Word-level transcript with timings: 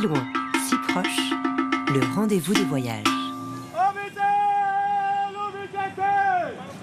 Si 0.00 0.06
loin, 0.06 0.26
si 0.66 0.76
proche, 0.88 1.30
le 1.92 2.00
rendez-vous 2.14 2.54
des 2.54 2.64
voyages. 2.64 3.04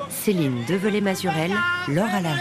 Céline 0.07 0.63
Develay-Mazurel, 0.65 1.51
Laure 1.87 2.13
Alary. 2.13 2.39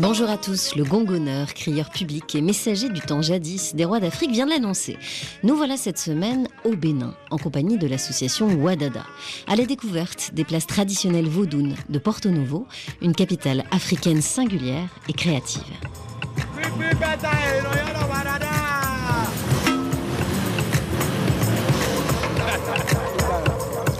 Bonjour 0.00 0.30
à 0.30 0.36
tous, 0.36 0.76
le 0.76 0.84
gongonneur, 0.84 1.54
crieur 1.54 1.90
public 1.90 2.36
et 2.36 2.40
messager 2.40 2.88
du 2.88 3.00
temps 3.00 3.20
jadis 3.20 3.74
des 3.74 3.84
rois 3.84 3.98
d'Afrique 3.98 4.30
vient 4.30 4.46
de 4.46 4.50
l'annoncer. 4.52 4.96
Nous 5.42 5.56
voilà 5.56 5.76
cette 5.76 5.98
semaine 5.98 6.46
au 6.64 6.76
Bénin, 6.76 7.14
en 7.32 7.36
compagnie 7.36 7.78
de 7.78 7.88
l'association 7.88 8.46
Ouadada, 8.46 9.04
à 9.48 9.56
la 9.56 9.66
découverte 9.66 10.30
des 10.34 10.44
places 10.44 10.68
traditionnelles 10.68 11.28
vaudounes 11.28 11.74
de 11.88 11.98
Porto 11.98 12.30
Novo, 12.30 12.68
une 13.02 13.12
capitale 13.12 13.64
africaine 13.72 14.22
singulière 14.22 14.88
et 15.08 15.12
créative. 15.12 15.62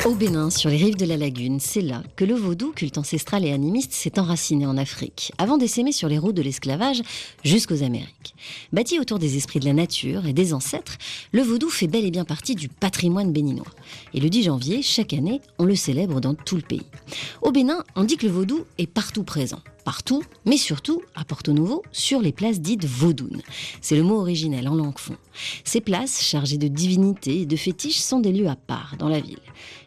Au 0.08 0.14
Bénin, 0.14 0.48
sur 0.48 0.70
les 0.70 0.78
rives 0.78 0.96
de 0.96 1.04
la 1.04 1.18
lagune, 1.18 1.60
c'est 1.60 1.82
là 1.82 2.02
que 2.16 2.24
le 2.24 2.32
vaudou, 2.32 2.72
culte 2.72 2.96
ancestral 2.96 3.44
et 3.44 3.52
animiste, 3.52 3.92
s'est 3.92 4.18
enraciné 4.18 4.64
en 4.64 4.78
Afrique, 4.78 5.32
avant 5.36 5.58
d'essaimer 5.58 5.92
sur 5.92 6.08
les 6.08 6.16
routes 6.16 6.34
de 6.34 6.40
l'esclavage 6.40 7.02
jusqu'aux 7.44 7.82
Amériques. 7.82 8.34
Bâti 8.72 8.98
autour 8.98 9.18
des 9.18 9.36
esprits 9.36 9.60
de 9.60 9.66
la 9.66 9.74
nature 9.74 10.24
et 10.24 10.32
des 10.32 10.54
ancêtres, 10.54 10.96
le 11.32 11.42
vaudou 11.42 11.68
fait 11.68 11.88
bel 11.88 12.06
et 12.06 12.10
bien 12.10 12.24
partie 12.24 12.54
du 12.54 12.70
patrimoine 12.70 13.34
béninois. 13.34 13.66
Et 14.14 14.20
le 14.20 14.30
10 14.30 14.44
janvier, 14.44 14.80
chaque 14.80 15.12
année, 15.12 15.42
on 15.58 15.66
le 15.66 15.74
célèbre 15.74 16.22
dans 16.22 16.32
tout 16.32 16.56
le 16.56 16.62
pays. 16.62 16.86
Au 17.42 17.52
Bénin, 17.52 17.84
on 17.94 18.04
dit 18.04 18.16
que 18.16 18.24
le 18.24 18.32
vaudou 18.32 18.64
est 18.78 18.86
partout 18.86 19.24
présent 19.24 19.60
partout, 19.88 20.22
mais 20.44 20.58
surtout 20.58 21.00
à 21.14 21.24
Porto 21.24 21.54
Novo, 21.54 21.82
sur 21.92 22.20
les 22.20 22.30
places 22.30 22.60
dites 22.60 22.84
vaudounes. 22.84 23.40
C'est 23.80 23.96
le 23.96 24.02
mot 24.02 24.20
originel 24.20 24.68
en 24.68 24.74
langue 24.74 24.98
fond. 24.98 25.16
Ces 25.64 25.80
places, 25.80 26.20
chargées 26.22 26.58
de 26.58 26.68
divinités 26.68 27.40
et 27.40 27.46
de 27.46 27.56
fétiches, 27.56 28.00
sont 28.00 28.20
des 28.20 28.30
lieux 28.30 28.48
à 28.48 28.54
part 28.54 28.96
dans 28.98 29.08
la 29.08 29.18
ville. 29.18 29.38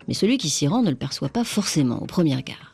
Mais 0.08 0.14
celui 0.14 0.38
qui 0.38 0.50
s'y 0.50 0.68
rend 0.68 0.82
ne 0.82 0.90
le 0.90 0.96
perçoit 0.96 1.30
pas 1.30 1.44
forcément 1.44 2.02
au 2.02 2.06
premier 2.06 2.36
regard. 2.36 2.72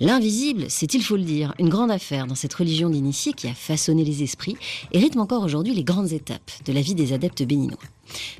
L'invisible, 0.00 0.66
c'est, 0.68 0.94
il 0.94 1.02
faut 1.02 1.16
le 1.16 1.24
dire, 1.24 1.52
une 1.58 1.68
grande 1.68 1.90
affaire 1.90 2.26
dans 2.26 2.34
cette 2.34 2.54
religion 2.54 2.90
d'initiés 2.90 3.32
qui 3.32 3.48
a 3.48 3.54
façonné 3.54 4.04
les 4.04 4.22
esprits 4.22 4.56
et 4.92 4.98
rythme 4.98 5.20
encore 5.20 5.42
aujourd'hui 5.42 5.74
les 5.74 5.84
grandes 5.84 6.12
étapes 6.12 6.50
de 6.64 6.72
la 6.72 6.80
vie 6.80 6.94
des 6.94 7.12
adeptes 7.12 7.42
béninois. 7.42 7.78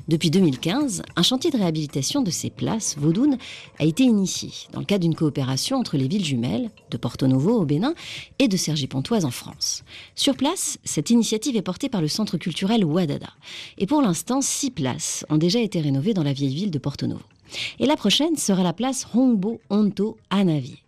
Depuis 0.07 0.31
2015, 0.31 1.03
un 1.15 1.23
chantier 1.23 1.51
de 1.51 1.57
réhabilitation 1.57 2.21
de 2.21 2.31
ces 2.31 2.49
places 2.49 2.97
vaudounes 2.97 3.37
a 3.77 3.85
été 3.85 4.03
initié 4.03 4.51
dans 4.71 4.79
le 4.79 4.85
cadre 4.85 5.01
d'une 5.01 5.15
coopération 5.15 5.77
entre 5.77 5.97
les 5.97 6.07
villes 6.07 6.25
jumelles 6.25 6.71
de 6.89 6.97
Porto 6.97 7.27
Novo 7.27 7.61
au 7.61 7.65
Bénin 7.65 7.93
et 8.39 8.47
de 8.47 8.57
Cergy-Pontoise 8.57 9.25
en 9.25 9.31
France. 9.31 9.83
Sur 10.15 10.35
place, 10.35 10.79
cette 10.83 11.11
initiative 11.11 11.55
est 11.55 11.61
portée 11.61 11.89
par 11.89 12.01
le 12.01 12.07
centre 12.07 12.37
culturel 12.37 12.83
Ouadada. 12.83 13.29
Et 13.77 13.85
pour 13.85 14.01
l'instant, 14.01 14.41
six 14.41 14.71
places 14.71 15.25
ont 15.29 15.37
déjà 15.37 15.59
été 15.59 15.81
rénovées 15.81 16.13
dans 16.13 16.23
la 16.23 16.33
vieille 16.33 16.55
ville 16.55 16.71
de 16.71 16.79
Porto 16.79 17.05
Novo. 17.05 17.21
Et 17.79 17.85
la 17.85 17.95
prochaine 17.95 18.35
sera 18.35 18.63
la 18.63 18.73
place 18.73 19.07
Hongbo 19.13 19.59
Onto 19.69 20.17
à 20.29 20.43
Navier. 20.43 20.79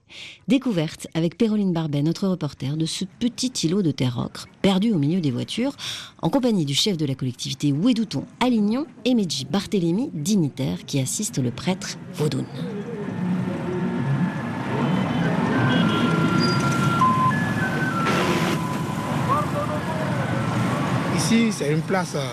Découverte 0.47 1.07
avec 1.13 1.37
Péroline 1.37 1.73
Barbet, 1.73 2.01
notre 2.01 2.27
reporter, 2.27 2.77
de 2.77 2.85
ce 2.85 3.05
petit 3.19 3.51
îlot 3.65 3.81
de 3.81 3.91
terre 3.91 4.17
ocre 4.17 4.47
perdu 4.61 4.91
au 4.91 4.97
milieu 4.97 5.21
des 5.21 5.31
voitures, 5.31 5.75
en 6.21 6.29
compagnie 6.29 6.65
du 6.65 6.73
chef 6.73 6.97
de 6.97 7.05
la 7.05 7.15
collectivité 7.15 7.71
Ouédouton 7.71 8.25
à 8.39 8.49
Lignon 8.49 8.85
et 9.05 9.13
Medji 9.13 9.45
Barthélémy, 9.45 10.09
dignitaire 10.13 10.85
qui 10.85 10.99
assiste 10.99 11.37
le 11.37 11.51
prêtre 11.51 11.97
Vaudoun. 12.13 12.45
Ici, 21.15 21.51
c'est 21.51 21.71
une 21.71 21.81
place, 21.81 22.15
euh, 22.15 22.31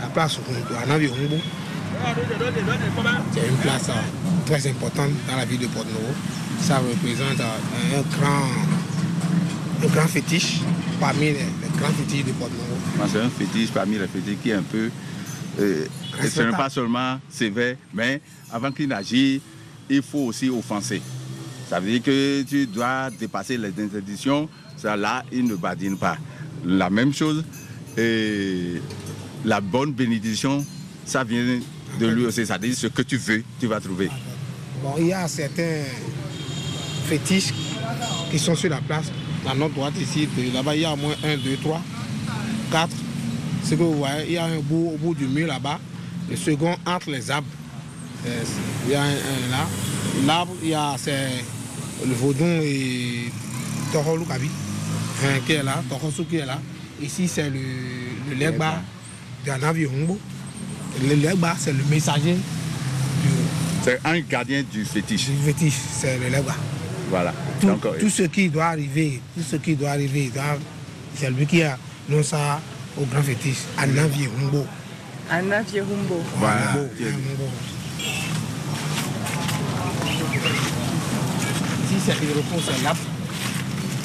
la 0.00 0.08
place. 0.08 0.38
C'est 3.32 3.48
une 3.48 3.56
place 3.56 3.88
euh, 3.88 3.92
très 4.46 4.68
importante 4.70 5.10
dans 5.28 5.36
la 5.36 5.44
ville 5.44 5.60
de 5.60 5.66
Porto. 5.66 5.88
Ça 6.60 6.78
représente 6.78 7.40
euh, 7.40 7.98
un 7.98 8.02
grand, 8.18 8.48
un 9.84 9.86
grand 9.94 10.08
fétiche 10.08 10.60
parmi 11.00 11.26
les, 11.26 11.32
les 11.34 11.78
grands 11.78 11.88
fétiches 11.92 12.24
de 12.24 12.32
Porto 12.32 12.54
Novo. 12.54 12.80
Moi, 12.96 13.06
C'est 13.12 13.20
un 13.20 13.30
fétiche 13.30 13.70
parmi 13.70 13.98
les 13.98 14.06
fétiches 14.08 14.38
qui 14.42 14.50
est 14.50 14.54
un 14.54 14.62
peu. 14.62 14.90
euh, 15.60 15.86
ce 16.28 16.42
n'est 16.42 16.50
pas 16.56 16.70
seulement 16.70 17.18
sévère, 17.28 17.76
mais 17.94 18.20
avant 18.52 18.72
qu'il 18.72 18.88
n'agisse, 18.88 19.40
il 19.88 20.02
faut 20.02 20.26
aussi 20.26 20.48
offenser. 20.50 21.00
Ça 21.68 21.78
veut 21.80 21.90
dire 21.90 22.02
que 22.02 22.42
tu 22.42 22.66
dois 22.66 23.10
dépasser 23.10 23.56
les 23.58 23.68
interdictions. 23.68 24.48
Ça, 24.76 24.96
là, 24.96 25.24
il 25.32 25.44
ne 25.44 25.54
badine 25.54 25.96
pas. 25.96 26.16
La 26.64 26.88
même 26.90 27.12
chose, 27.12 27.44
et 27.96 28.80
la 29.44 29.60
bonne 29.60 29.92
bénédiction, 29.92 30.64
ça 31.04 31.24
vient 31.24 31.58
de 31.98 32.06
lui 32.06 32.26
aussi. 32.26 32.46
C'est-à-dire 32.46 32.74
ce 32.74 32.86
que 32.86 33.02
tu 33.02 33.16
veux, 33.16 33.42
tu 33.60 33.66
vas 33.66 33.80
trouver. 33.80 34.10
Bon, 34.82 34.94
il 34.98 35.06
y 35.08 35.12
a 35.12 35.26
certains 35.28 35.82
fétiches 37.06 37.52
qui 38.30 38.38
sont 38.38 38.54
sur 38.54 38.70
la 38.70 38.80
place. 38.80 39.10
À 39.48 39.54
notre 39.54 39.74
droite 39.74 39.94
ici, 40.00 40.28
là-bas, 40.52 40.74
il 40.74 40.82
y 40.82 40.84
a 40.84 40.92
au 40.92 40.96
moins 40.96 41.14
un, 41.24 41.36
deux, 41.36 41.56
trois, 41.56 41.80
quatre. 42.70 42.94
Ce 43.64 43.70
que 43.70 43.82
vous 43.82 43.98
voyez, 43.98 44.24
il 44.26 44.32
y 44.32 44.36
a 44.38 44.44
un 44.44 44.58
bout, 44.60 44.92
au 44.94 44.98
bout 44.98 45.14
du 45.14 45.26
mur 45.26 45.46
là-bas. 45.46 45.80
Le 46.30 46.36
second 46.36 46.76
entre 46.86 47.10
les 47.10 47.30
arbres. 47.30 47.48
Euh, 48.26 48.42
Il 48.86 48.92
y 48.92 48.94
a 48.94 49.02
un, 49.02 49.10
un 49.10 49.50
là. 49.50 49.66
L'arbre, 50.26 50.52
il 50.62 50.70
y 50.70 50.74
a 50.74 50.96
c'est 50.98 51.44
le 52.06 52.14
vaudon 52.14 52.60
et 52.62 53.30
Toro 53.92 54.16
Lukabi 54.16 54.48
hein, 55.24 55.38
qui 55.46 55.52
est 55.52 55.62
là, 55.62 55.82
Torosu 55.88 56.24
qui 56.24 56.36
est 56.36 56.46
là. 56.46 56.58
Ici, 57.00 57.28
c'est 57.28 57.48
le, 57.48 57.60
le 58.30 58.34
legba 58.34 58.82
de 59.46 59.50
Humbo. 61.00 61.08
Le 61.08 61.14
legba, 61.14 61.56
c'est 61.58 61.72
le 61.72 61.84
messager 61.90 62.34
du, 62.34 63.28
C'est 63.84 64.00
un 64.04 64.20
gardien 64.20 64.62
du 64.70 64.84
fétiche. 64.84 65.26
du 65.28 65.36
fétiche, 65.44 65.74
c'est 65.92 66.18
le 66.18 66.28
legba. 66.28 66.54
Voilà. 67.10 67.32
Tout, 67.60 67.66
Donc, 67.68 67.84
euh, 67.86 67.98
tout 67.98 68.10
ce 68.10 68.22
qui 68.24 68.48
doit 68.48 68.66
arriver, 68.66 69.20
tout 69.36 69.42
ce 69.48 69.56
qui 69.56 69.74
doit 69.74 69.90
arriver, 69.90 70.30
c'est 71.14 71.30
lui 71.30 71.46
qui 71.46 71.62
a 71.62 71.78
non 72.08 72.22
ça 72.22 72.60
au 73.00 73.04
grand 73.04 73.22
fétiche, 73.22 73.58
Anavi 73.78 74.26
Humbo. 74.26 74.66
Anna 75.30 75.60
Vierumbo. 75.62 76.22
Voilà. 76.36 76.70
Humbo. 76.72 76.88
Ici, 81.84 81.94
c'est 82.06 82.24
Iroko, 82.24 82.62
c'est 82.64 82.82
l'arbre 82.82 83.00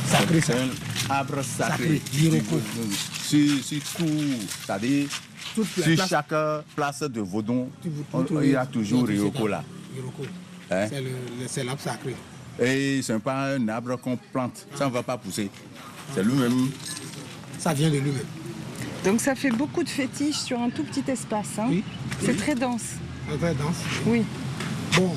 sacré. 0.10 0.42
c'est 0.42 0.52
ça. 0.52 0.58
un 0.60 1.14
arbre 1.14 1.42
sacré. 1.44 2.02
Sacré, 2.02 2.02
Iroko. 2.22 2.62
Sur, 3.26 3.64
sur 3.64 3.82
tout, 3.98 4.06
c'est-à-dire 4.66 5.08
Toute 5.56 5.68
sur 5.68 5.84
place- 5.96 6.10
chaque 6.10 6.34
place 6.76 7.02
de 7.02 7.22
Vaudon, 7.22 7.70
il 8.42 8.50
y 8.50 8.56
a 8.56 8.66
toujours 8.66 9.06
Ryoko 9.06 9.48
là. 9.48 9.64
Hein? 10.72 10.88
C'est 11.48 11.64
l'arbre 11.64 11.82
sacré. 11.82 12.16
Et 12.60 13.02
ce 13.02 13.14
n'est 13.14 13.20
pas 13.20 13.54
un 13.56 13.68
arbre 13.68 13.96
qu'on 13.98 14.18
plante, 14.18 14.66
ça 14.76 14.86
ne 14.88 14.92
va 14.92 15.04
pas 15.04 15.18
pousser. 15.18 15.50
C'est 16.14 16.24
lui-même. 16.24 16.70
Ça 17.60 17.74
vient 17.74 17.90
de 17.90 17.98
lui-même. 17.98 18.26
Donc 19.06 19.20
ça 19.22 19.36
fait 19.36 19.50
beaucoup 19.52 19.84
de 19.84 19.90
fétiches 19.90 20.38
sur 20.38 20.60
un 20.62 20.70
tout 20.70 20.84
petit 20.84 21.04
espace. 21.12 21.60
hein. 21.60 21.66
Oui. 21.70 21.84
C'est 22.22 22.32
Oui. 22.32 22.38
très 22.38 22.56
dense. 22.56 22.84
Vrai 23.40 23.54
danse. 23.56 23.76
Oui. 24.06 24.24
Bon, 24.96 25.14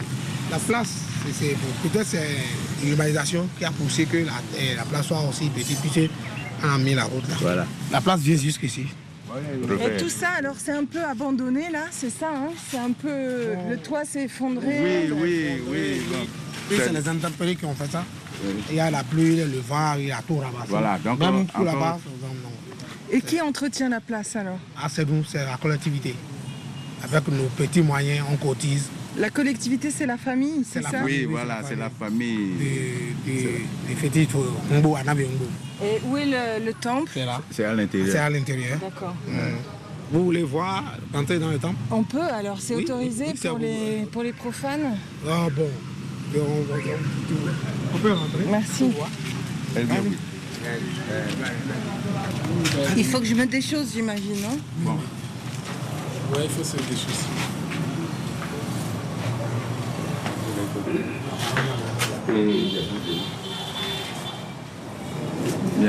la 0.51 0.59
place, 0.59 0.89
c'est- 1.33 1.55
bon, 1.55 1.89
peut-être 1.89 2.07
c'est 2.07 2.27
l'urbanisation 2.85 3.49
qui 3.59 3.65
a 3.65 3.71
poussé 3.71 4.07
que 4.07 4.19
la, 4.19 4.33
eh, 4.59 4.75
la 4.75 4.85
place 4.85 5.07
soit 5.07 5.21
aussi 5.29 5.49
petite, 5.51 5.79
puisque 5.81 6.11
on 6.65 6.69
a 6.69 6.79
mis 6.79 6.95
la 6.95 7.05
route 7.05 7.29
là. 7.29 7.37
Voilà. 7.41 7.67
La 7.93 8.01
place 8.01 8.21
vient 8.21 8.37
jusqu'ici. 8.37 8.87
Et 9.85 9.97
tout 10.01 10.09
ça, 10.09 10.29
alors 10.39 10.55
c'est 10.59 10.73
un 10.73 10.85
peu 10.85 11.03
abandonné 11.05 11.71
là, 11.71 11.85
c'est 11.91 12.11
ça 12.11 12.29
hein 12.31 12.51
C'est 12.71 12.79
un 12.79 12.93
peu. 12.93 13.55
Le 13.69 13.77
toit 13.79 14.05
s'est 14.05 14.25
effondré. 14.25 15.11
Oui, 15.11 15.13
oui, 15.21 15.63
oui. 15.69 16.29
Puis 16.69 16.79
c'est 16.79 16.93
les 16.93 17.09
intempéries 17.09 17.57
qui 17.57 17.65
ont 17.65 17.75
fait 17.75 17.91
ça. 17.91 18.05
Oui. 18.45 18.55
Il 18.71 18.77
y 18.77 18.81
a 18.81 18.91
la 18.91 19.03
pluie, 19.03 19.37
le 19.37 19.61
vent, 19.67 19.95
il 19.99 20.07
y 20.07 20.13
a 20.13 20.21
tout 20.27 20.37
ramassé. 20.37 20.69
Voilà, 20.69 20.99
donc, 20.99 21.19
Même 21.19 21.35
euh, 21.35 21.41
encore- 21.43 21.65
là-bas. 21.65 21.99
Et 23.11 23.21
qui 23.21 23.41
entretient 23.41 23.89
la 23.89 24.01
place 24.01 24.35
alors? 24.37 24.59
Ah, 24.81 24.89
c'est 24.91 25.09
nous, 25.09 25.25
c'est 25.25 25.45
la 25.45 25.57
collectivité. 25.57 26.15
Avec 27.05 27.29
nos 27.29 27.45
petits 27.57 27.83
moyens, 27.83 28.27
on 28.33 28.37
cotise 28.37 28.89
La 29.19 29.31
collectivité, 29.31 29.91
c'est 29.91 30.07
la 30.07 30.19
famille, 30.19 30.63
c'est 30.65 30.83
C'est 30.83 30.91
ça 30.91 31.03
Oui, 31.05 31.21
oui, 31.21 31.27
voilà, 31.31 31.61
c'est 31.63 31.71
c'est 31.71 31.77
la 31.77 31.89
famille. 31.91 32.51
des, 33.25 33.95
fétiches 33.97 34.29
Humbo. 34.73 34.97
Et 35.83 36.01
où 36.07 36.17
est 36.17 36.27
le, 36.27 36.65
le 36.67 36.75
temple 36.75 37.11
C'est 37.15 37.25
là. 37.25 37.41
C'est 37.51 37.65
à 37.65 37.71
C'est 37.71 37.77
l'intérieur. 37.77 38.23
à 38.23 38.31
l'intérieur. 38.31 38.79
D'accord. 38.79 39.15
Vous 40.13 40.25
voulez 40.25 40.43
voir, 40.43 40.85
rentrer 41.13 41.39
dans 41.39 41.51
le 41.51 41.59
temple? 41.59 41.77
On 41.91 42.03
peut 42.05 42.21
alors, 42.21 42.61
c'est 42.61 42.75
Oui, 42.77 42.85
autorisé 42.85 43.25
oui, 43.29 43.33
c'est 43.37 43.49
pour, 43.49 43.59
les, 43.59 44.07
pour 44.13 44.23
les 44.23 44.33
profanes? 44.33 44.97
Ah 45.29 45.49
bon. 45.55 45.69
On, 47.95 47.99
peut 47.99 48.13
rentrer? 48.13 48.45
Merci. 48.51 48.91
Il 52.97 53.05
faut 53.05 53.19
que 53.21 53.25
je 53.25 53.35
mette 53.35 53.51
des 53.51 53.61
choses, 53.61 53.93
j'imagine, 53.95 54.43
non? 54.43 54.59
Bon. 54.79 54.93
Ouais, 54.93 56.45
il 56.45 56.51
faut 56.51 56.65
se 56.65 56.77
déchausser. 56.77 57.56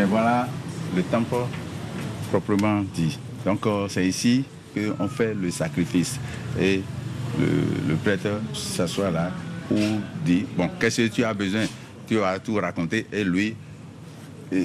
Voilà 0.09 0.47
le 0.95 1.03
temple 1.03 1.35
proprement 2.29 2.83
dit. 2.93 3.17
Donc 3.45 3.65
euh, 3.65 3.87
c'est 3.89 4.07
ici 4.07 4.43
qu'on 4.73 5.07
fait 5.07 5.33
le 5.33 5.51
sacrifice. 5.51 6.19
Et 6.59 6.81
le, 7.39 7.95
prêtre 7.95 8.41
s'assoit 8.53 9.11
là 9.11 9.31
pour 9.67 9.77
dire, 10.25 10.45
bon, 10.55 10.69
qu'est-ce 10.79 11.03
que 11.03 11.07
tu 11.07 11.23
as 11.23 11.33
besoin? 11.33 11.65
Tu 12.07 12.15
vas 12.15 12.39
tout 12.39 12.55
raconter. 12.55 13.05
Et 13.11 13.23
lui, 13.23 13.55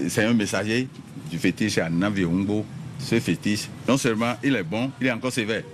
c'est 0.08 0.24
un 0.24 0.32
messager 0.32 0.88
du 1.30 1.38
fétiche 1.38 1.78
à 1.78 1.90
Naviumbo. 1.90 2.64
Ce 2.98 3.18
fétiche, 3.18 3.68
non 3.88 3.96
seulement 3.96 4.34
il 4.44 4.54
est 4.54 4.62
bon, 4.62 4.90
il 5.00 5.08
est 5.08 5.12
encore 5.12 5.32
sévère. 5.32 5.64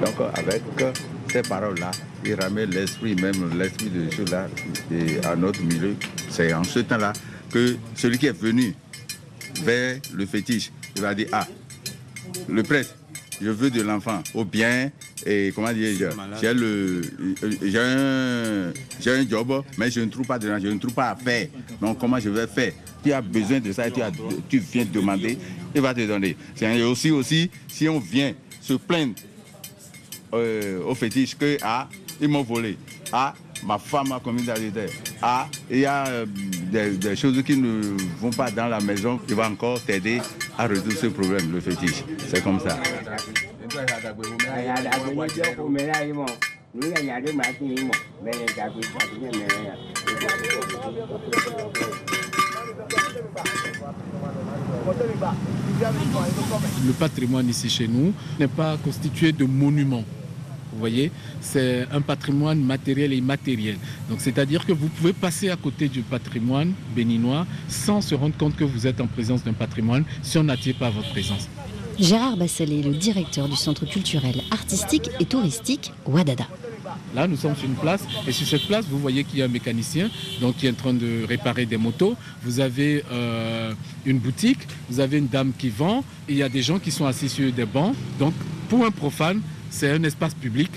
Donc 0.00 0.20
avec 0.34 0.62
ces 1.28 1.42
ramène 2.34 2.70
l'esprit, 2.70 3.14
même 3.16 3.58
l'esprit 3.58 3.90
de 3.90 4.10
ceux-là 4.14 4.48
à 5.24 5.36
notre 5.36 5.62
milieu. 5.62 5.94
C'est 6.30 6.52
en 6.52 6.64
ce 6.64 6.80
temps-là 6.80 7.12
que 7.50 7.76
celui 7.94 8.18
qui 8.18 8.26
est 8.26 8.38
venu 8.38 8.74
vers 9.62 9.98
le 10.14 10.26
fétiche, 10.26 10.72
il 10.96 11.02
va 11.02 11.14
dire, 11.14 11.28
ah, 11.32 11.46
le 12.48 12.62
prêtre, 12.62 12.94
je 13.40 13.50
veux 13.50 13.70
de 13.70 13.82
l'enfant, 13.82 14.22
ou 14.34 14.44
bien, 14.44 14.90
et 15.26 15.52
comment 15.54 15.72
dire, 15.72 16.10
j'ai 16.40 16.54
le, 16.54 17.02
j'ai 17.62 17.78
un, 17.78 18.72
j'ai 19.00 19.10
un 19.10 19.28
job, 19.28 19.64
mais 19.78 19.90
je 19.90 20.00
ne 20.00 20.06
trouve 20.06 20.26
pas 20.26 20.38
de 20.38 20.46
je 20.46 20.68
ne 20.68 20.78
trouve 20.78 20.94
pas 20.94 21.10
à 21.10 21.16
faire. 21.16 21.48
Donc 21.80 21.98
comment 21.98 22.18
je 22.18 22.30
vais 22.30 22.46
faire? 22.46 22.72
Tu 23.04 23.12
as 23.12 23.20
besoin 23.20 23.60
de 23.60 23.72
ça, 23.72 23.88
et 23.88 23.90
tu, 23.90 24.00
as, 24.00 24.10
tu 24.48 24.58
viens 24.58 24.84
demander, 24.84 25.38
il 25.74 25.80
va 25.80 25.92
te 25.92 26.06
donner. 26.06 26.36
C'est 26.54 26.82
aussi, 26.82 27.10
aussi, 27.10 27.50
si 27.68 27.88
on 27.88 27.98
vient 27.98 28.32
se 28.60 28.74
plaindre 28.74 29.14
euh, 30.34 30.82
au 30.84 30.94
fétiche 30.94 31.36
que 31.36 31.56
ah, 31.62 31.88
ils 32.20 32.28
m'ont 32.28 32.42
volé. 32.42 32.76
Ah, 33.12 33.34
ma 33.64 33.78
femme 33.78 34.12
a 34.12 34.20
commis 34.20 34.42
d'adultère. 34.42 34.88
Ah, 35.20 35.46
il 35.70 35.78
y 35.78 35.86
a 35.86 36.06
euh, 36.08 36.26
des, 36.70 36.90
des, 36.92 37.16
choses 37.16 37.42
qui 37.42 37.56
ne 37.56 37.96
vont 38.20 38.30
pas 38.30 38.50
dans 38.50 38.66
la 38.68 38.80
maison, 38.80 39.18
qui 39.18 39.34
va 39.34 39.48
encore 39.48 39.80
t'aider 39.80 40.20
à 40.58 40.66
résoudre 40.66 40.92
ce 40.92 41.06
problème, 41.06 41.52
le 41.52 41.60
fétiche. 41.60 42.04
C'est 42.28 42.42
comme 42.42 42.60
ça. 42.60 42.78
Le 56.86 56.92
patrimoine 56.92 57.48
ici 57.48 57.68
chez 57.68 57.88
nous 57.88 58.12
n'est 58.38 58.48
pas 58.48 58.76
constitué 58.78 59.32
de 59.32 59.44
monuments. 59.44 60.04
Vous 60.72 60.78
voyez, 60.78 61.10
c'est 61.40 61.86
un 61.92 62.00
patrimoine 62.00 62.62
matériel 62.62 63.12
et 63.12 63.16
immatériel. 63.16 63.76
Donc, 64.08 64.20
c'est-à-dire 64.20 64.64
que 64.64 64.72
vous 64.72 64.88
pouvez 64.88 65.12
passer 65.12 65.50
à 65.50 65.56
côté 65.56 65.88
du 65.88 66.00
patrimoine 66.02 66.72
béninois 66.94 67.46
sans 67.68 68.00
se 68.00 68.14
rendre 68.14 68.36
compte 68.36 68.56
que 68.56 68.64
vous 68.64 68.86
êtes 68.86 69.00
en 69.00 69.06
présence 69.06 69.44
d'un 69.44 69.52
patrimoine 69.52 70.04
si 70.22 70.38
on 70.38 70.44
n'attire 70.44 70.74
pas 70.76 70.90
votre 70.90 71.10
présence. 71.10 71.48
Gérard 71.98 72.36
Basselet, 72.36 72.80
le 72.82 72.94
directeur 72.94 73.48
du 73.48 73.56
centre 73.56 73.84
culturel, 73.86 74.40
artistique 74.50 75.10
et 75.20 75.26
touristique 75.26 75.92
Wadada. 76.06 76.46
Là, 77.14 77.26
nous 77.26 77.36
sommes 77.36 77.54
sur 77.54 77.66
une 77.66 77.74
place 77.74 78.02
et 78.26 78.32
sur 78.32 78.46
cette 78.46 78.66
place, 78.66 78.86
vous 78.88 78.98
voyez 78.98 79.24
qu'il 79.24 79.38
y 79.38 79.42
a 79.42 79.44
un 79.44 79.48
mécanicien 79.48 80.10
donc, 80.40 80.56
qui 80.56 80.66
est 80.66 80.70
en 80.70 80.74
train 80.74 80.94
de 80.94 81.24
réparer 81.28 81.66
des 81.66 81.76
motos. 81.76 82.16
Vous 82.42 82.60
avez 82.60 83.04
euh, 83.12 83.72
une 84.06 84.18
boutique, 84.18 84.60
vous 84.88 85.00
avez 85.00 85.18
une 85.18 85.28
dame 85.28 85.52
qui 85.56 85.68
vend, 85.68 86.02
et 86.28 86.32
il 86.32 86.38
y 86.38 86.42
a 86.42 86.48
des 86.48 86.62
gens 86.62 86.78
qui 86.78 86.90
sont 86.90 87.06
assis 87.06 87.28
sur 87.28 87.52
des 87.52 87.66
bancs. 87.66 87.94
Donc, 88.18 88.32
pour 88.68 88.84
un 88.84 88.90
profane, 88.90 89.40
c'est 89.72 89.90
un 89.90 90.02
espace 90.04 90.34
public 90.34 90.70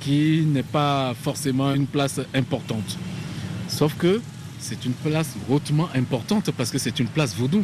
qui 0.00 0.42
n'est 0.46 0.64
pas 0.64 1.14
forcément 1.22 1.72
une 1.74 1.86
place 1.86 2.20
importante. 2.34 2.98
Sauf 3.68 3.94
que 3.96 4.20
c'est 4.58 4.84
une 4.84 4.92
place 4.92 5.36
hautement 5.48 5.88
importante 5.94 6.50
parce 6.56 6.70
que 6.70 6.78
c'est 6.78 6.98
une 6.98 7.06
place 7.06 7.36
vaudou. 7.36 7.62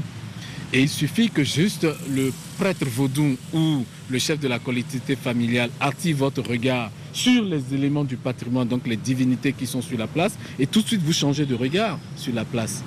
Et 0.73 0.83
il 0.83 0.89
suffit 0.89 1.31
que 1.31 1.43
juste 1.45 1.87
le 2.11 2.33
prêtre 2.59 2.85
vaudou 2.85 3.37
ou 3.55 3.85
le 4.11 4.19
chef 4.19 4.39
de 4.39 4.49
la 4.49 4.59
collectivité 4.59 5.17
familiale 5.17 5.71
attire 5.81 6.17
votre 6.17 6.43
regard 6.43 6.91
sur 7.13 7.43
les 7.43 7.73
éléments 7.73 8.05
du 8.05 8.17
patrimoine, 8.17 8.69
donc 8.69 8.87
les 8.87 8.97
divinités 8.97 9.53
qui 9.55 9.67
sont 9.67 9.81
sur 9.81 9.97
la 9.97 10.07
place, 10.07 10.37
et 10.59 10.67
tout 10.67 10.83
de 10.83 10.87
suite 10.87 11.03
vous 11.03 11.15
changez 11.15 11.47
de 11.47 11.55
regard 11.55 11.99
sur 12.17 12.35
la 12.35 12.45
place. 12.45 12.83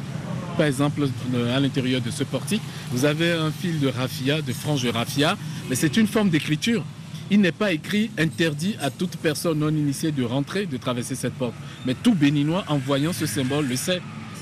Par 0.58 0.68
exemple, 0.68 1.08
à 1.56 1.60
l'intérieur 1.60 2.02
de 2.02 2.12
ce 2.12 2.24
portique, 2.24 2.62
vous 2.92 3.06
avez 3.06 3.32
un 3.32 3.50
fil 3.50 3.80
de 3.80 3.88
raffia, 3.88 4.42
de 4.42 4.54
frange 4.54 4.84
de 4.84 4.90
raffia, 4.90 5.38
mais 5.70 5.76
c'est 5.76 5.98
une 5.98 6.06
forme 6.06 6.30
d'écriture 6.30 6.84
il 7.32 7.42
n'est 7.42 7.52
pas 7.52 7.72
écrit 7.74 8.10
interdit 8.18 8.76
à 8.82 8.90
toute 8.90 9.18
personne 9.18 9.60
non 9.60 9.70
initiée 9.70 10.12
de 10.12 10.24
rentrer, 10.24 10.66
de 10.66 10.78
traverser 10.78 11.16
cette 11.16 11.34
porte. 11.34 11.54
Mais 11.86 11.94
tout 11.94 12.16
béninois, 12.16 12.66
en 12.68 12.78
voyant 12.78 13.14
ce 13.14 13.26
symbole, 13.26 13.68
le 13.68 13.76
sait. 13.76 14.02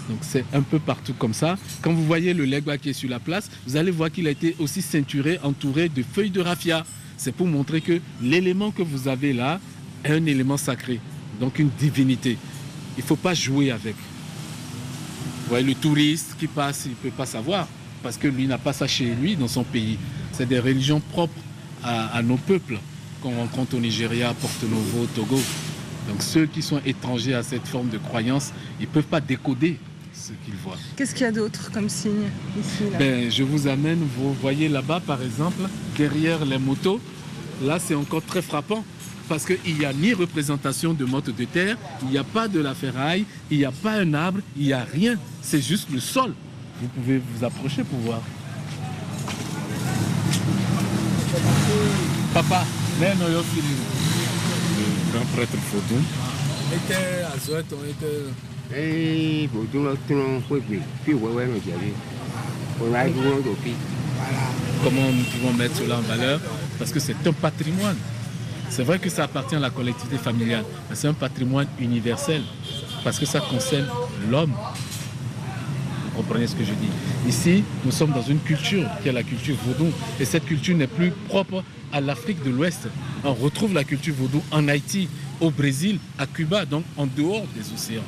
Donc 0.10 0.20
c'est 0.22 0.46
un 0.54 0.62
peu 0.62 0.80
partout 0.80 1.14
comme 1.14 1.34
ça. 1.34 1.58
Quand 1.82 1.92
vous 1.92 2.06
voyez 2.06 2.34
le 2.34 2.46
legba 2.46 2.78
qui 2.78 2.90
est 2.90 2.94
sur 2.94 3.10
la 3.10 3.20
place, 3.20 3.50
vous 3.66 3.76
allez 3.76 3.92
voir 3.92 4.12
qu'il 4.12 4.28
a 4.28 4.32
été 4.32 4.56
aussi 4.60 4.82
ceinturé, 4.82 5.40
entouré 5.44 5.90
de 5.90 6.02
feuilles 6.02 6.32
de 6.32 6.42
raffia. 6.42 6.86
C'est 7.18 7.34
pour 7.34 7.48
montrer 7.48 7.82
que 7.82 8.00
l'élément 8.22 8.72
que 8.72 8.84
vous 8.84 9.08
avez 9.08 9.34
là 9.34 9.60
est 10.04 10.12
un 10.12 10.26
élément 10.26 10.58
sacré, 10.58 11.00
donc 11.42 11.60
une 11.60 11.70
divinité. 11.70 12.38
Il 12.98 13.02
ne 13.02 13.06
faut 13.06 13.16
pas 13.16 13.34
jouer 13.34 13.72
avec. 13.72 13.96
Vous 15.50 15.56
le 15.56 15.76
touriste 15.76 16.36
qui 16.40 16.48
passe, 16.48 16.84
il 16.86 16.92
ne 16.92 16.96
peut 16.96 17.16
pas 17.16 17.26
savoir, 17.26 17.68
parce 18.04 18.18
que 18.18 18.28
lui 18.28 18.48
n'a 18.48 18.58
pas 18.58 18.74
ça 18.74 18.86
chez 18.86 19.16
lui, 19.16 19.36
dans 19.36 19.48
son 19.48 19.64
pays. 19.64 19.98
C'est 20.32 20.46
des 20.46 20.60
religions 20.60 21.00
propres 21.00 21.34
à, 21.84 22.16
à, 22.18 22.22
nos 22.22 22.38
peuples 22.38 22.80
qu'on 23.22 23.36
rencontre 23.36 23.76
au 23.76 23.80
Nigeria, 23.80 24.34
Porto 24.34 24.68
Novo, 24.68 25.08
Togo. 25.16 25.40
Donc 26.10 26.22
ceux 26.22 26.46
qui 26.46 26.62
sont 26.62 26.82
étrangers 26.86 27.34
à 27.34 27.44
cette 27.44 27.68
forme 27.68 27.90
de 27.90 27.98
croyance, 27.98 28.52
ils 28.80 28.88
ne 28.88 28.92
peuvent 28.92 29.04
pas 29.04 29.20
décoder 29.22 29.78
ce 30.14 30.32
qu'ils 30.46 30.56
voient. 30.64 30.78
Qu'est-ce 30.96 31.14
qu'il 31.14 31.24
y 31.24 31.30
a 31.30 31.32
d'autre 31.32 31.72
comme 31.72 31.90
signe 31.90 32.30
ici 32.60 32.84
là? 32.92 32.98
Ben, 32.98 33.30
Je 33.32 33.44
vous 33.44 33.68
amène, 33.68 34.00
vous 34.18 34.34
voyez 34.34 34.70
là-bas 34.70 35.02
par 35.06 35.22
exemple, 35.22 35.64
derrière 35.98 36.44
les 36.46 36.58
motos, 36.58 37.00
là 37.62 37.78
c'est 37.80 37.96
encore 37.96 38.24
très 38.24 38.42
frappant 38.42 38.84
parce 39.28 39.46
qu'il 39.46 39.78
n'y 39.78 39.86
a 39.86 39.94
ni 39.94 40.14
représentation 40.14 40.94
de 40.94 41.06
motte 41.06 41.36
de 41.36 41.46
terre, 41.46 41.78
il 42.04 42.10
n'y 42.10 42.18
a 42.18 42.24
pas 42.24 42.48
de 42.48 42.60
la 42.62 42.74
ferraille, 42.74 43.26
il 43.52 43.58
n'y 43.58 43.66
a 43.66 43.72
pas 43.72 43.94
un 43.94 44.14
arbre, 44.14 44.40
il 44.56 44.68
n'y 44.68 44.74
a 44.74 44.84
rien, 44.84 45.16
c'est 45.42 45.62
juste 45.62 45.90
le 45.92 46.00
sol. 46.00 46.34
Vous 46.82 46.88
pouvez 46.88 47.18
vous 47.18 47.44
approcher 47.44 47.84
pour 47.84 48.00
voir. 48.00 48.22
Papa, 52.38 52.64
neno 53.00 53.30
yo 53.34 53.42
fili 53.42 53.74
le 53.74 55.12
grand 55.12 55.26
prêtre 55.34 55.58
Fodou. 55.72 56.00
Était 56.72 57.24
à 57.24 57.36
Zoët, 57.40 57.66
on 57.74 57.84
était. 57.84 58.30
Eh, 58.78 59.50
Fodou, 59.52 59.86
là, 59.86 59.94
tout 60.08 60.14
le 60.14 60.22
monde 60.22 60.44
peut 60.48 60.62
puis, 60.62 60.80
puis, 61.04 61.16
ouais, 61.16 61.32
ouais, 61.32 61.48
mais 61.48 61.60
j'avais. 61.66 61.94
On 62.80 62.94
a 62.94 63.08
eu 63.08 63.12
tout 63.12 63.22
le 63.22 63.74
Comment 64.84 65.12
nous 65.12 65.24
pouvons 65.24 65.54
mettre 65.54 65.78
cela 65.78 65.98
en 65.98 66.02
valeur? 66.02 66.40
Parce 66.78 66.92
que 66.92 67.00
c'est 67.00 67.16
un 67.26 67.34
patrimoine. 67.34 67.98
C'est 68.70 68.84
vrai 68.84 69.00
que 69.00 69.10
ça 69.10 69.24
appartient 69.24 69.56
à 69.56 69.60
la 69.60 69.72
collectivité 69.72 70.20
familiale, 70.20 70.64
mais 70.92 70.96
c'est 70.96 71.08
un 71.08 71.14
patrimoine 71.14 71.68
universel. 71.80 72.44
Parce 73.04 73.18
que 73.18 73.26
ça 73.26 73.40
concerne 73.40 73.88
l'homme. 74.30 74.54
Comprenez 76.18 76.48
ce 76.48 76.56
que 76.56 76.64
je 76.64 76.72
dis 76.74 77.30
Ici, 77.30 77.64
nous 77.86 77.92
sommes 77.92 78.12
dans 78.12 78.24
une 78.24 78.40
culture 78.40 78.84
qui 79.02 79.10
est 79.10 79.12
la 79.12 79.22
culture 79.22 79.56
vaudou. 79.64 79.92
Et 80.20 80.26
cette 80.26 80.46
culture 80.46 80.76
n'est 80.76 80.88
plus 80.88 81.12
propre 81.30 81.64
à 81.94 82.02
l'Afrique 82.02 82.44
de 82.44 82.50
l'Ouest. 82.50 82.88
On 83.24 83.34
retrouve 83.36 83.76
la 83.76 83.84
culture 83.84 84.16
vaudou 84.16 84.42
en 84.52 84.68
Haïti, 84.68 85.08
au 85.40 85.52
Brésil, 85.52 86.00
à 86.18 86.26
Cuba, 86.26 86.66
donc 86.66 86.84
en 86.98 87.06
dehors 87.06 87.46
des 87.56 87.72
océans. 87.72 88.02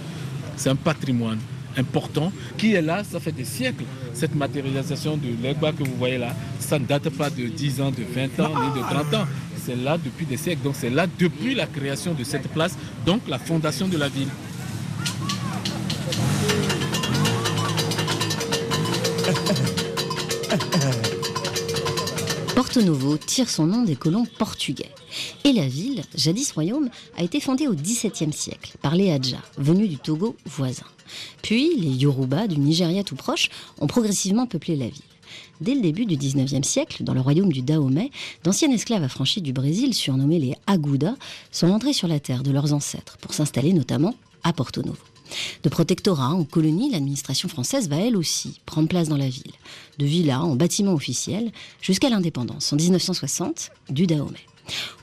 C'est 0.57 0.69
un 0.69 0.75
patrimoine 0.75 1.37
important 1.77 2.31
qui 2.57 2.73
est 2.73 2.81
là, 2.81 3.03
ça 3.03 3.19
fait 3.19 3.31
des 3.31 3.45
siècles. 3.45 3.85
Cette 4.13 4.33
matérialisation 4.33 5.15
de 5.15 5.27
l'Egba 5.41 5.71
que 5.71 5.83
vous 5.83 5.95
voyez 5.97 6.17
là, 6.17 6.35
ça 6.59 6.79
ne 6.79 6.85
date 6.85 7.09
pas 7.11 7.29
de 7.29 7.45
10 7.45 7.81
ans, 7.81 7.91
de 7.91 8.03
20 8.03 8.39
ans, 8.43 8.51
ni 8.59 8.81
de 8.81 8.85
30 8.85 9.13
ans. 9.13 9.27
C'est 9.63 9.75
là 9.75 9.99
depuis 10.03 10.25
des 10.25 10.37
siècles. 10.37 10.63
Donc 10.63 10.73
c'est 10.75 10.89
là 10.89 11.05
depuis 11.19 11.53
la 11.53 11.67
création 11.67 12.13
de 12.13 12.23
cette 12.23 12.47
place, 12.47 12.75
donc 13.05 13.21
la 13.27 13.37
fondation 13.37 13.87
de 13.87 13.97
la 13.97 14.09
ville. 14.09 14.29
Porto 22.55 22.81
Novo 22.81 23.17
tire 23.17 23.49
son 23.49 23.67
nom 23.67 23.83
des 23.83 23.95
colons 23.95 24.25
portugais. 24.37 24.89
Et 25.43 25.53
la 25.53 25.67
ville, 25.67 26.03
jadis 26.15 26.51
royaume, 26.51 26.89
a 27.17 27.23
été 27.23 27.39
fondée 27.39 27.67
au 27.67 27.73
XVIIe 27.73 28.33
siècle 28.33 28.77
par 28.81 28.95
les 28.95 29.11
Hadjas, 29.11 29.41
venus 29.57 29.89
du 29.89 29.97
Togo 29.97 30.35
voisin. 30.45 30.85
Puis 31.41 31.75
les 31.77 31.89
Yoruba 31.89 32.47
du 32.47 32.57
Nigeria 32.57 33.03
tout 33.03 33.15
proche 33.15 33.49
ont 33.79 33.87
progressivement 33.87 34.47
peuplé 34.47 34.75
la 34.75 34.87
ville. 34.87 35.01
Dès 35.61 35.75
le 35.75 35.81
début 35.81 36.05
du 36.05 36.15
XIXe 36.15 36.67
siècle, 36.67 37.03
dans 37.03 37.13
le 37.13 37.21
royaume 37.21 37.51
du 37.51 37.61
Dahomey, 37.61 38.11
d'anciens 38.43 38.71
esclaves 38.71 39.03
affranchis 39.03 39.41
du 39.41 39.53
Brésil, 39.53 39.93
surnommés 39.93 40.39
les 40.39 40.55
Aguda, 40.67 41.15
sont 41.51 41.69
entrés 41.69 41.93
sur 41.93 42.07
la 42.07 42.19
terre 42.19 42.43
de 42.43 42.51
leurs 42.51 42.73
ancêtres 42.73 43.17
pour 43.17 43.33
s'installer 43.33 43.73
notamment 43.73 44.15
à 44.43 44.53
Porto 44.53 44.81
Novo. 44.81 44.97
De 45.63 45.69
protectorat 45.69 46.29
en 46.29 46.43
colonie, 46.43 46.91
l'administration 46.91 47.49
française 47.49 47.89
va 47.89 47.97
elle 47.97 48.17
aussi 48.17 48.59
prendre 48.65 48.87
place 48.87 49.09
dans 49.09 49.17
la 49.17 49.29
ville, 49.29 49.51
de 49.97 50.05
villas 50.05 50.43
en 50.43 50.55
bâtiments 50.55 50.93
officiels 50.93 51.51
jusqu'à 51.81 52.09
l'indépendance 52.09 52.73
en 52.73 52.75
1960 52.75 53.71
du 53.89 54.07
Dahomey. 54.07 54.39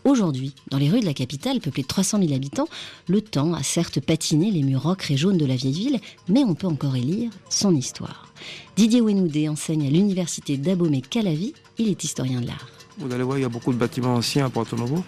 Aujourd'hui, 0.05 0.55
dans 0.71 0.79
les 0.79 0.91
rues 0.91 1.01
de 1.01 1.07
la 1.07 1.15
capitale, 1.15 1.61
peuplée 1.61 1.83
de 1.83 1.89
300 1.89 2.21
000 2.21 2.33
habitants, 2.35 2.69
le 3.09 3.21
temps 3.21 3.55
a 3.55 3.63
certes 3.63 4.01
patiné 4.01 4.51
les 4.51 4.63
murs 4.63 4.87
ocre 4.87 5.11
et 5.11 5.17
jaunes 5.17 5.39
de 5.39 5.47
la 5.47 5.57
vieille 5.57 5.73
ville, 5.73 6.01
mais 6.29 6.45
on 6.45 6.55
peut 6.55 6.67
encore 6.67 6.97
y 6.97 7.01
lire 7.01 7.31
son 7.51 7.75
histoire. 7.75 8.33
Didier 8.77 9.01
Wenoudé 9.01 9.49
enseigne 9.49 9.87
à 9.87 9.91
l'université 9.91 10.57
d'Abomey-Calavi, 10.57 11.55
il 11.79 11.89
est 11.89 12.05
historien 12.05 12.41
de 12.41 12.47
l'art. 12.47 12.69
Vous 12.99 13.13
allez 13.13 13.25
voir, 13.25 13.39
il 13.39 13.43
y 13.43 13.45
a 13.45 13.49
beaucoup 13.49 13.73
de 13.73 13.79
bâtiments 13.79 14.15
anciens 14.15 14.47
à 14.47 14.51
Porto 14.51 14.77
Novo. 14.77 15.03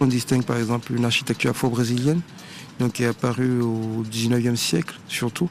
On 0.00 0.06
distingue 0.06 0.44
par 0.44 0.58
exemple 0.58 0.92
une 0.92 1.04
architecture 1.04 1.50
afro-brésilienne, 1.50 2.20
donc 2.78 2.92
qui 2.92 3.04
est 3.04 3.06
apparue 3.06 3.60
au 3.60 4.04
19e 4.10 4.56
siècle 4.56 4.98
surtout, 5.08 5.48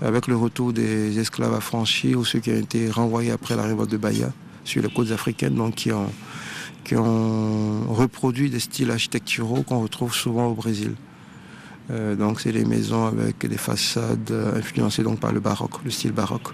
avec 0.00 0.26
le 0.26 0.36
retour 0.36 0.72
des 0.72 1.18
esclaves 1.18 1.54
affranchis 1.54 2.14
ou 2.14 2.24
ceux 2.24 2.40
qui 2.40 2.50
ont 2.50 2.58
été 2.58 2.90
renvoyés 2.90 3.30
après 3.30 3.56
la 3.56 3.62
révolte 3.62 3.90
de 3.90 3.96
Bahia 3.96 4.32
sur 4.64 4.82
les 4.82 4.90
côtes 4.90 5.10
africaines, 5.10 5.54
donc 5.54 5.74
qui 5.74 5.92
ont 5.92 6.10
qui 6.84 6.96
ont 6.96 7.84
reproduit 7.92 8.50
des 8.50 8.58
styles 8.58 8.90
architecturaux 8.90 9.62
qu'on 9.62 9.80
retrouve 9.80 10.12
souvent 10.12 10.46
au 10.48 10.54
Brésil. 10.54 10.94
Euh, 11.90 12.14
donc 12.14 12.40
c'est 12.40 12.52
des 12.52 12.64
maisons 12.64 13.06
avec 13.06 13.46
des 13.46 13.56
façades 13.56 14.32
influencées 14.56 15.02
donc 15.02 15.20
par 15.20 15.32
le 15.32 15.40
baroque, 15.40 15.84
le 15.84 15.90
style 15.90 16.12
baroque. 16.12 16.48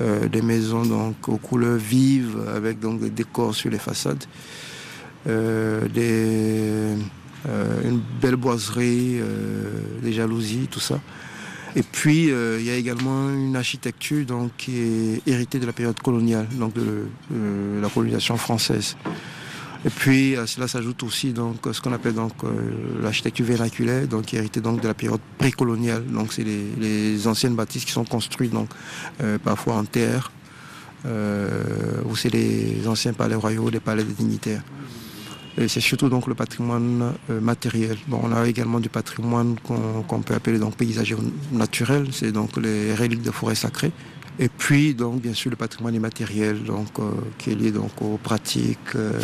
Euh, 0.00 0.28
des 0.28 0.42
maisons 0.42 0.84
donc 0.84 1.28
aux 1.28 1.36
couleurs 1.36 1.76
vives 1.76 2.38
avec 2.54 2.80
donc 2.80 3.00
des 3.00 3.10
décors 3.10 3.54
sur 3.54 3.70
les 3.70 3.78
façades. 3.78 4.24
Euh, 5.28 5.86
des, 5.88 6.96
une 7.46 8.00
belle 8.20 8.36
boiserie, 8.36 9.20
des 10.02 10.12
jalousies, 10.12 10.68
tout 10.70 10.80
ça. 10.80 11.00
Et 11.74 11.82
puis 11.82 12.28
il 12.28 12.64
y 12.64 12.70
a 12.70 12.76
également 12.76 13.30
une 13.30 13.56
architecture 13.56 14.24
donc, 14.26 14.52
qui 14.56 14.78
est 14.78 15.22
héritée 15.26 15.58
de 15.58 15.66
la 15.66 15.72
période 15.72 15.98
coloniale, 16.00 16.46
donc 16.52 16.74
de 16.74 17.06
la 17.80 17.88
colonisation 17.88 18.36
française. 18.36 18.96
Et 19.84 19.90
puis 19.90 20.36
à 20.36 20.46
cela 20.46 20.68
s'ajoute 20.68 21.02
aussi 21.02 21.32
donc 21.32 21.56
ce 21.72 21.80
qu'on 21.80 21.92
appelle 21.92 22.14
donc 22.14 22.32
euh, 22.44 22.50
l'architecture 23.02 23.44
vernaculaire, 23.44 24.06
donc 24.06 24.26
qui 24.26 24.36
est 24.36 24.38
héritée 24.38 24.60
donc 24.60 24.80
de 24.80 24.86
la 24.86 24.94
période 24.94 25.20
précoloniale. 25.38 26.04
Donc 26.06 26.32
c'est 26.32 26.44
les, 26.44 27.26
anciennes 27.26 27.56
bâtisses 27.56 27.84
qui 27.84 27.92
sont 27.92 28.04
construites 28.04 28.52
donc 28.52 28.68
euh, 29.22 29.38
parfois 29.38 29.74
en 29.74 29.84
terre, 29.84 30.30
euh, 31.06 32.00
ou 32.04 32.14
c'est 32.14 32.30
les 32.30 32.86
anciens 32.86 33.12
palais 33.12 33.34
royaux, 33.34 33.70
des 33.70 33.80
palais 33.80 34.04
des 34.04 34.12
dignitaires. 34.12 34.62
Et 35.58 35.68
c'est 35.68 35.80
surtout 35.80 36.08
donc 36.08 36.26
le 36.26 36.34
patrimoine 36.34 37.12
matériel. 37.28 37.98
Bon, 38.08 38.20
on 38.22 38.32
a 38.32 38.48
également 38.48 38.80
du 38.80 38.88
patrimoine 38.88 39.56
qu'on 39.60 40.22
peut 40.22 40.34
appeler 40.34 40.58
donc 40.58 40.76
paysager 40.76 41.14
naturel, 41.52 42.08
c'est 42.10 42.32
donc 42.32 42.56
les 42.56 42.94
reliques 42.94 43.22
de 43.22 43.30
forêts 43.30 43.54
sacrées. 43.54 43.92
Et 44.38 44.48
puis, 44.48 44.94
donc, 44.94 45.20
bien 45.20 45.34
sûr, 45.34 45.50
le 45.50 45.56
patrimoine 45.56 45.94
immatériel, 45.94 46.58
euh, 46.68 47.10
qui 47.38 47.50
est 47.50 47.54
lié 47.54 47.72
aux 48.00 48.16
pratiques, 48.16 48.78
euh, 48.94 49.20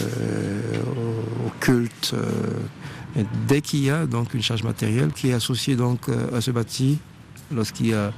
au, 1.46 1.50
culte. 1.60 2.14
Euh. 2.14 3.22
dès 3.46 3.62
qu'il 3.62 3.84
y 3.84 3.90
a 3.90 4.06
donc, 4.06 4.34
une 4.34 4.42
charge 4.42 4.62
matérielle 4.62 5.10
qui 5.12 5.30
est 5.30 5.32
associée 5.32 5.76
à 6.32 6.40
ce 6.40 6.50
bâti, 6.50 6.98
lorsqu'il 7.52 7.88
y 7.88 7.94
a, 7.94 8.12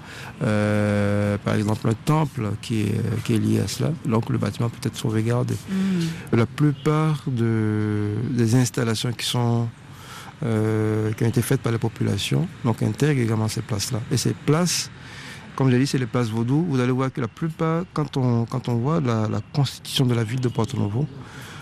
par 1.44 1.54
exemple, 1.54 1.88
un 1.88 1.94
temple 1.94 2.50
qui 2.62 2.82
est, 2.82 3.22
qui 3.24 3.34
est 3.34 3.38
lié 3.38 3.60
à 3.60 3.68
cela, 3.68 3.92
donc 4.04 4.28
le 4.30 4.38
bâtiment 4.38 4.68
peut 4.68 4.88
être 4.88 4.96
sauvegardé. 4.96 5.54
Mm. 5.54 6.36
La 6.36 6.46
plupart 6.46 7.22
de, 7.26 8.14
des 8.30 8.54
installations 8.54 9.12
qui 9.12 9.26
sont 9.26 9.68
qui 10.42 11.24
ont 11.24 11.28
été 11.28 11.42
faites 11.42 11.60
par 11.60 11.70
la 11.70 11.78
population, 11.78 12.48
donc 12.64 12.82
intègrent 12.82 13.20
également 13.20 13.48
ces 13.48 13.60
places-là. 13.60 14.00
Et 14.10 14.16
ces 14.16 14.32
places 14.32 14.90
comme 15.60 15.70
j'ai 15.70 15.78
dit, 15.78 15.86
c'est 15.86 15.98
les 15.98 16.06
places 16.06 16.28
vaudou. 16.28 16.64
Vous 16.70 16.80
allez 16.80 16.90
voir 16.90 17.12
que 17.12 17.20
la 17.20 17.28
plupart, 17.28 17.84
quand 17.92 18.16
on, 18.16 18.46
quand 18.46 18.70
on 18.70 18.76
voit 18.76 18.98
la, 18.98 19.28
constitution 19.52 20.06
de 20.06 20.14
la 20.14 20.24
ville 20.24 20.40
de 20.40 20.48
Porto 20.48 20.78
Novo, 20.78 21.06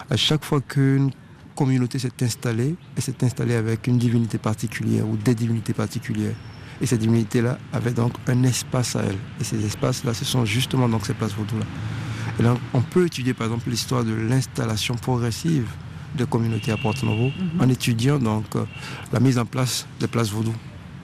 à 0.08 0.16
chaque 0.16 0.44
fois 0.44 0.60
qu'une 0.60 1.10
communauté 1.56 1.98
s'est 1.98 2.12
installée, 2.22 2.76
elle 2.94 3.02
s'est 3.02 3.24
installée 3.24 3.56
avec 3.56 3.88
une 3.88 3.98
divinité 3.98 4.38
particulière 4.38 5.04
ou 5.04 5.16
des 5.16 5.34
divinités 5.34 5.72
particulières. 5.72 6.36
Et 6.80 6.86
ces 6.86 6.98
divinités-là 6.98 7.58
avaient 7.72 7.92
donc 7.92 8.12
un 8.26 8.42
espace 8.44 8.96
à 8.96 9.02
elles. 9.02 9.18
Et 9.40 9.44
ces 9.44 9.64
espaces-là, 9.64 10.14
ce 10.14 10.24
sont 10.24 10.44
justement 10.44 10.88
donc 10.88 11.06
ces 11.06 11.14
places 11.14 11.34
vaudou-là. 11.34 11.66
Et 12.38 12.42
là, 12.42 12.54
on 12.72 12.80
peut 12.80 13.06
étudier 13.06 13.34
par 13.34 13.46
exemple 13.48 13.68
l'histoire 13.68 14.04
de 14.04 14.14
l'installation 14.14 14.94
progressive 14.94 15.68
de 16.16 16.24
communautés 16.24 16.72
à 16.72 16.76
Porto 16.76 17.04
Novo 17.04 17.26
mhm. 17.26 17.60
en 17.60 17.68
étudiant 17.68 18.18
donc 18.18 18.44
euh, 18.56 18.64
la 19.12 19.20
mise 19.20 19.38
en 19.38 19.44
place 19.44 19.86
des 20.00 20.06
places 20.06 20.30
vaudou. 20.30 20.54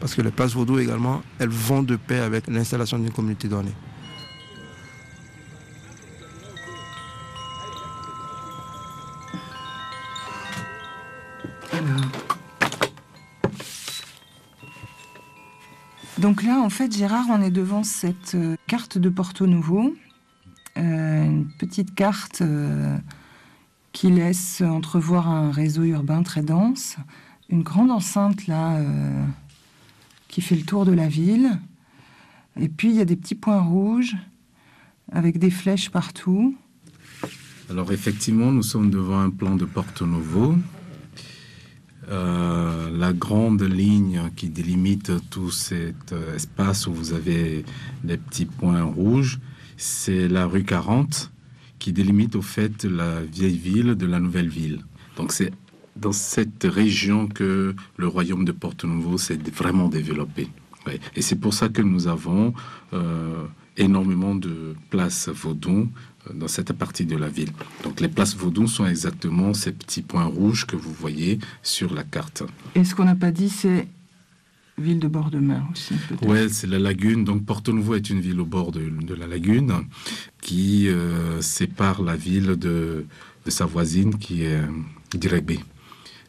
Parce 0.01 0.15
que 0.15 0.23
les 0.23 0.31
places 0.31 0.53
vaudou 0.53 0.79
également, 0.79 1.23
elles 1.39 1.49
vont 1.49 1.83
de 1.83 1.97
pair 1.97 2.25
avec 2.25 2.47
l'installation 2.49 2.99
d'une 2.99 3.11
communauté 3.11 3.49
donnée. 3.49 3.73
Donc 16.25 16.43
là, 16.43 16.59
en 16.59 16.71
fait, 16.71 16.91
Gérard, 16.91 17.27
on 17.29 17.43
est 17.43 17.51
devant 17.51 17.85
cette 17.85 18.35
euh, 18.35 18.57
carte 18.67 18.97
de 18.97 19.11
Porto 19.11 19.47
Novo, 19.47 19.95
euh, 20.79 21.23
une 21.23 21.47
petite 21.59 21.95
carte 21.95 22.41
euh, 22.41 22.97
qui 23.93 24.11
laisse 24.11 24.63
entrevoir 24.63 25.29
un 25.29 25.51
réseau 25.51 25.83
urbain 25.83 26.23
très 26.23 26.41
dense, 26.41 26.97
une 27.51 27.63
grande 27.63 27.91
enceinte 27.91 28.47
là 28.47 28.81
qui 30.29 30.41
fait 30.41 30.57
le 30.57 30.63
tour 30.63 30.87
de 30.87 30.93
la 30.93 31.09
ville. 31.09 31.59
Et 32.59 32.71
puis 32.71 32.89
il 32.89 32.97
y 32.97 33.03
a 33.03 33.05
des 33.05 33.17
petits 33.17 33.35
points 33.35 33.61
rouges 33.61 34.17
avec 35.13 35.39
des 35.39 35.51
flèches 35.51 35.91
partout. 35.91 36.57
Alors 37.69 37.93
effectivement, 37.93 38.51
nous 38.51 38.63
sommes 38.63 38.89
devant 38.89 39.21
un 39.21 39.29
plan 39.29 39.57
de 39.57 39.67
Porto 39.67 40.07
Novo. 40.07 40.57
Euh, 42.11 42.91
la 42.97 43.13
grande 43.13 43.63
ligne 43.63 44.31
qui 44.37 44.51
délimite 44.51 45.13
tout 45.31 45.51
cet 45.51 46.13
euh, 46.13 46.37
espace 46.37 46.87
où 46.87 46.93
vous 46.93 47.13
avez 47.15 47.65
les 48.05 48.19
petits 48.19 48.45
points 48.45 48.83
rouges, 48.83 49.39
c'est 49.77 50.29
la 50.29 50.47
rue 50.47 50.65
40 50.65 51.31
qui 51.79 51.93
délimite 51.93 52.37
au 52.37 52.43
fait 52.43 52.85
la 52.85 53.23
vieille 53.23 53.59
ville 53.59 53.95
de 53.95 54.07
la 54.07 54.21
nouvelle 54.21 54.49
ville. 54.49 54.81
Donc 55.17 55.33
c'est 55.33 55.53
dans 55.97 56.13
cette 56.13 56.65
région 56.65 57.27
que 57.27 57.75
le 57.97 58.07
royaume 58.07 58.45
de 58.45 58.53
Porto 58.53 58.87
Novo 58.87 59.17
s'est 59.19 59.39
vraiment 59.53 59.89
développé. 59.89 60.49
Et 61.17 61.23
c'est 61.23 61.37
pour 61.37 61.55
ça 61.55 61.69
que 61.69 61.83
nous 61.83 62.09
avons 62.09 62.53
euh, 62.93 63.47
énormément 63.77 64.35
de 64.35 64.75
places 64.91 65.29
vaudou 65.29 65.81
euh, 65.81 65.87
dans 66.33 66.49
cette 66.49 66.73
partie 66.73 67.05
de 67.05 67.17
la 67.17 67.29
ville. 67.29 67.51
Donc 67.83 68.01
les 68.01 68.09
places 68.09 68.37
vaudou 68.37 68.67
sont 68.67 68.87
exactement 68.87 69.55
ces 69.55 69.73
petits 69.73 70.03
points 70.03 70.25
rouges 70.25 70.67
que 70.67 70.77
vous 70.77 70.93
voyez 70.93 71.39
sur 71.63 71.95
la 71.95 72.05
carte. 72.05 72.43
Et 72.75 72.85
ce 72.85 72.95
qu'on 72.95 73.05
n'a 73.05 73.17
pas 73.17 73.31
dit, 73.31 73.51
c'est 73.51 73.89
ville 74.79 74.99
de 74.99 75.09
bord 75.09 75.31
de 75.31 75.39
mer 75.39 75.63
aussi. 75.73 75.95
Oui, 76.23 76.51
c'est 76.51 76.67
la 76.67 76.79
lagune. 76.79 77.25
Donc 77.25 77.45
Porto 77.45 77.73
Novo 77.73 77.95
est 77.95 78.11
une 78.11 78.21
ville 78.21 78.41
au 78.41 78.45
bord 78.45 78.73
de, 78.73 79.15
la 79.15 79.27
lagune 79.27 79.73
qui 80.41 80.89
euh, 80.89 81.41
sépare 81.41 82.03
la 82.03 82.17
ville 82.17 82.57
de, 82.57 83.05
sa 83.47 83.67
voisine 83.67 84.19
qui 84.19 84.45
est 84.45 84.61
Dirébé. 85.15 85.61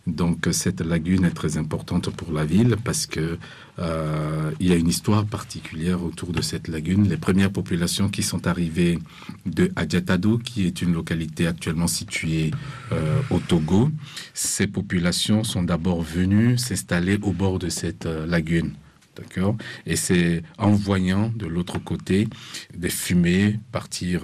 Donc 0.08 0.48
cette 0.52 0.82
lagune 0.82 1.26
est 1.26 1.32
très 1.32 1.58
importante 1.58 2.12
pour 2.12 2.32
la 2.32 2.46
ville 2.46 2.76
parce 2.84 3.08
que 3.08 3.40
euh, 3.80 4.52
il 4.60 4.68
y 4.68 4.72
a 4.72 4.76
une 4.76 4.88
histoire 4.88 5.26
particulière 5.26 6.04
autour 6.04 6.32
de 6.32 6.42
cette 6.42 6.68
lagune. 6.68 7.10
Les 7.10 7.18
premières 7.18 7.52
populations 7.52 8.08
qui 8.10 8.22
sont 8.22 8.46
arrivées 8.46 9.00
de 9.48 9.72
Adjatado, 9.76 10.38
qui 10.38 10.68
est 10.68 10.82
une 10.84 10.94
localité 10.94 11.48
actuellement 11.48 11.88
située 11.88 12.52
euh, 12.92 13.20
au 13.32 13.40
Togo, 13.40 13.90
ces 14.34 14.68
populations 14.68 15.44
sont 15.44 15.64
d'abord 15.64 16.04
venues 16.04 16.58
s'installer 16.60 17.18
au 17.24 17.32
bord 17.32 17.58
de 17.58 17.70
cette 17.70 18.06
euh, 18.06 18.28
lagune. 18.28 18.74
D'accord. 19.16 19.56
Et 19.86 19.96
c'est 19.96 20.44
en 20.58 20.72
voyant 20.72 21.32
de 21.36 21.46
l'autre 21.46 21.80
côté 21.80 22.28
des 22.76 22.90
fumées 22.90 23.60
partir 23.72 24.24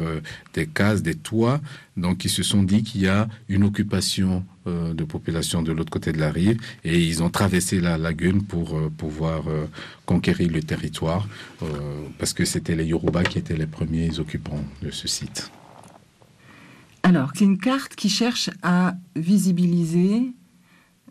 des 0.53 0.67
cases, 0.67 1.01
des 1.01 1.15
toits, 1.15 1.62
donc 1.98 2.25
ils 2.25 2.29
se 2.29 2.43
sont 2.43 2.63
dit 2.63 2.83
qu'il 2.83 3.01
y 3.01 3.07
a 3.07 3.27
une 3.50 3.63
occupation 3.63 4.43
euh, 4.67 4.93
de 4.93 5.03
population 5.03 5.62
de 5.63 5.71
l'autre 5.71 5.89
côté 5.89 6.12
de 6.12 6.19
la 6.19 6.31
rive. 6.31 6.60
Et 6.83 7.00
ils 7.00 7.24
ont 7.24 7.29
traversé 7.29 7.79
la 7.79 7.98
lagune 7.98 8.43
pour 8.43 8.77
euh, 8.77 8.91
pouvoir 8.95 9.48
euh, 9.48 9.65
conquérir 10.05 10.51
le 10.51 10.62
territoire 10.62 11.27
parce 12.17 12.33
que 12.33 12.45
c'était 12.45 12.75
les 12.75 12.86
Yoruba 12.86 13.24
qui 13.24 13.38
étaient 13.38 13.55
les 13.55 13.67
premiers 13.67 14.19
occupants 14.19 14.63
de 14.81 14.91
ce 14.91 15.07
site. 15.07 15.51
Alors, 17.03 17.31
c'est 17.36 17.45
une 17.45 17.57
carte 17.57 17.95
qui 17.95 18.10
cherche 18.10 18.50
à 18.62 18.95
visibiliser 19.15 20.33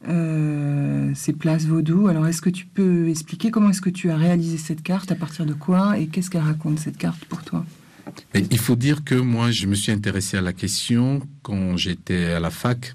euh, 0.09 1.13
ces 1.15 1.33
places 1.33 1.67
vaudou. 1.67 2.09
Alors, 2.09 2.27
est-ce 2.27 2.41
que 2.41 2.51
tu 2.51 2.67
peux 2.67 3.09
expliquer 3.09 3.51
comment 3.51 3.71
est-ce 3.71 3.83
que 3.83 3.91
tu 3.91 4.11
as 4.11 4.17
réalisé 4.17 4.57
cette 4.57 4.83
carte, 4.83 5.13
à 5.13 5.15
partir 5.15 5.45
de 5.45 5.53
quoi, 5.53 5.99
et 5.99 6.07
qu'est-ce 6.07 6.31
qu'elle 6.31 6.43
raconte 6.43 6.79
cette 6.79 6.97
carte 6.97 7.25
pour 7.27 7.43
toi? 7.43 7.65
Il 8.35 8.59
faut 8.59 8.77
dire 8.77 9.05
que 9.05 9.15
moi, 9.15 9.51
je 9.51 9.67
me 9.67 9.75
suis 9.75 9.93
intéressé 9.93 10.37
à 10.37 10.41
la 10.41 10.53
question 10.53 11.21
quand 11.43 11.77
j'étais 11.77 12.25
à 12.25 12.41
la 12.41 12.51
fac, 12.51 12.95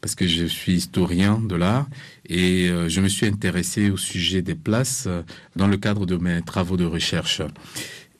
parce 0.00 0.14
que 0.14 0.26
je 0.26 0.44
suis 0.44 0.74
historien 0.74 1.40
de 1.40 1.56
l'art, 1.56 1.88
et 2.28 2.68
euh, 2.68 2.88
je 2.88 3.00
me 3.00 3.08
suis 3.08 3.26
intéressé 3.26 3.90
au 3.90 3.96
sujet 3.96 4.40
des 4.40 4.54
places 4.54 5.04
euh, 5.08 5.22
dans 5.56 5.66
le 5.66 5.76
cadre 5.76 6.06
de 6.06 6.16
mes 6.16 6.42
travaux 6.42 6.76
de 6.76 6.84
recherche. 6.84 7.42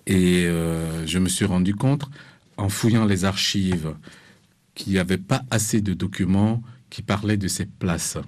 Et 0.09 0.45
je 1.04 1.18
me 1.18 1.28
suis 1.28 1.47
rendu 1.47 1.75
compte, 1.75 2.09
en 2.56 2.68
fouillant 2.68 3.06
les 3.06 3.25
archives, 3.25 3.92
qu'il 4.76 4.92
n'y 4.92 5.00
avait 5.00 5.18
pas 5.18 5.42
assez 5.50 5.80
de 5.80 5.95
documents 5.95 6.62
qui 6.90 7.02
parlaient 7.02 7.37
de 7.37 7.49
ces 7.49 7.66
places. 7.66 8.19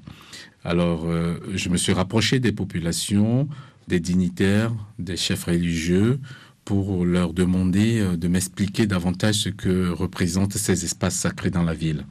Alors, 0.65 1.07
je 1.55 1.69
me 1.69 1.77
suis 1.77 1.93
rapproché 1.93 2.41
des 2.41 2.53
populations, 2.53 3.49
des 3.87 4.01
dignitaires, 4.01 4.73
des 4.99 5.17
chefs 5.17 5.45
religieux, 5.45 6.21
pour 6.69 7.07
leur 7.07 7.33
demander 7.33 7.99
euh, 7.99 8.17
de 8.19 8.29
m'expliquer 8.29 8.87
davantage 8.87 9.37
ce 9.37 9.49
que 9.49 9.89
représentent 9.89 10.59
ces 10.59 10.85
espaces 10.85 11.15
sacrés 11.15 11.49
dans 11.49 11.63
la 11.63 11.73
ville. 11.73 12.05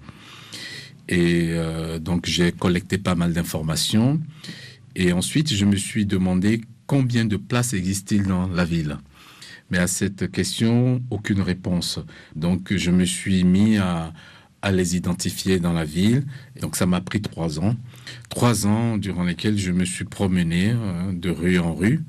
Et 1.08 1.50
euh, 1.52 2.00
donc 2.00 2.26
j'ai 2.26 2.52
collecté 2.52 2.98
pas 2.98 3.14
mal 3.14 3.34
d'informations. 3.34 4.20
Et 4.96 5.14
ensuite, 5.14 5.54
je 5.54 5.64
me 5.64 5.76
suis 5.76 6.08
demandé 6.08 6.62
combien 6.88 7.24
de 7.24 7.38
places 7.38 7.74
existent-ils 7.74 8.24
dans 8.24 8.48
la 8.48 8.66
ville. 8.66 8.98
Mais 9.70 9.78
à 9.78 9.86
cette 9.86 10.32
question, 10.32 11.04
aucune 11.12 11.42
réponse. 11.42 12.00
Donc 12.36 12.76
je 12.76 12.90
me 12.90 13.06
suis 13.06 13.44
mis 13.44 13.78
à, 13.78 14.12
à 14.62 14.72
les 14.72 14.96
identifier 14.96 15.60
dans 15.60 15.74
la 15.74 15.86
ville. 15.86 16.26
Donc 16.62 16.76
ça 16.76 16.86
m'a 16.86 17.02
pris 17.02 17.22
trois 17.22 17.60
ans. 17.60 17.76
Trois 18.30 18.68
ans 18.68 18.98
durant 18.98 19.24
lesquels 19.24 19.58
je 19.58 19.72
me 19.72 19.86
suis 19.86 20.06
promené 20.06 20.72
euh, 20.72 21.12
de 21.14 21.30
rue 21.30 21.60
en 21.60 21.74
rue 21.74 22.04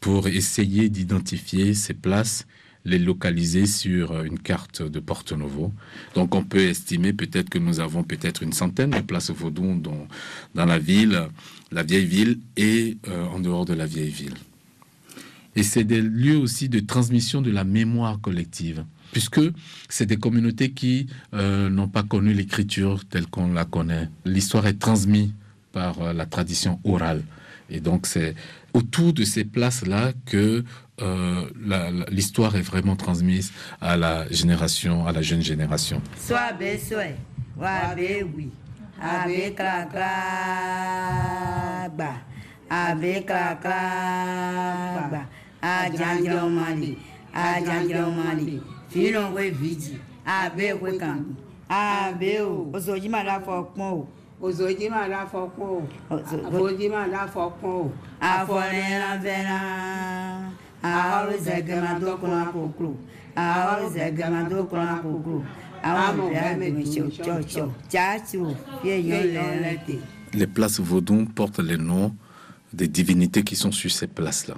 pour 0.00 0.28
essayer 0.28 0.88
d'identifier 0.88 1.74
ces 1.74 1.94
places, 1.94 2.46
les 2.84 2.98
localiser 2.98 3.66
sur 3.66 4.22
une 4.22 4.38
carte 4.38 4.82
de 4.82 5.00
Porto 5.00 5.36
Novo. 5.36 5.72
Donc 6.14 6.34
on 6.34 6.44
peut 6.44 6.60
estimer 6.60 7.12
peut-être 7.12 7.50
que 7.50 7.58
nous 7.58 7.80
avons 7.80 8.04
peut-être 8.04 8.42
une 8.42 8.52
centaine 8.52 8.90
de 8.90 9.00
places 9.00 9.30
vaudou 9.30 9.74
dans, 9.78 10.06
dans 10.54 10.66
la 10.66 10.78
ville, 10.78 11.28
la 11.72 11.82
vieille 11.82 12.06
ville 12.06 12.38
et 12.56 12.96
euh, 13.08 13.24
en 13.26 13.40
dehors 13.40 13.64
de 13.64 13.74
la 13.74 13.86
vieille 13.86 14.10
ville. 14.10 14.34
Et 15.56 15.64
c'est 15.64 15.84
des 15.84 16.00
lieux 16.00 16.36
aussi 16.36 16.68
de 16.68 16.78
transmission 16.78 17.42
de 17.42 17.50
la 17.50 17.64
mémoire 17.64 18.20
collective, 18.20 18.84
puisque 19.18 19.40
c'est 19.88 20.06
des 20.06 20.16
communautés 20.16 20.70
qui 20.70 21.08
euh, 21.34 21.68
n'ont 21.68 21.88
pas 21.88 22.04
connu 22.04 22.32
l'écriture 22.32 23.04
telle 23.04 23.26
qu'on 23.26 23.52
la 23.52 23.64
connaît. 23.64 24.08
L'histoire 24.24 24.64
est 24.68 24.78
transmise 24.78 25.32
par 25.72 26.00
euh, 26.00 26.12
la 26.12 26.24
tradition 26.24 26.78
orale. 26.84 27.24
Et 27.68 27.80
donc 27.80 28.06
c'est 28.06 28.36
autour 28.74 29.12
de 29.12 29.24
ces 29.24 29.44
places-là 29.44 30.12
que 30.24 30.62
euh, 31.02 32.04
l'histoire 32.10 32.54
est 32.54 32.62
vraiment 32.62 32.94
transmise 32.94 33.50
à 33.80 33.96
la 33.96 34.30
génération, 34.30 35.04
à 35.04 35.10
la 35.10 35.22
jeune 35.22 35.42
génération. 35.42 36.00
Vidi, 48.90 49.98
kambi, 50.24 50.64
o, 52.40 52.70
la 53.24 53.38
o. 53.38 53.46
fọpọ́n 53.46 53.92
o. 53.92 54.06
Fọpọ́n 57.34 57.64
o. 57.64 57.66
tó 62.00 62.16
kún 62.20 62.34
àkókò 62.44 62.88
tó 64.50 64.58
kún 64.70 64.80
àkókò 64.80 65.34
àwọn. 65.82 66.32
Les 70.34 70.46
places 70.46 70.80
Vaudon 70.80 71.24
portent 71.24 71.60
les 71.60 71.78
noms 71.78 72.12
des 72.72 72.88
divinités 72.88 73.42
qui 73.42 73.56
sont 73.56 73.72
sur 73.72 73.90
ces 73.90 74.06
places-là. 74.06 74.54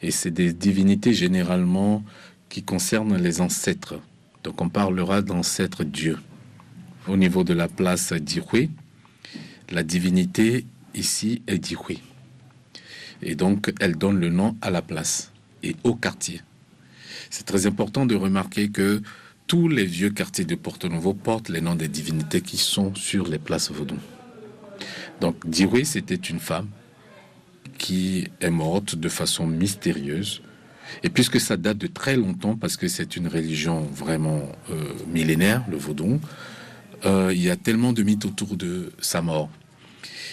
Et 0.00 0.10
c'est 0.10 0.30
des 0.30 0.52
divinités 0.52 1.12
généralement 1.12 2.02
qui 2.50 2.62
concernent 2.62 3.16
les 3.16 3.40
ancêtres. 3.40 3.98
Donc 4.44 4.60
on 4.60 4.68
parlera 4.68 5.22
d'ancêtres 5.22 5.84
dieux 5.84 6.18
au 7.08 7.16
niveau 7.16 7.44
de 7.44 7.54
la 7.54 7.68
place 7.68 8.12
d'Irui. 8.12 8.70
La 9.70 9.82
divinité 9.82 10.66
ici 10.94 11.42
est 11.46 11.58
d'Irui. 11.58 12.02
Et 13.22 13.34
donc, 13.34 13.72
elle 13.80 13.96
donne 13.96 14.18
le 14.18 14.30
nom 14.30 14.56
à 14.62 14.70
la 14.70 14.82
place 14.82 15.32
et 15.62 15.76
au 15.84 15.94
quartier. 15.94 16.40
C'est 17.28 17.44
très 17.44 17.66
important 17.66 18.06
de 18.06 18.14
remarquer 18.14 18.70
que 18.70 19.02
tous 19.46 19.68
les 19.68 19.84
vieux 19.84 20.10
quartiers 20.10 20.44
de 20.44 20.54
Porto 20.54 20.88
Novo 20.88 21.12
portent 21.12 21.48
les 21.48 21.60
noms 21.60 21.74
des 21.74 21.88
divinités 21.88 22.40
qui 22.40 22.56
sont 22.56 22.94
sur 22.94 23.28
les 23.28 23.38
places 23.38 23.70
vaudou. 23.70 23.98
Donc, 25.20 25.48
Dirui, 25.48 25.84
c'était 25.84 26.14
une 26.14 26.40
femme 26.40 26.68
qui 27.76 28.28
est 28.40 28.50
morte 28.50 28.94
de 28.94 29.08
façon 29.08 29.46
mystérieuse. 29.46 30.42
Et 31.02 31.10
puisque 31.10 31.40
ça 31.40 31.56
date 31.56 31.78
de 31.78 31.86
très 31.86 32.16
longtemps, 32.16 32.56
parce 32.56 32.76
que 32.76 32.88
c'est 32.88 33.16
une 33.16 33.28
religion 33.28 33.80
vraiment 33.94 34.42
euh, 34.70 34.92
millénaire, 35.12 35.64
le 35.70 35.76
vaudou, 35.76 36.20
euh, 37.04 37.30
il 37.34 37.42
y 37.42 37.50
a 37.50 37.56
tellement 37.56 37.92
de 37.92 38.02
mythes 38.02 38.24
autour 38.24 38.56
de 38.56 38.92
sa 39.00 39.22
mort. 39.22 39.48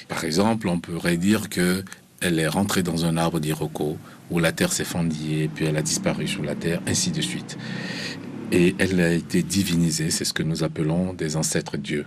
Par 0.08 0.24
exemple, 0.24 0.68
on 0.68 0.80
pourrait 0.80 1.18
dire 1.18 1.50
que 1.50 1.84
elle 2.20 2.40
est 2.40 2.48
rentrée 2.48 2.82
dans 2.82 3.06
un 3.06 3.16
arbre 3.16 3.40
d'Iroko 3.40 3.98
où 4.32 4.40
la 4.40 4.52
terre 4.52 4.74
s'est 4.74 4.84
fendillée, 4.84 5.50
puis 5.54 5.66
elle 5.66 5.78
a 5.78 5.82
disparu 5.82 6.28
sous 6.28 6.42
la 6.42 6.56
terre, 6.56 6.82
ainsi 6.88 7.12
de 7.12 7.22
suite. 7.22 7.58
Et 8.52 8.76
elle 8.80 9.00
a 9.00 9.14
été 9.14 9.44
divinisée, 9.44 10.10
c'est 10.10 10.26
ce 10.26 10.34
que 10.34 10.44
nous 10.44 10.64
appelons 10.64 11.14
des 11.14 11.36
ancêtres 11.36 11.78
dieux. 11.78 12.06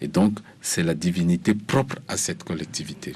Et 0.00 0.08
donc, 0.08 0.38
c'est 0.62 0.82
la 0.82 0.94
divinité 0.94 1.54
propre 1.54 1.96
à 2.08 2.16
cette 2.16 2.42
collectivité. 2.42 3.14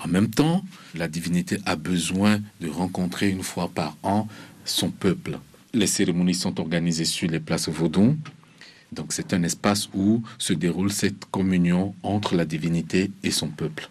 En 0.00 0.08
même 0.08 0.30
temps, 0.30 0.64
la 0.94 1.08
divinité 1.08 1.58
a 1.66 1.76
besoin 1.76 2.40
de 2.60 2.68
rencontrer 2.68 3.30
une 3.30 3.42
fois 3.42 3.68
par 3.68 3.96
an 4.02 4.28
son 4.64 4.90
peuple. 4.90 5.38
Les 5.74 5.86
cérémonies 5.86 6.34
sont 6.34 6.60
organisées 6.60 7.04
sur 7.04 7.28
les 7.28 7.40
places 7.40 7.68
vaudou, 7.68 8.16
donc 8.92 9.12
c'est 9.12 9.32
un 9.34 9.42
espace 9.42 9.88
où 9.94 10.22
se 10.38 10.52
déroule 10.52 10.92
cette 10.92 11.24
communion 11.26 11.94
entre 12.02 12.34
la 12.36 12.44
divinité 12.44 13.10
et 13.22 13.30
son 13.30 13.48
peuple. 13.48 13.88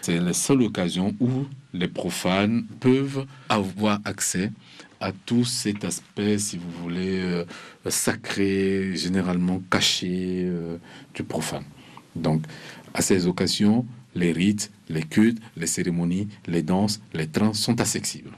C'est 0.00 0.20
la 0.20 0.32
seule 0.32 0.62
occasion 0.62 1.14
où 1.20 1.46
les 1.74 1.88
profanes 1.88 2.64
peuvent 2.80 3.26
avoir 3.48 4.00
accès 4.04 4.52
à 5.00 5.12
tout 5.12 5.44
cet 5.44 5.84
aspect, 5.84 6.38
si 6.38 6.56
vous 6.56 6.70
voulez, 6.82 7.20
euh, 7.20 7.44
sacré, 7.88 8.96
généralement 8.96 9.60
caché 9.70 10.44
euh, 10.46 10.78
du 11.14 11.22
profane. 11.22 11.64
Donc, 12.16 12.42
à 12.94 13.02
ces 13.02 13.26
occasions, 13.26 13.86
les 14.18 14.32
rites, 14.32 14.70
les 14.88 15.02
cultes, 15.02 15.38
les 15.56 15.66
cérémonies, 15.66 16.28
les 16.46 16.62
danses, 16.62 17.00
les 17.14 17.26
trans 17.26 17.54
sont 17.54 17.80
accessibles. 17.80 18.30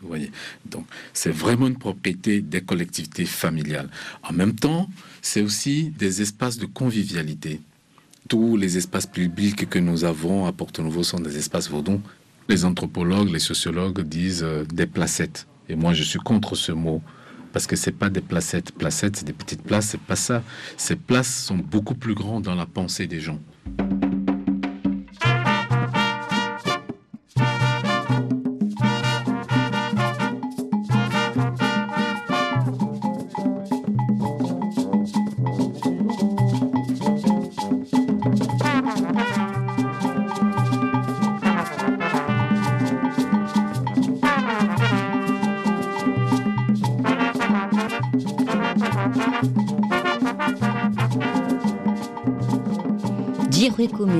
Vous 0.00 0.08
voyez 0.08 0.32
Donc, 0.66 0.84
c'est 1.12 1.30
vraiment 1.30 1.68
une 1.68 1.78
propriété 1.78 2.40
des 2.40 2.60
collectivités 2.60 3.24
familiales. 3.24 3.88
En 4.24 4.32
même 4.32 4.54
temps, 4.54 4.90
c'est 5.22 5.42
aussi 5.42 5.90
des 5.96 6.22
espaces 6.22 6.58
de 6.58 6.66
convivialité. 6.66 7.60
Tous 8.28 8.56
les 8.56 8.76
espaces 8.76 9.06
publics 9.06 9.68
que 9.68 9.78
nous 9.78 10.04
avons 10.04 10.46
à 10.46 10.52
Porto-Nouveau 10.52 11.04
sont 11.04 11.20
des 11.20 11.36
espaces 11.36 11.70
vaudons. 11.70 12.02
Les 12.48 12.64
anthropologues, 12.64 13.30
les 13.30 13.38
sociologues 13.38 14.00
disent 14.00 14.42
euh, 14.42 14.64
des 14.64 14.86
placettes. 14.86 15.46
Et 15.68 15.76
moi, 15.76 15.92
je 15.92 16.02
suis 16.02 16.18
contre 16.18 16.56
ce 16.56 16.72
mot 16.72 17.00
parce 17.52 17.68
que 17.68 17.76
c'est 17.76 17.92
pas 17.92 18.10
des 18.10 18.20
placettes. 18.20 18.72
Placettes, 18.72 19.16
c'est 19.16 19.24
des 19.24 19.32
petites 19.32 19.62
places, 19.62 19.90
c'est 19.90 20.00
pas 20.00 20.16
ça. 20.16 20.42
Ces 20.76 20.96
places 20.96 21.44
sont 21.44 21.58
beaucoup 21.58 21.94
plus 21.94 22.14
grandes 22.14 22.42
dans 22.44 22.56
la 22.56 22.66
pensée 22.66 23.06
des 23.06 23.20
gens. 23.20 23.38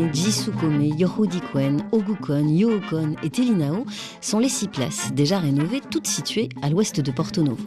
Kome, 0.02 0.12
Jisoo 0.12 0.52
Kome, 0.52 0.88
Yohodikwen, 0.98 1.84
Ogukon, 1.92 2.48
Yookon 2.48 3.14
et 3.22 3.30
Telinao 3.30 3.84
sont 4.20 4.38
les 4.38 4.48
six 4.48 4.68
places 4.68 5.12
déjà 5.12 5.38
rénovées, 5.38 5.80
toutes 5.90 6.06
situées 6.06 6.48
à 6.60 6.70
l'ouest 6.70 7.00
de 7.00 7.10
Porto 7.10 7.42
Novo. 7.42 7.64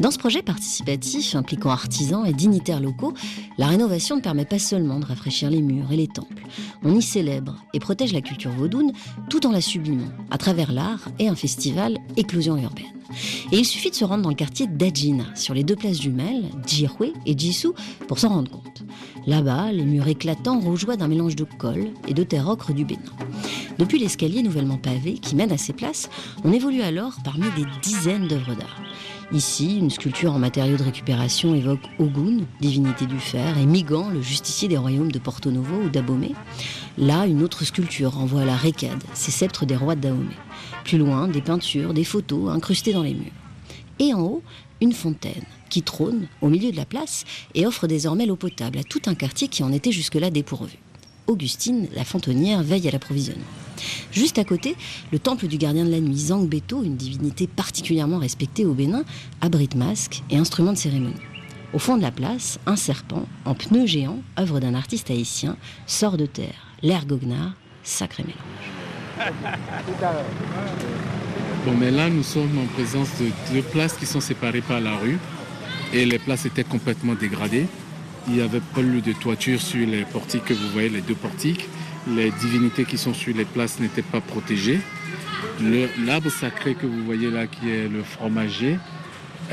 Dans 0.00 0.10
ce 0.10 0.18
projet 0.18 0.42
participatif 0.42 1.34
impliquant 1.34 1.70
artisans 1.70 2.26
et 2.26 2.32
dignitaires 2.32 2.80
locaux, 2.80 3.14
la 3.58 3.66
rénovation 3.66 4.16
ne 4.16 4.20
permet 4.20 4.44
pas 4.44 4.58
seulement 4.58 4.98
de 4.98 5.06
rafraîchir 5.06 5.50
les 5.50 5.62
murs 5.62 5.92
et 5.92 5.96
les 5.96 6.08
temples. 6.08 6.44
On 6.82 6.94
y 6.94 7.02
célèbre 7.02 7.56
et 7.72 7.78
protège 7.78 8.12
la 8.12 8.20
culture 8.20 8.50
vaudoune 8.50 8.92
tout 9.28 9.46
en 9.46 9.52
la 9.52 9.60
sublimant 9.60 10.10
à 10.30 10.38
travers 10.38 10.72
l'art 10.72 11.08
et 11.18 11.28
un 11.28 11.36
festival 11.36 11.98
Éclosion 12.16 12.56
urbaine. 12.56 12.99
Et 13.52 13.58
il 13.58 13.64
suffit 13.64 13.90
de 13.90 13.94
se 13.94 14.04
rendre 14.04 14.22
dans 14.22 14.30
le 14.30 14.34
quartier 14.34 14.66
d'Ajina, 14.66 15.24
sur 15.34 15.54
les 15.54 15.64
deux 15.64 15.76
places 15.76 16.00
jumelles, 16.00 16.44
Djihwe 16.66 17.12
et 17.26 17.36
Jisoo, 17.36 17.74
pour 18.08 18.18
s'en 18.18 18.28
rendre 18.28 18.50
compte. 18.50 18.82
Là-bas, 19.26 19.72
les 19.72 19.84
murs 19.84 20.08
éclatants 20.08 20.60
rougeoient 20.60 20.96
d'un 20.96 21.08
mélange 21.08 21.36
de 21.36 21.44
colle 21.44 21.88
et 22.08 22.14
de 22.14 22.22
terre 22.22 22.48
ocre 22.48 22.72
du 22.72 22.84
Bénin. 22.84 23.00
Depuis 23.78 23.98
l'escalier 23.98 24.42
nouvellement 24.42 24.78
pavé 24.78 25.14
qui 25.14 25.34
mène 25.36 25.52
à 25.52 25.58
ces 25.58 25.72
places, 25.72 26.10
on 26.44 26.52
évolue 26.52 26.82
alors 26.82 27.14
parmi 27.24 27.46
des 27.56 27.64
dizaines 27.82 28.28
d'œuvres 28.28 28.54
d'art. 28.54 28.80
Ici, 29.32 29.78
une 29.78 29.90
sculpture 29.90 30.32
en 30.32 30.40
matériaux 30.40 30.76
de 30.76 30.82
récupération 30.82 31.54
évoque 31.54 31.88
Ogun, 32.00 32.38
divinité 32.60 33.06
du 33.06 33.18
fer, 33.18 33.56
et 33.58 33.66
Migan, 33.66 34.08
le 34.10 34.20
justicier 34.20 34.66
des 34.66 34.76
royaumes 34.76 35.12
de 35.12 35.20
Porto 35.20 35.52
Novo 35.52 35.82
ou 35.84 35.88
d'Abomey. 35.88 36.32
Là, 36.98 37.26
une 37.26 37.44
autre 37.44 37.64
sculpture 37.64 38.14
renvoie 38.14 38.42
à 38.42 38.44
la 38.44 38.56
récade, 38.56 39.02
ces 39.14 39.30
sceptres 39.30 39.66
des 39.66 39.76
rois 39.76 39.94
de. 39.94 40.12
Plus 40.90 40.98
loin, 40.98 41.28
des 41.28 41.40
peintures, 41.40 41.94
des 41.94 42.02
photos 42.02 42.50
incrustées 42.50 42.92
dans 42.92 43.04
les 43.04 43.14
murs. 43.14 43.30
Et 44.00 44.12
en 44.12 44.22
haut, 44.22 44.42
une 44.80 44.92
fontaine 44.92 45.44
qui 45.68 45.82
trône 45.82 46.26
au 46.42 46.48
milieu 46.48 46.72
de 46.72 46.76
la 46.76 46.84
place 46.84 47.24
et 47.54 47.64
offre 47.64 47.86
désormais 47.86 48.26
l'eau 48.26 48.34
potable 48.34 48.76
à 48.76 48.82
tout 48.82 49.02
un 49.06 49.14
quartier 49.14 49.46
qui 49.46 49.62
en 49.62 49.72
était 49.72 49.92
jusque-là 49.92 50.30
dépourvu. 50.30 50.78
Augustine, 51.28 51.86
la 51.94 52.02
fontonnière, 52.02 52.64
veille 52.64 52.88
à 52.88 52.90
l'approvisionnement. 52.90 53.44
Juste 54.10 54.40
à 54.40 54.44
côté, 54.44 54.74
le 55.12 55.20
temple 55.20 55.46
du 55.46 55.58
gardien 55.58 55.84
de 55.84 55.92
la 55.92 56.00
nuit, 56.00 56.18
Zangbeto, 56.18 56.82
une 56.82 56.96
divinité 56.96 57.46
particulièrement 57.46 58.18
respectée 58.18 58.64
au 58.64 58.74
Bénin, 58.74 59.04
abrite 59.40 59.76
masques 59.76 60.24
et 60.28 60.38
instruments 60.38 60.72
de 60.72 60.78
cérémonie. 60.78 61.14
Au 61.72 61.78
fond 61.78 61.98
de 61.98 62.02
la 62.02 62.10
place, 62.10 62.58
un 62.66 62.74
serpent, 62.74 63.26
en 63.44 63.54
pneu 63.54 63.86
géant, 63.86 64.18
œuvre 64.40 64.58
d'un 64.58 64.74
artiste 64.74 65.08
haïtien, 65.08 65.56
sort 65.86 66.16
de 66.16 66.26
terre. 66.26 66.66
L'air 66.82 67.06
goguenard, 67.06 67.52
sacré 67.84 68.24
mélange. 68.24 68.79
Bon, 71.66 71.72
mais 71.78 71.90
là, 71.90 72.08
nous 72.08 72.22
sommes 72.22 72.58
en 72.58 72.66
présence 72.74 73.08
de 73.20 73.26
deux 73.52 73.62
places 73.62 73.94
qui 73.94 74.06
sont 74.06 74.20
séparées 74.20 74.62
par 74.62 74.80
la 74.80 74.96
rue. 74.96 75.18
Et 75.92 76.04
les 76.06 76.18
places 76.18 76.46
étaient 76.46 76.64
complètement 76.64 77.14
dégradées. 77.14 77.66
Il 78.28 78.34
n'y 78.34 78.40
avait 78.42 78.60
pas 78.60 78.82
de 78.82 79.12
toiture 79.12 79.60
sur 79.60 79.86
les 79.86 80.04
portiques 80.04 80.44
que 80.44 80.54
vous 80.54 80.68
voyez, 80.72 80.88
les 80.88 81.00
deux 81.00 81.14
portiques. 81.14 81.68
Les 82.08 82.30
divinités 82.30 82.84
qui 82.84 82.96
sont 82.96 83.12
sur 83.12 83.36
les 83.36 83.44
places 83.44 83.78
n'étaient 83.80 84.02
pas 84.02 84.20
protégées. 84.20 84.80
L'arbre 86.06 86.30
sacré 86.30 86.74
que 86.74 86.86
vous 86.86 87.04
voyez 87.04 87.30
là, 87.30 87.46
qui 87.46 87.70
est 87.70 87.88
le 87.88 88.02
fromager, 88.02 88.78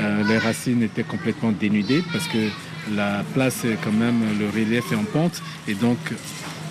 euh, 0.00 0.22
les 0.28 0.38
racines 0.38 0.82
étaient 0.82 1.02
complètement 1.02 1.52
dénudées 1.52 2.02
parce 2.12 2.26
que 2.28 2.48
la 2.94 3.24
place 3.34 3.64
est 3.64 3.76
quand 3.82 3.92
même, 3.92 4.20
le 4.38 4.46
relief 4.46 4.92
est 4.92 4.94
en 4.94 5.04
pente 5.04 5.42
et 5.66 5.74
donc 5.74 5.98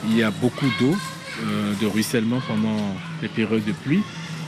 il 0.10 0.18
y 0.18 0.24
a 0.24 0.32
beaucoup 0.32 0.68
d'eau, 0.80 0.96
euh, 1.43 1.73
de 1.82 1.86
ruissellement 1.86 2.41
pendant 2.47 2.78
les 3.21 3.28
périodes 3.28 3.65
de 3.65 3.71
pluie. 3.71 4.02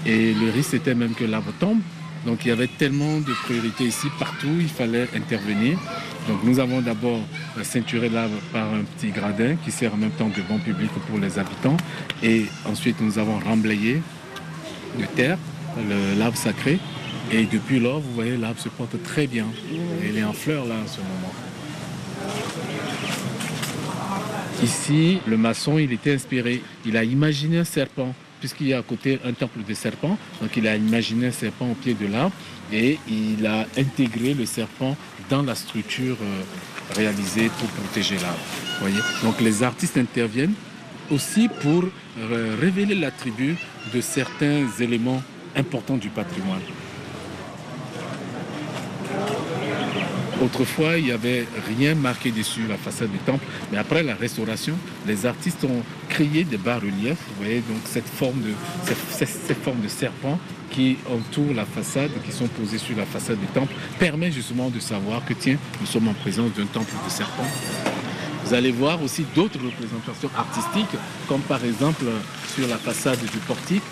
Et 0.06 0.34
le 0.34 0.50
risque 0.50 0.74
était 0.74 0.96
même 0.96 1.14
que 1.14 1.26
l'arbre 1.26 1.52
tombe. 1.60 1.80
Donc 2.26 2.46
il 2.46 2.50
y 2.50 2.52
avait 2.52 2.68
tellement 2.68 3.20
de 3.20 3.34
priorités 3.44 3.86
ici, 3.86 4.08
partout, 4.20 4.58
il 4.60 4.68
fallait 4.68 5.08
intervenir. 5.16 5.80
Donc 6.28 6.44
nous 6.44 6.60
avons 6.60 6.82
d'abord 6.82 7.22
ceinturé 7.64 8.10
l'arbre 8.10 8.36
par 8.52 8.74
un 8.74 8.84
petit 8.84 9.12
gradin 9.12 9.56
qui 9.64 9.72
sert 9.72 9.94
en 9.94 9.98
même 9.98 10.12
temps 10.12 10.28
de 10.28 10.42
banc 10.42 10.60
public 10.60 10.92
pour 11.08 11.18
les 11.18 11.40
habitants. 11.40 11.78
Et 12.22 12.46
ensuite 12.66 13.00
nous 13.00 13.20
avons 13.20 13.40
remblayé 13.40 14.02
de 15.00 15.06
terre 15.16 15.38
l'arbre 16.18 16.38
sacré. 16.38 16.80
Et 17.32 17.46
depuis 17.46 17.80
lors, 17.80 18.00
vous 18.00 18.14
voyez, 18.14 18.38
l'arbre 18.38 18.60
se 18.60 18.70
porte 18.70 19.02
très 19.04 19.28
bien. 19.28 19.46
Il 20.04 20.18
est 20.18 20.24
en 20.24 20.34
fleurs 20.34 20.66
là 20.66 20.76
en 20.84 20.88
ce 20.88 20.98
moment. 20.98 21.49
Ici, 24.64 25.20
le 25.26 25.38
maçon, 25.38 25.78
il 25.78 25.92
était 25.94 26.14
inspiré. 26.14 26.62
Il 26.86 26.98
a 26.98 27.04
imaginé 27.04 27.60
un 27.60 27.64
serpent 27.64 28.14
puisqu'il 28.40 28.68
y 28.68 28.74
a 28.74 28.80
à 28.80 28.82
côté 28.82 29.20
un 29.26 29.34
temple 29.34 29.60
de 29.68 29.74
serpents. 29.74 30.18
Donc 30.42 30.56
il 30.58 30.68
a 30.68 30.76
imaginé 30.76 31.28
un 31.28 31.32
serpent 31.32 31.70
au 31.70 31.76
pied 31.76 31.94
de 31.94 32.08
l'arbre 32.08 32.34
et 32.72 32.98
il 33.08 33.46
a 33.46 33.66
intégré 33.78 34.34
le 34.34 34.46
serpent 34.46 34.96
dans 35.30 35.44
la 35.44 35.56
structure 35.56 36.18
euh, 36.22 36.42
réalisée 36.96 37.50
pour 37.60 37.68
protéger 37.70 38.16
l'arbre. 38.16 38.40
Donc 39.24 39.42
les 39.42 39.64
artistes 39.64 39.98
interviennent 39.98 40.54
aussi 41.12 41.50
pour 41.62 41.84
euh, 42.20 42.56
révéler 42.60 42.96
l'attribut 42.96 43.58
de 43.94 44.02
certains 44.02 44.68
éléments 44.80 45.22
importants 45.56 45.98
du 45.98 46.10
patrimoine. 46.10 46.62
Autrefois, 50.42 50.98
il 50.98 51.06
n'y 51.06 51.12
avait 51.12 51.46
rien 51.68 51.96
marqué 51.96 52.32
dessus 52.32 52.62
la 52.70 52.78
façade 52.78 53.12
du 53.12 53.18
temple, 53.18 53.44
mais 53.72 53.78
après 53.78 54.04
la 54.04 54.16
restauration, 54.16 54.76
les 55.06 55.26
artistes 55.26 55.66
ont 55.66 55.84
créé 56.08 56.46
des 56.46 56.58
bas-reliefs. 56.58 57.18
Vous 57.30 57.44
voyez 57.44 57.60
donc 57.60 57.80
cette 57.84 58.08
forme 58.08 58.42
de, 58.42 59.88
serpent 59.90 60.40
qui 60.72 60.98
entoure 61.10 61.54
la 61.54 61.66
façade, 61.66 62.12
qui 62.26 62.32
sont 62.32 62.48
posés 62.48 62.78
sur 62.78 62.96
la 62.96 63.06
façade 63.06 63.40
du 63.40 63.48
temple, 63.48 63.74
permet 64.00 64.32
justement 64.32 64.70
de 64.70 64.80
savoir 64.80 65.26
que 65.26 65.34
tiens, 65.34 65.58
nous 65.82 65.88
sommes 65.88 66.08
en 66.08 66.14
présence 66.14 66.54
d'un 66.54 66.66
temple 66.68 66.94
de 67.06 67.10
serpent. 67.12 67.48
Vous 68.46 68.54
allez 68.54 68.72
voir 68.72 69.02
aussi 69.04 69.26
d'autres 69.36 69.60
représentations 69.60 70.30
artistiques, 70.38 70.98
comme 71.28 71.42
par 71.42 71.64
exemple 71.66 72.06
sur 72.56 72.66
la 72.68 72.78
façade 72.78 73.20
du 73.20 73.38
portique, 73.40 73.84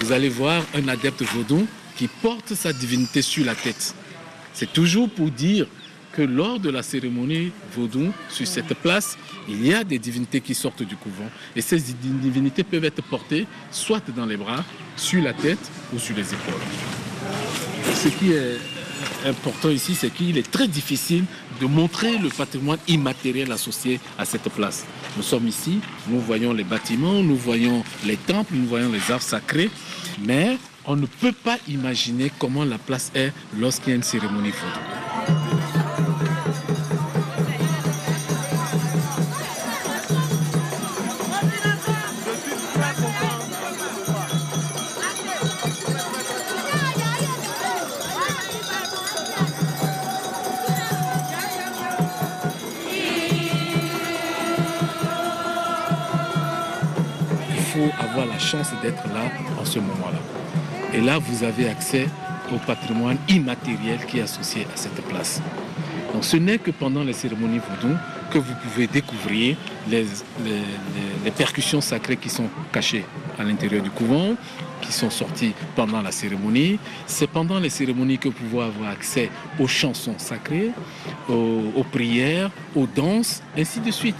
vous 0.00 0.12
allez 0.12 0.28
voir 0.28 0.62
un 0.74 0.88
adepte 0.88 1.22
vaudon 1.22 1.66
qui 1.96 2.06
porte 2.06 2.54
sa 2.54 2.74
divinité 2.74 3.22
sur 3.22 3.46
la 3.46 3.54
tête. 3.54 3.94
C'est 4.52 4.72
toujours 4.72 5.08
pour 5.08 5.30
dire 5.30 5.66
lors 6.22 6.58
de 6.58 6.70
la 6.70 6.82
cérémonie 6.82 7.52
vaudou, 7.74 8.12
sur 8.28 8.46
cette 8.46 8.74
place, 8.74 9.16
il 9.48 9.66
y 9.66 9.74
a 9.74 9.84
des 9.84 9.98
divinités 9.98 10.40
qui 10.40 10.54
sortent 10.54 10.82
du 10.82 10.96
couvent. 10.96 11.30
Et 11.54 11.60
ces 11.60 11.78
divinités 11.78 12.64
peuvent 12.64 12.84
être 12.84 13.02
portées 13.02 13.46
soit 13.70 14.02
dans 14.14 14.26
les 14.26 14.36
bras, 14.36 14.64
sur 14.96 15.22
la 15.22 15.32
tête 15.32 15.70
ou 15.94 15.98
sur 15.98 16.16
les 16.16 16.32
épaules. 16.32 16.54
Ce 17.94 18.08
qui 18.08 18.32
est 18.32 18.58
important 19.26 19.70
ici, 19.70 19.94
c'est 19.94 20.10
qu'il 20.10 20.36
est 20.38 20.50
très 20.50 20.68
difficile 20.68 21.24
de 21.60 21.66
montrer 21.66 22.18
le 22.18 22.28
patrimoine 22.28 22.78
immatériel 22.88 23.50
associé 23.52 24.00
à 24.18 24.24
cette 24.24 24.48
place. 24.50 24.84
Nous 25.16 25.22
sommes 25.22 25.48
ici, 25.48 25.80
nous 26.08 26.20
voyons 26.20 26.52
les 26.52 26.64
bâtiments, 26.64 27.22
nous 27.22 27.36
voyons 27.36 27.82
les 28.04 28.16
temples, 28.16 28.54
nous 28.54 28.66
voyons 28.66 28.90
les 28.92 29.10
arbres 29.10 29.22
sacrés, 29.22 29.70
mais 30.24 30.58
on 30.84 30.96
ne 30.96 31.06
peut 31.06 31.32
pas 31.32 31.58
imaginer 31.68 32.30
comment 32.38 32.64
la 32.64 32.78
place 32.78 33.10
est 33.14 33.32
lorsqu'il 33.58 33.90
y 33.90 33.92
a 33.92 33.96
une 33.96 34.02
cérémonie 34.02 34.50
vaudou. 34.50 35.05
Chance 58.46 58.70
d'être 58.82 59.06
là 59.08 59.24
en 59.60 59.64
ce 59.64 59.78
moment-là. 59.80 60.20
Et 60.94 61.00
là, 61.00 61.18
vous 61.18 61.44
avez 61.44 61.68
accès 61.68 62.06
au 62.54 62.58
patrimoine 62.58 63.18
immatériel 63.28 63.98
qui 64.06 64.18
est 64.18 64.22
associé 64.22 64.66
à 64.72 64.76
cette 64.76 65.02
place. 65.08 65.42
Donc 66.12 66.24
ce 66.24 66.36
n'est 66.36 66.58
que 66.58 66.70
pendant 66.70 67.02
les 67.02 67.12
cérémonies 67.12 67.58
vaudou 67.58 67.94
que 68.30 68.38
vous 68.38 68.54
pouvez 68.62 68.86
découvrir 68.86 69.56
les, 69.90 70.06
les, 71.24 71.30
percussions 71.30 71.80
sacrées 71.80 72.16
qui 72.16 72.28
sont 72.28 72.48
cachées 72.72 73.04
à 73.38 73.42
l'intérieur 73.44 73.82
du 73.82 73.90
couvent, 73.90 74.34
qui 74.80 74.92
sont 74.92 75.10
sorties 75.10 75.52
pendant 75.74 76.00
la 76.00 76.12
cérémonie. 76.12 76.78
C'est 77.06 77.26
pendant 77.26 77.58
les 77.58 77.70
cérémonies 77.70 78.18
que 78.18 78.28
vous 78.28 78.34
pouvez 78.34 78.62
avoir 78.62 78.90
accès 78.90 79.28
aux 79.58 79.68
chansons 79.68 80.14
sacrées, 80.18 80.70
aux 81.28 81.84
prières, 81.90 82.50
aux 82.74 82.86
danses, 82.86 83.42
ainsi 83.56 83.80
de 83.80 83.90
suite. 83.90 84.16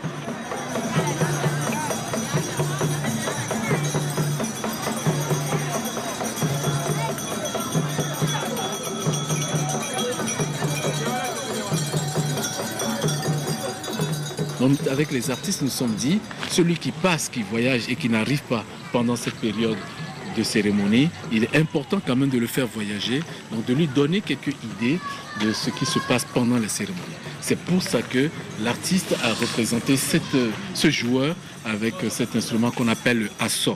Avec 14.90 15.12
les 15.12 15.30
artistes, 15.30 15.62
nous 15.62 15.68
sommes 15.68 15.94
dit, 15.94 16.20
celui 16.50 16.76
qui 16.76 16.92
passe, 16.92 17.28
qui 17.28 17.42
voyage 17.42 17.82
et 17.88 17.96
qui 17.96 18.08
n'arrive 18.08 18.42
pas 18.42 18.64
pendant 18.92 19.16
cette 19.16 19.36
période 19.36 19.76
de 20.36 20.42
cérémonie, 20.42 21.08
il 21.32 21.44
est 21.44 21.56
important 21.56 22.00
quand 22.06 22.16
même 22.16 22.28
de 22.28 22.38
le 22.38 22.46
faire 22.46 22.66
voyager, 22.66 23.20
donc 23.50 23.64
de 23.64 23.74
lui 23.74 23.86
donner 23.86 24.20
quelques 24.20 24.54
idées 24.78 24.98
de 25.42 25.52
ce 25.52 25.70
qui 25.70 25.86
se 25.86 25.98
passe 26.00 26.26
pendant 26.34 26.58
les 26.58 26.68
cérémonies. 26.68 27.02
C'est 27.40 27.58
pour 27.58 27.82
ça 27.82 28.02
que 28.02 28.28
l'artiste 28.62 29.14
a 29.22 29.32
représenté 29.32 29.96
ce 29.96 30.90
joueur 30.90 31.34
avec 31.64 31.94
cet 32.10 32.36
instrument 32.36 32.70
qu'on 32.70 32.88
appelle 32.88 33.20
le 33.20 33.30
asso. 33.40 33.70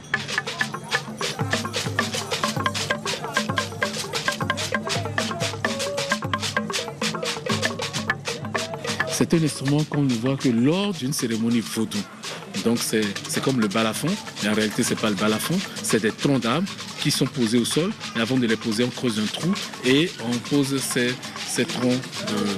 C'est 9.20 9.34
un 9.34 9.44
instrument 9.44 9.84
qu'on 9.84 10.00
ne 10.00 10.14
voit 10.14 10.34
que 10.38 10.48
lors 10.48 10.94
d'une 10.94 11.12
cérémonie 11.12 11.60
vaudou. 11.60 11.98
Donc 12.64 12.78
c'est 12.78 13.04
comme 13.44 13.60
le 13.60 13.68
balafon, 13.68 14.08
mais 14.42 14.48
en 14.48 14.54
réalité 14.54 14.82
c'est 14.82 14.98
pas 14.98 15.10
le 15.10 15.14
balafon, 15.14 15.58
c'est 15.82 16.00
des 16.00 16.10
troncs 16.10 16.40
d'arbres 16.40 16.66
qui 17.02 17.10
sont 17.10 17.26
posés 17.26 17.58
au 17.58 17.66
sol. 17.66 17.90
Et 18.16 18.20
avant 18.20 18.38
de 18.38 18.46
les 18.46 18.56
poser, 18.56 18.82
on 18.82 18.88
creuse 18.88 19.20
un 19.20 19.26
trou 19.26 19.52
et 19.84 20.10
on 20.24 20.34
pose 20.48 20.80
ces, 20.80 21.12
ces 21.46 21.66
troncs 21.66 22.00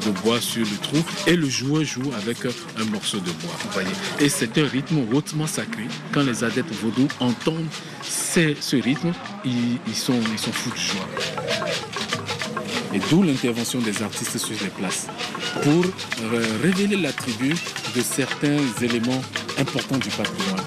de, 0.06 0.10
bois 0.22 0.40
sur 0.40 0.60
le 0.60 0.76
trou 0.80 0.98
et 1.26 1.34
le 1.34 1.48
joueur 1.48 1.82
joue 1.82 2.12
avec 2.16 2.38
un 2.44 2.84
morceau 2.92 3.18
de 3.18 3.32
bois. 3.32 3.82
Et 4.20 4.28
c'est 4.28 4.56
un 4.56 4.68
rythme 4.68 4.98
hautement 5.12 5.48
sacré. 5.48 5.88
Quand 6.12 6.22
les 6.22 6.44
adeptes 6.44 6.72
vaudous 6.74 7.08
entendent 7.18 7.66
ce 8.04 8.76
rythme, 8.76 9.12
ils, 9.44 9.78
ils, 9.88 9.96
sont, 9.96 10.20
ils 10.32 10.38
sont 10.38 10.52
fous 10.52 10.70
de 10.70 10.76
joie. 10.76 11.08
Et 12.94 13.00
d'où 13.10 13.24
l'intervention 13.24 13.80
des 13.80 14.00
artistes 14.00 14.38
sur 14.38 14.54
les 14.62 14.70
places 14.70 15.08
pour 15.60 15.84
révéler 16.62 16.96
l'attribut 16.96 17.54
de 17.94 18.00
certains 18.00 18.58
éléments 18.80 19.22
importants 19.58 19.98
du 19.98 20.08
patrimoine. 20.08 20.64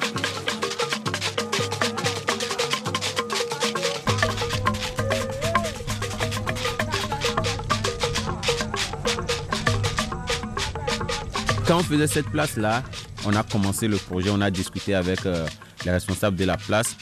Quand 11.67 11.79
on 11.79 11.83
faisait 11.83 12.07
cette 12.07 12.29
place-là, 12.29 12.83
on 13.25 13.35
a 13.35 13.41
commencé 13.41 13.87
le 13.87 13.97
projet, 13.97 14.29
on 14.31 14.39
a 14.41 14.51
discuté 14.51 14.93
avec 14.93 15.25
euh, 15.25 15.47
les 15.83 15.91
responsables 15.91 16.37
de 16.37 16.45
la 16.45 16.57
place. 16.57 16.95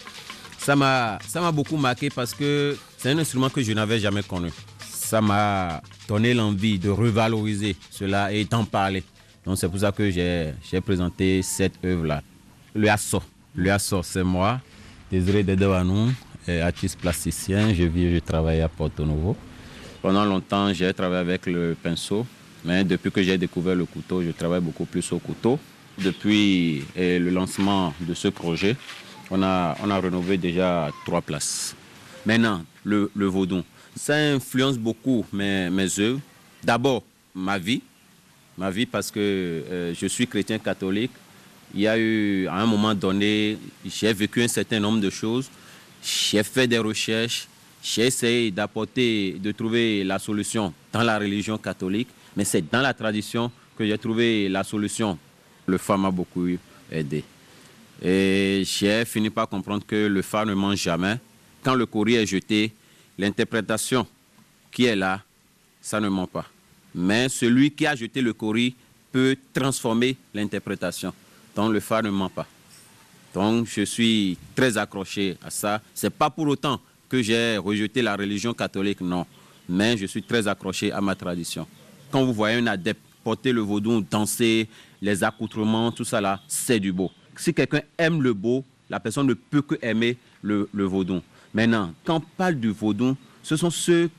Ça 0.57 0.75
m'a 0.77 1.19
beaucoup 1.51 1.75
marqué 1.75 2.09
parce 2.09 2.33
que 2.33 2.77
c'est 2.97 3.11
un 3.11 3.17
instrument 3.17 3.49
que 3.49 3.61
je 3.61 3.73
n'avais 3.73 3.99
jamais 3.99 4.23
connu. 4.23 4.49
Ça 5.13 5.21
m'a 5.21 5.79
donné 6.07 6.33
l'envie 6.33 6.79
de 6.79 6.89
revaloriser 6.89 7.75
cela 7.91 8.33
et 8.33 8.45
d'en 8.45 8.65
parler. 8.65 9.03
Donc 9.45 9.59
c'est 9.59 9.69
pour 9.69 9.77
ça 9.77 9.91
que 9.91 10.09
j'ai 10.09 10.81
présenté 10.83 11.43
cette 11.43 11.73
œuvre-là. 11.85 12.23
Le 12.73 12.89
Asso. 12.89 13.21
Le 13.55 13.71
Asso, 13.71 14.01
c'est 14.01 14.23
moi, 14.23 14.59
Désiré 15.11 15.43
Dedewanou, 15.43 16.11
artiste 16.63 16.99
plasticien. 16.99 17.75
Je 17.75 17.83
vis 17.83 18.05
et 18.05 18.15
je 18.15 18.19
travaille 18.21 18.61
à 18.61 18.67
Porto 18.67 19.05
Novo. 19.05 19.37
Pendant 20.01 20.25
longtemps, 20.25 20.73
j'ai 20.73 20.91
travaillé 20.95 21.21
avec 21.21 21.45
le 21.45 21.77
pinceau, 21.79 22.25
mais 22.65 22.83
depuis 22.83 23.11
que 23.11 23.21
j'ai 23.21 23.37
découvert 23.37 23.75
le 23.75 23.85
couteau, 23.85 24.23
je 24.23 24.31
travaille 24.31 24.61
beaucoup 24.61 24.85
plus 24.85 25.11
au 25.11 25.19
couteau. 25.19 25.59
Depuis 25.99 26.83
le 26.97 27.29
lancement 27.29 27.93
de 28.01 28.15
ce 28.15 28.29
projet, 28.29 28.75
on 29.29 29.43
a, 29.43 29.77
on 29.83 29.91
a 29.91 30.01
déjà 30.37 30.89
trois 31.05 31.21
places. 31.21 31.75
Maintenant, 32.25 32.63
le, 32.83 33.11
le 33.15 33.27
vaudon 33.27 33.63
ça 33.95 34.15
influence 34.15 34.77
beaucoup 34.77 35.25
mes, 35.31 35.69
mes 35.69 35.99
œuvres. 35.99 36.19
D'abord, 36.63 37.03
ma 37.33 37.57
vie. 37.57 37.81
Ma 38.57 38.69
vie 38.69 38.85
parce 38.85 39.09
que 39.11 39.19
euh, 39.19 39.93
je 39.99 40.07
suis 40.07 40.27
chrétien 40.27 40.59
catholique. 40.59 41.11
Il 41.73 41.81
y 41.81 41.87
a 41.87 41.97
eu, 41.97 42.47
à 42.47 42.55
un 42.55 42.65
moment 42.65 42.93
donné, 42.93 43.57
j'ai 43.85 44.13
vécu 44.13 44.43
un 44.43 44.47
certain 44.47 44.79
nombre 44.79 44.99
de 44.99 45.09
choses. 45.09 45.49
J'ai 46.03 46.43
fait 46.43 46.67
des 46.67 46.77
recherches. 46.77 47.47
J'ai 47.81 48.05
essayé 48.05 48.51
d'apporter, 48.51 49.37
de 49.39 49.51
trouver 49.51 50.03
la 50.03 50.19
solution 50.19 50.73
dans 50.91 51.01
la 51.01 51.17
religion 51.17 51.57
catholique. 51.57 52.07
Mais 52.37 52.45
c'est 52.45 52.69
dans 52.69 52.81
la 52.81 52.93
tradition 52.93 53.51
que 53.77 53.85
j'ai 53.85 53.97
trouvé 53.97 54.47
la 54.49 54.63
solution. 54.63 55.17
Le 55.65 55.77
phare 55.77 55.97
m'a 55.97 56.11
beaucoup 56.11 56.47
aidé. 56.91 57.23
Et 58.01 58.63
j'ai 58.65 59.03
fini 59.05 59.29
par 59.29 59.49
comprendre 59.49 59.83
que 59.85 60.07
le 60.07 60.21
phare 60.21 60.45
ne 60.45 60.53
mange 60.53 60.77
jamais. 60.77 61.17
Quand 61.63 61.73
le 61.73 61.85
courrier 61.85 62.21
est 62.21 62.25
jeté, 62.25 62.71
l'interprétation 63.17 64.07
qui 64.71 64.85
est 64.85 64.95
là, 64.95 65.21
ça 65.81 65.99
ne 65.99 66.09
ment 66.09 66.27
pas. 66.27 66.45
Mais 66.95 67.29
celui 67.29 67.71
qui 67.71 67.85
a 67.85 67.95
jeté 67.95 68.21
le 68.21 68.33
courrier 68.33 68.75
peut 69.11 69.35
transformer 69.53 70.15
l'interprétation. 70.33 71.13
Donc 71.55 71.71
le 71.71 71.79
phare 71.79 72.03
ne 72.03 72.09
ment 72.09 72.29
pas. 72.29 72.47
Donc 73.33 73.67
je 73.67 73.83
suis 73.83 74.37
très 74.55 74.77
accroché 74.77 75.37
à 75.43 75.49
ça. 75.49 75.81
Ce 75.93 76.05
n'est 76.05 76.11
pas 76.11 76.29
pour 76.29 76.47
autant 76.47 76.79
que 77.09 77.21
j'ai 77.21 77.57
rejeté 77.57 78.01
la 78.01 78.15
religion 78.15 78.53
catholique, 78.53 79.01
non. 79.01 79.25
Mais 79.69 79.97
je 79.97 80.05
suis 80.05 80.23
très 80.23 80.47
accroché 80.47 80.91
à 80.91 81.01
ma 81.01 81.15
tradition. 81.15 81.67
Quand 82.11 82.23
vous 82.25 82.33
voyez 82.33 82.57
un 82.57 82.67
adepte 82.67 83.01
porter 83.23 83.53
le 83.53 83.61
vaudou, 83.61 84.01
danser, 84.01 84.67
les 85.01 85.23
accoutrements, 85.23 85.91
tout 85.91 86.03
ça 86.03 86.19
là, 86.19 86.41
c'est 86.47 86.79
du 86.79 86.91
beau. 86.91 87.11
Si 87.35 87.53
quelqu'un 87.53 87.81
aime 87.97 88.21
le 88.21 88.33
beau, 88.33 88.63
la 88.89 88.99
personne 88.99 89.27
ne 89.27 89.33
peut 89.33 89.61
que 89.61 89.75
aimer 89.81 90.17
le, 90.41 90.69
le 90.73 90.83
vaudou. 90.83 91.21
Maintenant, 91.53 91.93
quand 92.03 92.17
on 92.17 92.19
parle 92.37 92.55
du 92.55 92.69
vaudou, 92.69 93.15
ce 93.43 93.55
sont 93.55 93.69
ceux 93.69 94.09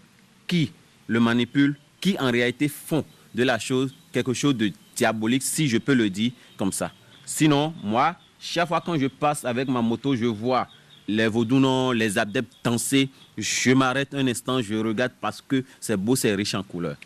qui 0.47 0.71
le 1.07 1.21
manipulent, 1.21 1.77
qui 2.01 2.17
en 2.19 2.31
réalité 2.31 2.69
font 2.69 3.05
de 3.35 3.43
la 3.43 3.59
chose 3.59 3.95
quelque 4.13 4.33
chose 4.33 4.57
de 4.57 4.71
diabolique, 4.95 5.43
si 5.43 5.69
je 5.69 5.79
peux 5.79 5.95
le 5.95 6.09
dire 6.09 6.33
comme 6.57 6.73
ça. 6.73 6.93
Sinon, 7.27 7.75
moi, 7.83 8.17
chaque 8.39 8.69
fois 8.69 8.81
quand 8.81 8.97
je 8.99 9.07
passe 9.07 9.45
avec 9.45 9.69
ma 9.69 9.83
moto, 9.83 10.15
je 10.15 10.27
vois 10.27 10.69
les 11.09 11.27
vaudous, 11.27 11.93
les 11.93 12.17
adeptes 12.17 12.53
danser, 12.63 13.09
je 13.37 13.73
m'arrête 13.73 14.15
un 14.15 14.27
instant, 14.27 14.63
je 14.63 14.75
regarde 14.75 15.13
parce 15.21 15.43
que 15.43 15.65
c'est 15.81 15.97
beau, 15.97 16.15
c'est 16.15 16.35
riche 16.35 16.55
en 16.55 16.63
couleurs. 16.63 16.97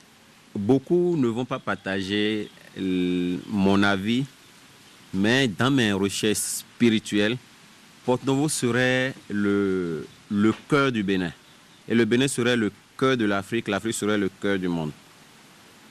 Beaucoup 0.54 1.16
ne 1.16 1.28
vont 1.28 1.44
pas 1.44 1.58
partager 1.58 2.50
mon 2.78 3.82
avis, 3.82 4.24
mais 5.14 5.48
dans 5.48 5.70
mes 5.70 5.92
recherches 5.92 6.38
spirituelles, 6.38 7.36
Porte 8.04 8.24
Novo 8.24 8.48
serait 8.48 9.14
le, 9.28 10.06
le 10.30 10.52
cœur 10.68 10.92
du 10.92 11.02
Bénin. 11.02 11.32
Et 11.88 11.94
le 11.94 12.04
Bénin 12.04 12.28
serait 12.28 12.56
le 12.56 12.70
cœur 12.96 13.16
de 13.16 13.24
l'Afrique, 13.24 13.68
l'Afrique 13.68 13.94
serait 13.94 14.18
le 14.18 14.28
cœur 14.28 14.58
du 14.58 14.68
monde. 14.68 14.92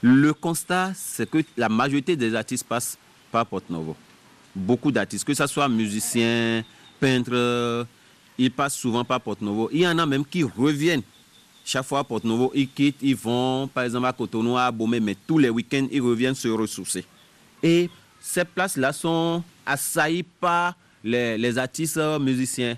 Le 0.02 0.34
constat, 0.34 0.92
c'est 0.96 1.30
que 1.30 1.40
la 1.56 1.70
majorité 1.70 2.16
des 2.16 2.36
artistes 2.36 2.66
passent 2.68 2.98
par 3.32 3.46
Porte 3.46 3.70
Novo. 3.70 3.96
Beaucoup 4.56 4.92
d'artistes, 4.92 5.26
que 5.26 5.34
ce 5.34 5.48
soit 5.48 5.68
musiciens, 5.68 6.64
peintres, 7.00 7.86
ils 8.38 8.52
passent 8.52 8.76
souvent 8.76 9.04
par 9.04 9.20
Porte 9.22 9.42
Novo. 9.42 9.70
Il 9.72 9.82
y 9.82 9.88
en 9.88 9.98
a 9.98 10.06
même 10.06 10.26
qui 10.26 10.44
reviennent 10.44 11.02
chaque 11.68 11.84
fois 11.84 12.00
à 12.00 12.04
Porte 12.06 12.24
Novo, 12.24 12.50
ils 12.56 12.70
quittent, 12.70 13.02
ils 13.02 13.16
vont 13.16 13.68
par 13.68 13.84
exemple 13.84 14.06
à 14.06 14.14
Cotonou, 14.14 14.56
à 14.56 14.68
Abomey, 14.68 15.02
mais 15.02 15.18
tous 15.28 15.38
les 15.38 15.50
week-ends, 15.50 15.88
ils 15.92 16.02
reviennent 16.02 16.34
se 16.34 16.48
ressourcer. 16.48 17.04
Et 17.62 17.90
ces 18.22 18.46
places-là 18.46 18.94
sont 18.94 19.44
assaillies 19.66 20.24
par 20.24 20.76
les, 21.04 21.38
les 21.38 21.58
artistes 21.58 22.00
musiciens 22.22 22.78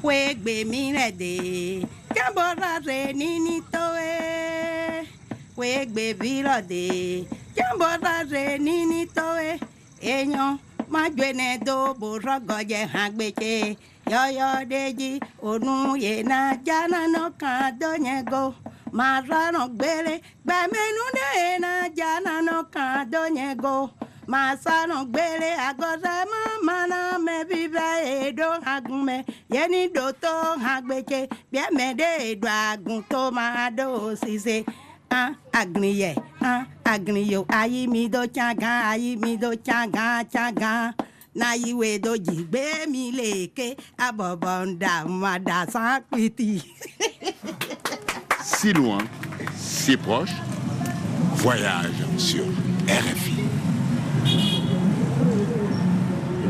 fue 0.00 0.34
gbemire 0.34 1.10
de. 1.12 1.86
Jambora 2.14 2.78
re 2.84 3.12
nini 3.12 3.60
toe 3.72 5.06
fue 5.54 5.86
gbebiro 5.86 6.60
de. 6.66 7.26
Jambora 7.56 8.24
re 8.30 8.58
nini 8.58 9.06
toe 9.06 9.58
eyan 10.00 10.58
magbene 10.88 11.58
do 11.64 11.94
borogoje 11.94 12.86
hangbeje 12.94 13.76
yọyọdeji 14.06 15.20
onuye 15.42 16.22
na 16.22 16.56
janana 16.66 17.30
kan 17.38 17.78
donyego 17.78 18.54
mararan 18.92 19.68
gbere 19.76 20.20
gbẹmẹnu 20.46 21.04
de 21.16 21.58
na 21.60 21.88
janana 21.98 22.64
kan 22.72 23.10
go. 23.60 23.90
Masano 24.32 25.04
gbére 25.06 25.50
agọsẹ 25.68 26.14
mamana 26.32 27.18
mẹbi 27.26 27.60
bẹ 27.74 27.88
edo 28.26 28.48
agunmẹ 28.74 29.16
yẹni 29.54 29.80
do 29.94 30.12
tó 30.22 30.32
agbètsẹ 30.72 31.20
biẹmẹdẹ 31.52 32.10
edo 32.28 32.48
agun 32.48 33.02
tó 33.08 33.30
máa 33.30 33.70
do 33.78 34.14
sise 34.22 34.62
hàn 35.10 35.32
agninyẹ 35.52 36.14
hàn 36.40 36.64
agninyẹ 36.84 37.38
ayi 37.48 37.86
mi 37.86 38.08
do 38.08 38.26
tsagan 38.26 38.82
ayi 38.92 39.16
mi 39.16 39.36
do 39.36 39.50
tsagan 39.64 40.24
tsagan 40.32 40.92
n'ayiwe 41.34 41.98
do 42.04 42.12
jigbe 42.26 42.86
mi 42.92 43.12
leke 43.12 43.74
abọbọ 43.96 44.64
nda 44.66 45.04
mada 45.04 45.66
san 45.72 46.02
piti. 46.10 46.62
si 48.44 48.72
loin, 48.72 49.06
si 49.56 49.96
proche, 49.96 50.34
voyage 51.42 52.04
sur 52.18 52.46
RFI. 53.04 53.47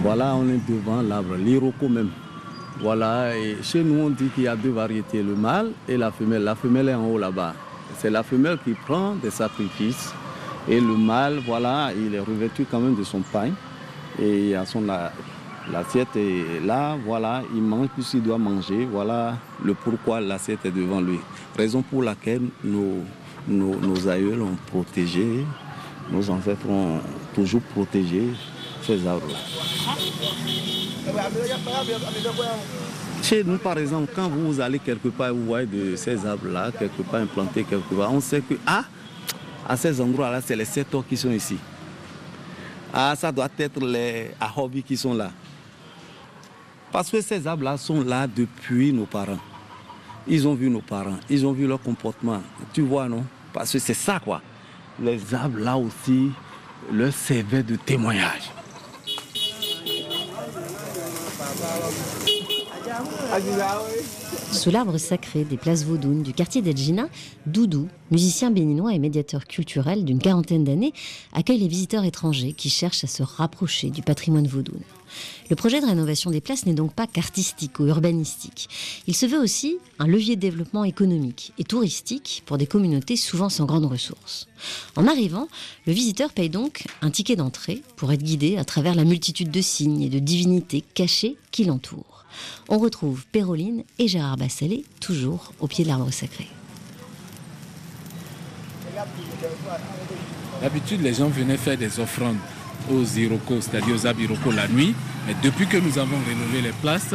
Voilà, 0.03 0.35
on 0.37 0.49
est 0.49 0.61
devant 0.69 1.03
l'arbre, 1.03 1.37
l'iroko 1.37 1.89
même. 1.89 2.11
Voilà, 2.81 3.37
et 3.37 3.57
chez 3.63 3.83
nous 3.83 3.99
on 4.01 4.11
dit 4.11 4.29
qu'il 4.35 4.45
y 4.45 4.49
a 4.49 4.55
deux 4.55 4.71
variétés, 4.71 5.23
le 5.23 5.35
mâle 5.35 5.73
et 5.89 5.97
la 5.97 6.13
femelle. 6.13 6.45
La 6.45 6.55
femelle 6.55 6.89
est 6.89 6.95
en 6.95 7.05
haut 7.07 7.19
là-bas. 7.19 7.55
C'est 7.99 8.11
la 8.11 8.23
femelle 8.23 8.59
qui 8.65 8.73
prend 8.73 9.17
des 9.17 9.31
sacrifices 9.31 10.13
et 10.69 10.81
le 10.81 10.97
mâle, 10.97 11.41
voilà, 11.45 11.91
il 11.97 12.15
est 12.15 12.21
revêtu 12.21 12.67
quand 12.71 12.79
même 12.79 12.95
de 12.95 13.03
son 13.03 13.21
pain 13.21 13.51
et 14.21 14.55
a 14.55 14.65
son 14.65 14.85
l'assiette 15.73 16.17
est 16.17 16.65
là, 16.65 16.97
voilà, 17.05 17.43
il 17.55 17.63
mange 17.63 17.89
puisqu'il 17.89 18.23
doit 18.23 18.39
manger, 18.39 18.87
voilà 18.91 19.37
le 19.65 19.75
pourquoi 19.75 20.21
l'assiette 20.21 20.65
est 20.65 20.71
devant 20.71 21.01
lui. 21.01 21.19
Raison 21.57 21.83
pour 21.83 22.03
laquelle 22.03 22.43
nos, 22.63 23.03
nos, 23.49 23.75
nos 23.77 24.09
aïeuls 24.09 24.43
ont 24.43 24.57
protégé, 24.67 25.45
nos 26.13 26.31
ancêtres 26.31 26.69
ont 26.69 27.01
toujours 27.39 27.61
protégé 27.61 28.31
ces 28.83 29.07
arbres-là. 29.07 29.39
Chez 33.23 33.45
nous, 33.45 33.59
par 33.59 33.79
exemple, 33.79 34.13
quand 34.15 34.29
vous 34.29 34.61
allez 34.61 34.81
quelque 34.81 35.09
part, 35.09 35.33
vous 35.33 35.45
voyez 35.45 35.67
de 35.67 35.95
ces 35.95 36.27
arbres-là, 36.27 36.73
quelque 36.77 37.03
part 37.03 37.21
implantés 37.21 37.63
quelque 37.63 37.95
part, 37.95 38.13
on 38.13 38.21
sait 38.21 38.41
que 38.41 38.55
ah, 38.67 38.85
à 39.69 39.77
ces 39.77 40.01
endroits-là, 40.01 40.41
c'est 40.41 40.57
les 40.57 40.65
sept 40.65 40.89
qui 41.09 41.17
sont 41.17 41.31
ici. 41.31 41.57
Ah, 42.93 43.15
ça 43.17 43.31
doit 43.31 43.49
être 43.59 43.85
les 43.85 44.33
ahobis 44.41 44.83
qui 44.83 44.97
sont 44.97 45.15
là. 45.15 45.31
Parce 46.91 47.11
que 47.11 47.21
ces 47.21 47.47
arbres-là 47.47 47.77
sont 47.77 48.03
là 48.03 48.27
depuis 48.27 48.93
nos 48.93 49.07
parents. 49.07 49.39
Ils 50.27 50.49
ont 50.49 50.55
vu 50.55 50.69
nos 50.71 50.81
parents, 50.81 51.19
ils 51.31 51.47
ont 51.47 51.53
vu 51.53 51.67
leur 51.67 51.81
comportement. 51.81 52.43
Tu 52.73 52.81
vois, 52.81 53.09
non? 53.09 53.25
Parce 53.53 53.73
que 53.73 53.79
c'est 53.79 53.95
ça, 53.95 54.19
quoi. 54.19 54.43
Les 55.01 55.33
arbres, 55.33 55.59
là 55.59 55.77
aussi, 55.77 56.31
leur 56.91 57.13
servaient 57.13 57.63
de 57.63 57.77
témoignage. 57.77 58.53
Sous 64.51 64.71
l'arbre 64.71 64.97
sacré 64.97 65.45
des 65.45 65.59
places 65.59 65.85
Vaudounes 65.85 66.23
du 66.23 66.33
quartier 66.33 66.63
d'Edgina, 66.63 67.09
Doudou, 67.47 67.87
musicien 68.11 68.51
béninois 68.51 68.95
et 68.95 68.99
médiateur 68.99 69.47
culturel 69.47 70.05
d'une 70.05 70.19
quarantaine 70.19 70.65
d'années, 70.65 70.95
accueille 71.35 71.59
les 71.59 71.69
visiteurs 71.69 72.05
étrangers 72.05 72.55
qui 72.55 72.71
cherchent 72.71 73.05
à 73.05 73.09
se 73.09 73.23
rapprocher 73.23 73.91
du 73.91 74.03
patrimoine 74.03 74.47
vaudoune. 74.47 74.83
Le 75.51 75.57
projet 75.57 75.81
de 75.81 75.87
rénovation 75.87 76.31
des 76.31 76.41
places 76.41 76.67
n'est 76.67 76.75
donc 76.75 76.93
pas 76.93 77.07
qu'artistique 77.07 77.79
ou 77.79 77.87
urbanistique. 77.87 78.69
Il 79.07 79.15
se 79.15 79.27
veut 79.27 79.39
aussi 79.39 79.77
un 79.99 80.07
levier 80.07 80.37
de 80.37 80.41
développement 80.41 80.85
économique 80.85 81.53
et 81.59 81.65
touristique 81.65 82.43
pour 82.47 82.59
des 82.59 82.67
communautés 82.67 83.17
souvent 83.17 83.51
sans 83.51 83.67
grandes 83.67 83.87
ressources. 83.87 84.49
En 84.97 85.07
arrivant, 85.07 85.49
le 85.87 85.93
visiteur 85.93 86.33
paye 86.33 86.51
donc 86.51 86.85
un 87.03 87.11
ticket 87.11 87.37
d'entrée 87.37 87.83
pour 87.97 88.13
être 88.13 88.23
guidé 88.23 88.57
à 88.57 88.65
travers 88.65 88.95
la 88.95 89.05
multitude 89.05 89.51
de 89.51 89.61
signes 89.61 90.03
et 90.03 90.09
de 90.09 90.19
divinités 90.19 90.83
cachées 90.95 91.37
qui 91.51 91.65
l'entourent. 91.65 92.18
On 92.69 92.79
retrouve 92.79 93.25
Péroline 93.33 93.85
et 93.99 94.09
Gérard 94.09 94.37
Bassalet 94.37 94.85
toujours 95.01 95.53
au 95.61 95.67
pied 95.67 95.85
de 95.85 95.89
l'arbre 95.89 96.13
sacré. 96.13 96.47
D'habitude, 100.61 101.03
les 101.03 101.15
gens 101.15 101.29
venaient 101.29 101.57
faire 101.57 101.77
des 101.77 102.01
offrandes 102.01 102.37
aux 102.91 103.05
Iroko, 103.05 103.61
c'est-à-dire 103.61 103.95
aux 103.95 104.07
Abiroko 104.07 104.51
la 104.51 104.69
nuit. 104.69 104.95
Mais 105.27 105.35
depuis 105.43 105.67
que 105.67 105.77
nous 105.77 105.99
avons 105.99 106.17
rénové 106.27 106.63
les 106.63 106.73
places, 106.83 107.15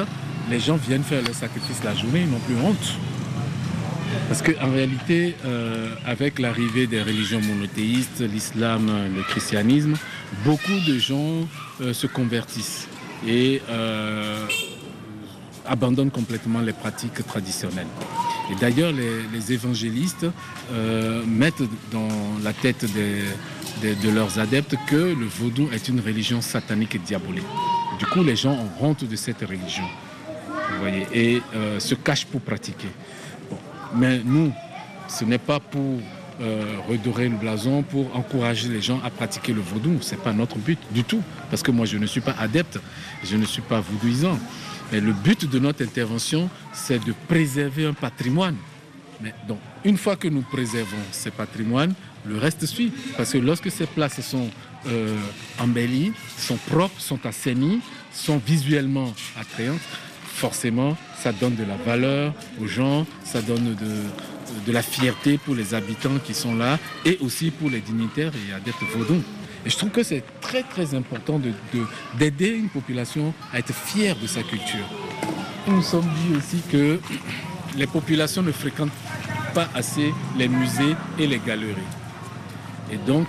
les 0.50 0.60
gens 0.60 0.76
viennent 0.76 1.04
faire 1.04 1.22
le 1.22 1.34
sacrifice 1.34 1.84
la 1.84 1.96
journée, 1.96 2.22
ils 2.22 2.30
n'ont 2.30 2.40
plus 2.40 2.56
honte. 2.56 2.98
Parce 4.28 4.42
qu'en 4.42 4.72
réalité, 4.72 5.36
euh, 5.46 5.90
avec 6.06 6.40
l'arrivée 6.40 6.88
des 6.88 7.02
religions 7.02 7.42
monothéistes, 7.42 8.22
l'islam, 8.22 8.90
le 9.16 9.22
christianisme, 9.24 9.96
beaucoup 10.46 10.80
de 10.88 10.98
gens 10.98 11.48
euh, 11.82 11.94
se 11.94 12.08
convertissent 12.08 12.88
et 13.28 13.62
euh, 13.70 14.46
abandonnent 15.66 16.12
complètement 16.12 16.62
les 16.62 16.74
pratiques 16.74 17.26
traditionnelles. 17.26 17.88
Et 18.52 18.56
d'ailleurs, 18.56 18.92
les, 18.92 19.54
évangélistes 19.54 20.26
mettent 21.26 21.64
dans 21.92 22.10
la 22.44 22.54
tête 22.54 22.86
de, 22.94 24.10
leurs 24.10 24.40
adeptes 24.40 24.76
que 24.88 24.96
le 24.96 25.26
vaudou 25.26 25.70
est 25.72 25.88
une 25.88 26.00
religion 26.00 26.42
satanique 26.42 26.96
et 26.96 27.00
diabolique. 27.00 27.46
Du 28.00 28.06
coup, 28.06 28.24
les 28.24 28.36
gens 28.36 28.54
ont 28.54 28.86
honte 28.86 29.06
de 29.06 29.16
cette 29.16 29.42
religion, 29.42 29.86
voyez, 30.80 31.08
et 31.14 31.42
se 31.80 31.96
cachent 31.96 32.26
pour 32.26 32.42
pratiquer. 32.42 32.90
Mais 33.96 34.22
nous, 34.24 34.52
ce 35.08 35.24
n'est 35.26 35.38
pas 35.38 35.60
pour 35.60 36.00
euh, 36.42 36.78
redorer 36.90 37.30
le 37.30 37.38
blason, 37.38 37.84
pour 37.84 38.16
encourager 38.16 38.68
les 38.68 38.82
gens 38.82 39.00
à 39.06 39.12
pratiquer 39.12 39.54
le 39.54 39.62
vaudou. 39.62 39.98
Ce 40.02 40.16
n'est 40.16 40.22
pas 40.22 40.34
notre 40.34 40.58
but 40.58 40.80
du 40.92 41.04
tout. 41.04 41.22
Parce 41.52 41.62
que 41.62 41.70
moi, 41.70 41.86
je 41.86 41.98
ne 41.98 42.08
suis 42.08 42.22
pas 42.22 42.36
adepte, 42.40 42.80
je 43.24 43.38
ne 43.38 43.46
suis 43.46 43.62
pas 43.62 43.80
vaudouisant. 43.80 44.40
Mais 44.92 45.00
le 45.00 45.14
but 45.14 45.50
de 45.50 45.60
notre 45.60 45.84
intervention, 45.84 46.50
c'est 46.74 47.04
de 47.04 47.14
préserver 47.28 47.86
un 47.86 47.94
patrimoine. 47.94 48.56
Mais 49.22 49.34
donc, 49.48 49.60
une 49.84 49.98
fois 49.98 50.16
que 50.16 50.28
nous 50.28 50.42
préservons 50.42 50.98
ce 51.12 51.30
patrimoine, 51.30 51.94
le 52.26 52.38
reste 52.38 52.66
suit. 52.66 52.92
Parce 53.18 53.32
que 53.32 53.38
lorsque 53.38 53.72
ces 53.72 53.86
places 53.86 54.22
sont 54.22 54.50
euh, 54.88 55.18
embellies, 55.60 56.14
sont 56.38 56.58
propres, 56.70 57.00
sont 57.00 57.26
assainies, 57.26 57.82
sont 58.14 58.38
visuellement 58.38 59.14
attrayantes, 59.40 59.82
forcément, 60.26 60.98
ça 61.18 61.32
donne 61.32 61.56
de 61.56 61.64
la 61.64 61.78
valeur 61.78 62.34
aux 62.62 62.68
gens, 62.68 63.06
ça 63.24 63.42
donne 63.42 63.76
de, 63.76 64.72
la 64.72 64.82
fierté 64.82 65.38
pour 65.38 65.56
les 65.56 65.74
habitants 65.74 66.20
qui 66.24 66.34
sont 66.34 66.56
là 66.56 66.78
et 67.06 67.18
aussi 67.22 67.50
pour 67.52 67.70
les 67.70 67.80
dignitaires 67.80 68.32
et 68.36 68.54
adeptes 68.54 68.84
vaudons. 68.96 69.22
Et 69.66 69.70
je 69.70 69.78
trouve 69.78 69.90
que 69.90 70.04
c'est 70.04 70.24
très 70.42 70.64
très 70.64 70.94
important 70.94 71.40
d'aider 72.20 72.50
une 72.50 72.70
population 72.70 73.34
à 73.54 73.60
être 73.60 73.74
fière 73.74 74.16
de 74.18 74.28
sa 74.28 74.44
culture. 74.44 74.86
nous 75.68 75.82
sommes 75.82 76.10
dit 76.28 76.36
aussi 76.36 76.62
que 76.70 77.00
les 77.78 77.88
populations 77.88 78.42
ne 78.42 78.52
fréquentent 78.52 78.92
pas 79.54 79.70
assez 79.74 80.14
les 80.38 80.48
musées 80.48 80.96
et 81.18 81.28
les 81.28 81.40
galeries. 81.40 81.92
Et 82.92 82.98
donc, 82.98 83.28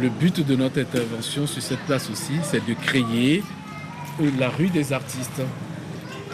le 0.00 0.08
but 0.08 0.44
de 0.46 0.56
notre 0.56 0.80
intervention 0.80 1.46
sur 1.46 1.62
cette 1.62 1.80
place 1.80 2.10
aussi, 2.10 2.34
c'est 2.42 2.64
de 2.66 2.74
créer 2.74 3.42
la 4.38 4.50
rue 4.50 4.68
des 4.68 4.92
artistes. 4.92 5.42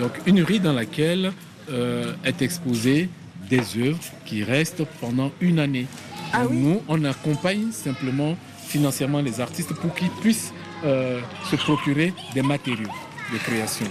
Donc 0.00 0.12
une 0.26 0.42
rue 0.42 0.58
dans 0.58 0.72
laquelle 0.72 1.32
euh, 1.70 2.12
est 2.24 2.42
exposée 2.42 3.08
des 3.48 3.62
œuvres 3.78 3.98
qui 4.24 4.44
restent 4.44 4.84
pendant 5.00 5.32
une 5.40 5.58
année. 5.58 5.87
Ah 6.32 6.44
nous, 6.50 6.82
on 6.88 7.04
accompagne 7.04 7.72
simplement 7.72 8.37
financièrement 8.68 9.20
les 9.20 9.40
artistes 9.40 9.74
pour 9.74 9.94
qu'ils 9.94 10.11
puissent 10.11 10.52
euh, 10.85 11.20
se 11.50 11.57
procurer 11.57 12.12
des 12.35 12.42
matériaux 12.42 12.92
de 13.33 13.38
création. 13.38 13.87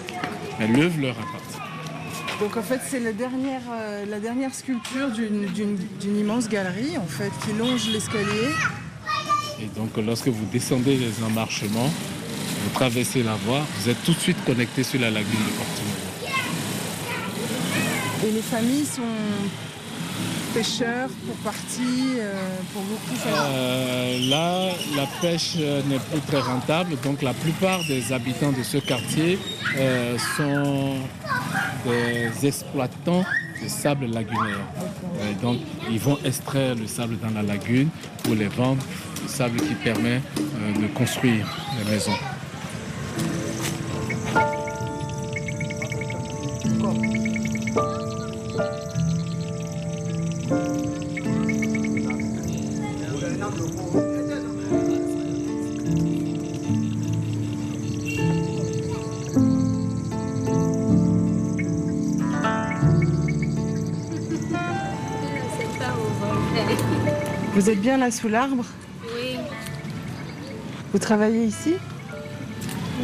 Mais 0.59 0.67
l'œuvre 0.67 0.99
leur 1.01 1.15
appartient. 1.19 1.59
Donc 2.39 2.55
en 2.55 2.61
fait, 2.61 2.79
c'est 2.87 2.99
la 2.99 3.13
dernière, 3.13 3.61
euh, 3.71 4.05
la 4.05 4.19
dernière 4.19 4.53
sculpture 4.53 5.09
d'une 5.09 6.17
immense 6.17 6.47
galerie 6.47 6.97
en 6.97 7.07
fait 7.07 7.31
qui 7.43 7.53
longe 7.57 7.89
l'escalier. 7.89 8.49
Et 9.59 9.65
donc 9.75 9.89
lorsque 10.05 10.27
vous 10.27 10.45
descendez 10.51 10.97
les 10.97 11.23
emmarchements, 11.23 11.89
vous 12.63 12.69
traversez 12.73 13.23
la 13.23 13.35
voie, 13.35 13.61
vous 13.79 13.89
êtes 13.89 14.03
tout 14.03 14.13
de 14.13 14.19
suite 14.19 14.37
connecté 14.45 14.83
sur 14.83 14.99
la 15.01 15.09
lagune 15.09 15.31
de 15.31 15.51
Porto 15.57 15.81
Et 18.27 18.31
les 18.31 18.41
familles 18.41 18.85
sont 18.85 19.01
pêcheurs 20.57 21.09
pour 21.27 21.35
partie, 21.51 22.17
euh, 22.19 22.33
pour 22.73 22.81
beaucoup 22.81 23.27
euh, 23.27 24.29
Là, 24.29 24.71
la 24.95 25.05
pêche 25.21 25.53
euh, 25.59 25.83
n'est 25.87 25.99
plus 25.99 26.19
très 26.21 26.39
rentable, 26.39 26.95
donc 27.03 27.21
la 27.21 27.33
plupart 27.33 27.79
des 27.87 28.11
habitants 28.11 28.51
de 28.51 28.63
ce 28.63 28.77
quartier 28.77 29.37
sont 30.35 30.95
des 31.85 32.47
exploitants 32.47 33.23
de 33.61 33.67
sable 33.67 34.07
lagunaire. 34.07 34.65
donc, 35.41 35.57
ils 35.91 35.99
vont 35.99 36.17
extraire 36.25 36.73
le 36.73 36.87
sable 36.87 37.19
dans 37.19 37.29
la 37.29 37.43
lagune 37.43 37.89
pour 38.23 38.33
les 38.33 38.47
vendre, 38.47 38.83
le 39.21 39.29
sable 39.29 39.57
qui 39.57 39.75
permet 39.75 40.21
de 40.81 40.87
construire 40.87 41.45
les 41.77 41.91
maisons. 41.91 42.17
Là 68.07 68.11
sous 68.11 68.29
l'arbre 68.29 68.63
Oui. 69.03 69.35
Vous 70.93 70.99
travaillez 70.99 71.43
ici 71.45 71.73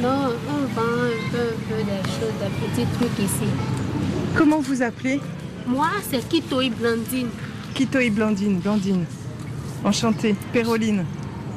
Non, 0.01 0.29
on 0.47 0.65
vend 0.73 0.81
un 0.81 1.31
peu, 1.31 1.37
un 1.37 1.67
peu 1.67 1.83
des 1.83 2.09
choses, 2.09 2.33
des 2.39 2.67
petits 2.67 2.87
trucs 2.93 3.19
ici. 3.19 3.49
Comment 4.35 4.59
vous 4.59 4.81
appelez 4.81 5.19
Moi, 5.67 5.89
c'est 6.09 6.27
Kitoi 6.29 6.69
Blandine. 6.69 7.27
Kitoi 7.73 8.09
Blandine, 8.11 8.59
Blandine. 8.59 9.05
Enchantée. 9.83 10.35
Péroline. 10.53 11.03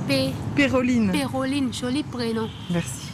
P. 0.08 0.32
Péroline. 0.56 1.12
Péroline, 1.12 1.72
joli 1.72 2.02
prénom. 2.02 2.48
Merci. 2.70 3.10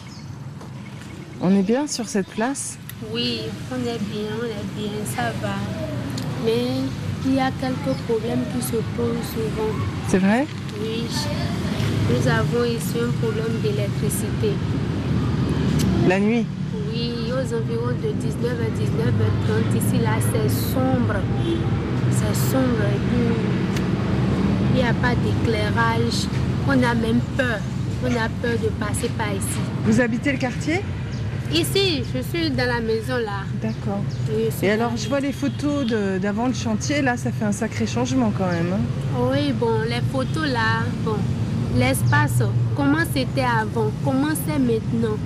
On 1.42 1.54
est 1.54 1.62
bien 1.62 1.86
sur 1.86 2.08
cette 2.08 2.28
place 2.28 2.78
Oui, 3.12 3.40
on 3.70 3.80
est 3.86 3.98
bien, 3.98 4.30
on 4.40 4.46
est 4.46 4.80
bien, 4.80 4.92
ça 5.14 5.30
va. 5.42 5.56
Mais 6.44 6.88
il 7.26 7.34
y 7.34 7.40
a 7.40 7.50
quelques 7.60 7.96
problèmes 8.08 8.42
qui 8.52 8.62
se 8.62 8.76
posent 8.96 9.28
souvent. 9.32 9.72
C'est 10.08 10.18
vrai? 10.18 10.46
Oui, 10.80 11.04
nous 12.10 12.28
avons 12.28 12.64
ici 12.64 12.96
un 13.00 13.12
problème 13.20 13.60
d'électricité. 13.62 14.52
La 16.08 16.18
nuit? 16.18 16.46
Oui, 16.90 17.12
aux 17.30 17.54
environs 17.54 17.96
de 18.02 18.12
19 18.12 18.52
à 18.52 18.70
19 18.78 19.06
h 19.06 19.72
30 19.72 19.82
ici, 19.82 20.02
là, 20.02 20.16
c'est 20.32 20.50
sombre. 20.50 21.16
C'est 22.10 22.50
sombre 22.50 22.84
et 22.92 22.98
puis 23.08 23.34
il 24.74 24.82
n'y 24.82 24.88
a 24.88 24.94
pas 24.94 25.14
d'éclairage. 25.14 26.26
On 26.66 26.72
a 26.72 26.94
même 26.94 27.20
peur. 27.36 27.58
On 28.04 28.08
a 28.08 28.28
peur 28.42 28.58
de 28.62 28.68
passer 28.84 29.08
par 29.16 29.32
ici. 29.32 29.60
Vous 29.84 30.00
habitez 30.00 30.32
le 30.32 30.38
quartier? 30.38 30.80
Ici, 31.54 32.02
je 32.14 32.22
suis 32.22 32.50
dans 32.50 32.66
la 32.66 32.80
maison 32.80 33.16
là. 33.18 33.42
D'accord. 33.62 34.00
Et 34.62 34.70
alors, 34.70 34.92
je 34.96 35.06
vois 35.08 35.20
les 35.20 35.32
photos 35.32 35.86
d'avant 36.20 36.46
le 36.46 36.54
chantier, 36.54 37.02
là, 37.02 37.16
ça 37.16 37.30
fait 37.30 37.44
un 37.44 37.52
sacré 37.52 37.86
changement 37.86 38.32
quand 38.36 38.46
même. 38.50 38.72
hein. 38.72 39.20
Oui, 39.30 39.52
bon, 39.52 39.80
les 39.86 40.00
photos 40.10 40.48
là, 40.48 40.82
bon, 41.04 41.16
l'espace, 41.76 42.42
comment 42.74 43.04
c'était 43.14 43.42
avant, 43.42 43.90
comment 44.04 44.32
c'est 44.46 44.58
maintenant? 44.58 45.16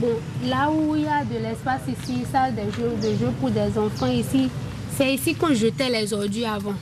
Bon, 0.00 0.08
là 0.46 0.70
où 0.70 0.96
il 0.96 1.02
y 1.02 1.06
a 1.06 1.22
de 1.24 1.42
l'espace 1.42 1.82
ici, 1.88 2.24
ça, 2.32 2.50
des 2.50 2.70
jeux, 2.76 2.92
des 3.02 3.16
jeux 3.18 3.32
pour 3.38 3.50
des 3.50 3.78
enfants 3.78 4.06
ici, 4.10 4.48
c'est 4.96 5.12
ici 5.14 5.34
qu'on 5.34 5.52
jetait 5.54 5.90
les 5.90 6.12
ordures 6.14 6.48
avant. 6.50 6.74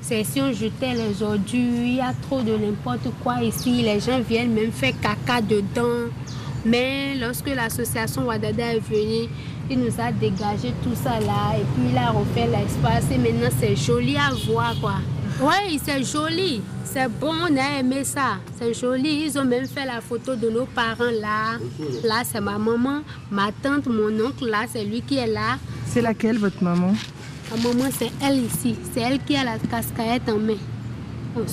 C'est 0.00 0.22
ici 0.22 0.40
on 0.40 0.52
jetait 0.52 0.94
les 0.94 1.22
ordures, 1.22 1.82
il 1.84 1.96
y 1.96 2.00
a 2.00 2.12
trop 2.28 2.40
de 2.42 2.56
n'importe 2.56 3.08
quoi 3.22 3.42
ici, 3.42 3.82
les 3.82 4.00
gens 4.00 4.18
viennent 4.20 4.52
même 4.52 4.72
faire 4.72 4.92
caca 5.00 5.40
dedans. 5.40 6.10
Mais 6.64 7.14
lorsque 7.14 7.48
l'association 7.48 8.26
Wadada 8.26 8.74
est 8.74 8.80
venue, 8.80 9.28
il 9.70 9.80
nous 9.80 10.00
a 10.00 10.10
dégagé 10.12 10.72
tout 10.82 10.94
ça 10.94 11.20
là 11.20 11.56
et 11.58 11.64
puis 11.74 11.90
il 11.90 11.98
a 11.98 12.10
refait 12.10 12.46
l'espace 12.46 13.04
et 13.12 13.18
maintenant 13.18 13.50
c'est 13.58 13.76
joli 13.76 14.16
à 14.16 14.30
voir 14.46 14.74
quoi. 14.80 14.94
Oui, 15.40 15.78
c'est 15.84 16.02
joli, 16.02 16.60
c'est 16.84 17.08
bon, 17.08 17.32
on 17.48 17.56
a 17.56 17.78
aimé 17.78 18.02
ça, 18.02 18.38
c'est 18.58 18.74
joli. 18.74 19.26
Ils 19.26 19.38
ont 19.38 19.44
même 19.44 19.66
fait 19.66 19.84
la 19.84 20.00
photo 20.00 20.34
de 20.34 20.48
nos 20.50 20.64
parents 20.64 21.12
là. 21.20 21.58
Là 22.02 22.22
c'est 22.24 22.40
ma 22.40 22.58
maman, 22.58 23.02
ma 23.30 23.52
tante, 23.62 23.86
mon 23.86 24.08
oncle 24.24 24.46
là, 24.46 24.64
c'est 24.72 24.84
lui 24.84 25.02
qui 25.02 25.16
est 25.18 25.26
là. 25.26 25.58
C'est 25.86 26.02
laquelle, 26.02 26.38
votre 26.38 26.62
maman? 26.64 26.92
Ma 27.50 27.56
maman 27.68 27.90
c'est 27.96 28.10
elle 28.22 28.44
ici, 28.44 28.74
c'est 28.92 29.00
elle 29.00 29.20
qui 29.22 29.36
a 29.36 29.44
la 29.44 29.58
casquette 29.58 30.28
en 30.28 30.38
main. 30.38 30.56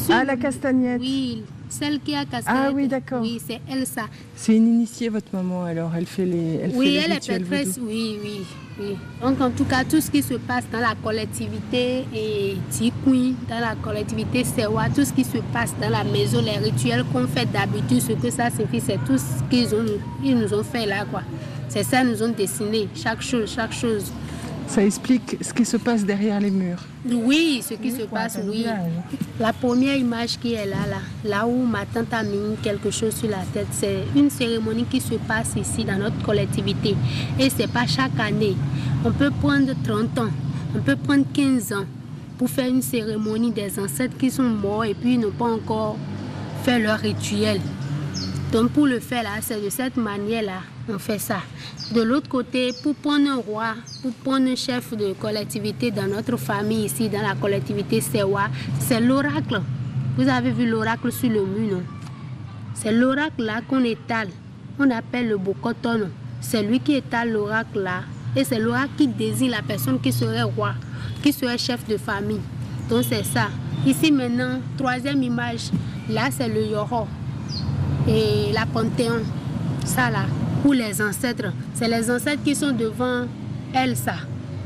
Ah, 0.10 0.24
la 0.24 0.36
castagnette 0.36 1.00
Oui, 1.00 1.44
celle 1.80 2.00
qui 2.00 2.16
a 2.16 2.26
casquette. 2.26 2.56
Ah 2.56 2.72
oui, 2.74 2.88
d'accord. 2.88 3.22
Oui, 3.22 3.40
c'est 3.46 3.60
elle 3.70 3.86
ça. 3.86 4.04
C'est 4.36 4.56
une 4.56 4.68
initiée, 4.68 5.10
votre 5.10 5.34
maman, 5.34 5.64
alors 5.64 5.92
elle 5.96 6.06
fait 6.06 6.26
les, 6.26 6.60
elle 6.64 6.72
fait 6.72 6.78
oui, 6.78 6.86
les 6.92 6.96
elle 6.96 7.12
est 7.14 7.28
prêtresse, 7.28 7.80
oui, 7.82 8.18
oui, 8.24 8.42
oui. 8.80 8.96
Donc 9.22 9.40
en 9.42 9.52
tout 9.52 9.66
cas, 9.66 9.84
tout 9.84 10.02
ce 10.02 10.10
qui 10.10 10.22
se 10.24 10.36
passe 10.36 10.66
dans 10.72 10.80
la 10.80 10.96
collectivité 11.04 12.06
et 12.14 12.56
Tikouin, 12.72 13.34
dans 13.50 13.60
la 13.60 13.76
collectivité 13.76 14.44
Sewa, 14.44 14.86
tout 14.94 15.06
ce 15.06 15.14
qui 15.14 15.24
se 15.24 15.38
passe 15.54 15.74
dans 15.82 15.90
la 15.90 16.04
maison, 16.04 16.42
les 16.42 16.58
rituels 16.58 17.04
qu'on 17.12 17.28
fait 17.28 17.48
d'habitude, 17.52 18.02
ce 18.02 18.14
que 18.14 18.30
ça 18.30 18.50
signifie, 18.50 18.82
c'est 18.82 19.00
tout 19.06 19.18
ce 19.18 19.44
qu'ils 19.50 19.74
ont, 19.76 19.86
ils 20.24 20.38
nous 20.38 20.54
ont 20.54 20.64
fait 20.64 20.86
là, 20.86 21.06
quoi. 21.10 21.22
C'est 21.68 21.84
ça, 21.84 22.04
ils 22.04 22.10
nous 22.10 22.24
ont 22.24 22.30
dessiné, 22.30 22.88
chaque 22.96 23.22
chose, 23.22 23.52
chaque 23.54 23.74
chose. 23.74 24.12
Ça 24.68 24.84
explique 24.84 25.38
ce 25.42 25.54
qui 25.54 25.64
se 25.64 25.78
passe 25.78 26.04
derrière 26.04 26.40
les 26.40 26.52
murs. 26.52 26.84
Oui, 27.10 27.64
ce 27.68 27.76
qui 27.76 27.92
se 27.92 28.04
passe, 28.04 28.40
oui. 28.44 28.66
La 29.40 29.54
première 29.54 29.96
image 29.96 30.38
qui 30.40 30.54
est 30.54 30.66
là, 30.66 30.86
là, 30.90 30.98
là 31.24 31.48
où 31.48 31.66
ma 31.66 31.86
tante 31.86 32.14
a 32.14 32.24
mis 32.24 32.56
quelque 32.62 32.90
chose 32.90 33.16
sur 33.16 33.30
la 33.30 33.44
tête, 33.54 33.68
c'est 33.72 34.04
une 34.16 34.30
cérémonie 34.30 34.86
qui 34.86 35.00
se 35.00 35.16
passe 35.16 35.54
ici 35.56 35.86
dans 35.86 35.98
notre 35.98 36.22
collectivité. 36.24 36.96
Et 37.40 37.50
c'est 37.50 37.72
pas 37.72 37.86
chaque 37.86 38.20
année. 38.20 38.56
On 39.06 39.12
peut 39.12 39.32
prendre 39.32 39.72
30 39.84 40.20
ans, 40.20 40.32
on 40.76 40.80
peut 40.80 40.96
prendre 40.96 41.26
15 41.34 41.74
ans 41.74 41.86
pour 42.38 42.50
faire 42.50 42.68
une 42.68 42.82
cérémonie 42.82 43.52
des 43.52 43.80
ancêtres 43.80 44.18
qui 44.18 44.30
sont 44.32 44.44
morts 44.44 44.84
et 44.84 44.94
puis 44.94 45.18
n'ont 45.18 45.32
pas 45.32 45.46
encore 45.46 45.98
fait 46.64 46.80
leur 46.80 47.00
rituel. 47.00 47.62
Donc 48.52 48.72
pour 48.72 48.88
le 48.88 49.00
faire 49.00 49.24
là, 49.24 49.30
c'est 49.42 49.64
de 49.64 49.70
cette 49.70 49.98
manière-là, 49.98 50.62
on 50.88 51.00
fait 51.00 51.20
ça. 51.20 51.40
De 51.94 52.02
l'autre 52.02 52.30
côté, 52.30 52.72
pour 52.84 52.96
prendre 52.96 53.30
un 53.30 53.36
roi, 53.38 53.74
pour 54.02 54.12
prendre 54.12 54.48
un 54.50 54.56
chef 54.56 54.96
de 54.96 55.14
collectivité 55.14 55.92
dans 55.92 56.08
notre 56.08 56.38
famille 56.38 56.86
ici, 56.86 57.10
dans 57.10 57.22
la 57.22 57.36
collectivité 57.36 58.02
Sewa, 58.02 58.48
c'est 58.80 59.00
l'oracle. 59.00 59.62
Vous 60.18 60.28
avez 60.28 60.52
vu 60.52 60.68
l'oracle 60.70 61.12
sur 61.12 61.30
le 61.30 61.46
mur, 61.46 61.78
non? 61.78 61.84
C'est 62.74 62.92
l'oracle 62.92 63.44
là 63.44 63.62
qu'on 63.68 63.84
étale. 63.84 64.30
On 64.78 64.90
appelle 64.92 65.30
le 65.30 65.38
bokoton. 65.38 66.10
C'est 66.42 66.62
lui 66.62 66.80
qui 66.80 66.96
étale 66.96 67.32
l'oracle 67.32 67.80
là. 67.80 68.02
Et 68.36 68.44
c'est 68.44 68.60
l'oracle 68.60 68.92
qui 68.98 69.08
désigne 69.08 69.52
la 69.52 69.62
personne 69.62 70.00
qui 70.00 70.12
serait 70.12 70.44
roi, 70.44 70.74
qui 71.24 71.32
serait 71.32 71.58
chef 71.58 71.88
de 71.88 71.98
famille. 71.98 72.42
Donc 72.90 73.06
c'est 73.08 73.24
ça. 73.24 73.48
Ici 73.86 74.12
maintenant, 74.12 74.60
troisième 74.78 75.24
image, 75.24 75.72
là 76.10 76.30
c'est 76.32 76.48
le 76.48 76.66
Yoro 76.66 77.08
et 78.08 78.52
la 78.54 78.66
Panthéon. 78.66 79.24
Ça 79.86 80.10
là, 80.10 80.26
pour 80.66 80.74
les 80.74 81.00
ancêtres. 81.00 81.52
C'est 81.76 81.88
les 81.88 82.10
ancêtres 82.10 82.42
qui 82.44 82.56
sont 82.56 82.72
devant 82.72 83.28
elle, 83.72 83.96
ça. 83.96 84.16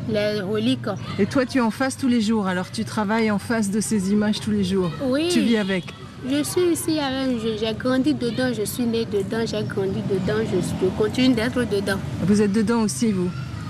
Les 0.08 0.40
reliques. 0.40 0.88
Et 1.20 1.26
toi, 1.26 1.46
tu 1.46 1.58
es 1.58 1.62
en 1.62 1.72
face 1.72 1.98
tous 1.98 2.08
les 2.08 2.22
jours, 2.22 2.48
alors 2.48 2.72
tu 2.72 2.86
travailles 2.86 3.30
en 3.30 3.38
face 3.38 3.70
de 3.70 3.82
ces 3.82 4.14
images 4.14 4.40
tous 4.40 4.52
les 4.52 4.64
jours. 4.64 4.92
Oui. 5.04 5.28
Tu 5.30 5.42
vis 5.42 5.58
avec. 5.58 5.84
Je 6.32 6.42
suis 6.42 6.72
ici, 6.72 7.00
avec, 7.00 7.38
j'ai 7.60 7.74
grandi 7.74 8.14
dedans, 8.14 8.52
je 8.58 8.64
suis 8.64 8.86
née 8.86 9.06
dedans, 9.06 9.44
j'ai 9.46 9.62
grandi 9.64 10.02
dedans, 10.10 10.42
je, 10.50 10.58
je 10.62 10.88
continue 10.98 11.36
d'être 11.36 11.60
dedans. 11.66 12.00
Vous 12.26 12.42
êtes 12.42 12.54
dedans 12.54 12.82
aussi, 12.84 13.12
vous 13.12 13.30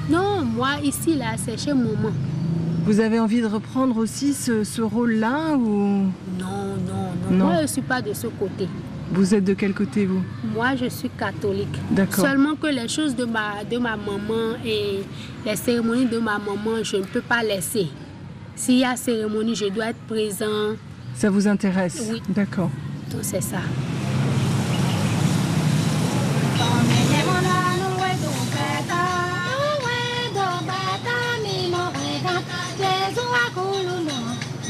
Non, 0.09 0.43
moi 0.45 0.73
ici, 0.84 1.15
là, 1.15 1.32
c'est 1.43 1.59
chez 1.59 1.73
maman. 1.73 2.11
Vous 2.86 2.99
avez 2.99 3.19
envie 3.19 3.41
de 3.41 3.47
reprendre 3.47 3.97
aussi 3.97 4.34
ce, 4.34 4.63
ce 4.63 4.84
rôle-là 4.84 5.55
ou 5.55 6.11
Non, 6.39 6.75
non, 6.88 7.09
non, 7.32 7.38
Non. 7.38 7.45
Moi, 7.45 7.55
je 7.57 7.61
ne 7.63 7.67
suis 7.67 7.82
pas 7.82 8.01
de 8.03 8.13
ce 8.13 8.27
côté. 8.27 8.67
Vous 9.12 9.34
êtes 9.34 9.43
de 9.43 9.53
quel 9.53 9.74
côté, 9.74 10.05
vous 10.05 10.22
Moi, 10.53 10.76
je 10.76 10.86
suis 10.88 11.10
catholique. 11.10 11.76
D'accord. 11.91 12.26
Seulement 12.26 12.55
que 12.55 12.68
les 12.68 12.88
choses 12.88 13.16
de 13.16 13.26
ma, 13.26 13.64
de 13.70 13.78
ma 13.78 13.97
maman 13.97 14.55
et 14.66 14.99
les 15.45 15.55
cérémonies 15.55 16.05
de 16.05 16.20
ma 16.20 16.38
maman, 16.38 16.84
je 16.84 16.97
ne 16.97 17.03
peux 17.03 17.22
pas 17.22 17.43
laisser. 17.43 17.88
S'il 18.55 18.80
y 18.80 18.86
a 18.86 18.95
cérémonie, 18.95 19.55
je 19.55 19.66
dois 19.66 19.88
être 19.89 19.99
présent. 20.07 20.76
Ça 21.16 21.30
vous 21.30 21.47
intéresse 21.47 22.07
Oui. 22.12 22.22
D'accord. 22.30 22.70
Donc, 23.12 23.22
c'est 23.24 23.41
ça. 23.41 23.60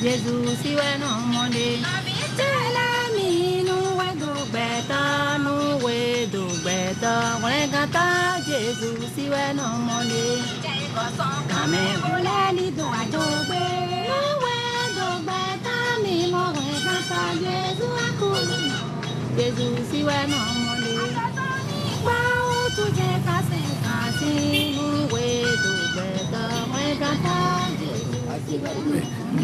Jésus 0.01 0.55
si 0.63 0.75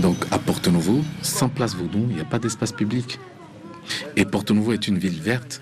Donc 0.01 0.17
à 0.31 0.37
Porto 0.37 0.69
Novo, 0.71 1.03
sans 1.21 1.49
place 1.49 1.75
Vaudon, 1.75 2.05
il 2.09 2.15
n'y 2.15 2.21
a 2.21 2.25
pas 2.25 2.39
d'espace 2.39 2.71
public. 2.71 3.19
Et 4.15 4.25
Porto 4.25 4.53
Novo 4.53 4.73
est 4.73 4.87
une 4.87 4.97
ville 4.97 5.19
verte 5.21 5.61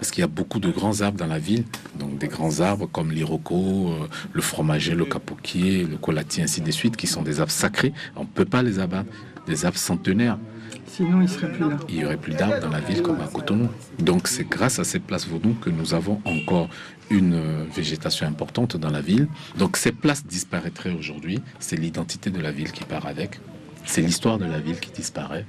parce 0.00 0.12
qu'il 0.12 0.22
y 0.22 0.24
a 0.24 0.28
beaucoup 0.28 0.60
de 0.60 0.70
grands 0.70 1.02
arbres 1.02 1.18
dans 1.18 1.26
la 1.26 1.38
ville. 1.38 1.64
Donc 1.98 2.16
des 2.16 2.28
grands 2.28 2.60
arbres 2.60 2.88
comme 2.90 3.12
l'iroko, 3.12 3.90
euh, 3.90 4.08
le 4.32 4.40
fromager, 4.40 4.94
le 4.94 5.04
capoquier, 5.04 5.84
le 5.84 5.98
colatier, 5.98 6.42
ainsi 6.42 6.62
de 6.62 6.70
suite, 6.70 6.96
qui 6.96 7.06
sont 7.06 7.20
des 7.20 7.38
arbres 7.38 7.52
sacrés. 7.52 7.92
On 8.16 8.22
ne 8.22 8.26
peut 8.26 8.46
pas 8.46 8.62
les 8.62 8.78
abattre. 8.78 9.10
Des 9.46 9.66
arbres 9.66 9.76
centenaires. 9.76 10.38
Sinon, 10.86 11.20
il 11.20 11.28
serait 11.28 11.52
plus 11.52 11.68
là. 11.68 11.76
Il 11.90 11.96
n'y 11.96 12.04
aurait 12.06 12.16
plus 12.16 12.32
d'arbres 12.32 12.60
dans 12.60 12.70
la 12.70 12.80
ville 12.80 13.02
comme 13.02 13.20
à 13.20 13.26
Cotonou. 13.26 13.68
Donc 13.98 14.26
c'est 14.26 14.48
grâce 14.48 14.78
à 14.78 14.84
ces 14.84 15.00
places 15.00 15.26
Vaudon 15.26 15.52
que 15.52 15.68
nous 15.68 15.92
avons 15.92 16.22
encore 16.24 16.70
une 17.10 17.34
euh, 17.34 17.64
végétation 17.76 18.26
importante 18.26 18.78
dans 18.78 18.90
la 18.90 19.02
ville. 19.02 19.28
Donc 19.58 19.76
ces 19.76 19.92
places 19.92 20.24
disparaîtraient 20.24 20.94
aujourd'hui. 20.94 21.40
C'est 21.58 21.76
l'identité 21.76 22.30
de 22.30 22.40
la 22.40 22.52
ville 22.52 22.72
qui 22.72 22.84
part 22.84 23.06
avec. 23.06 23.38
C'est 23.84 24.00
l'histoire 24.00 24.38
de 24.38 24.46
la 24.46 24.60
ville 24.60 24.80
qui 24.80 24.92
disparaît. 24.92 25.44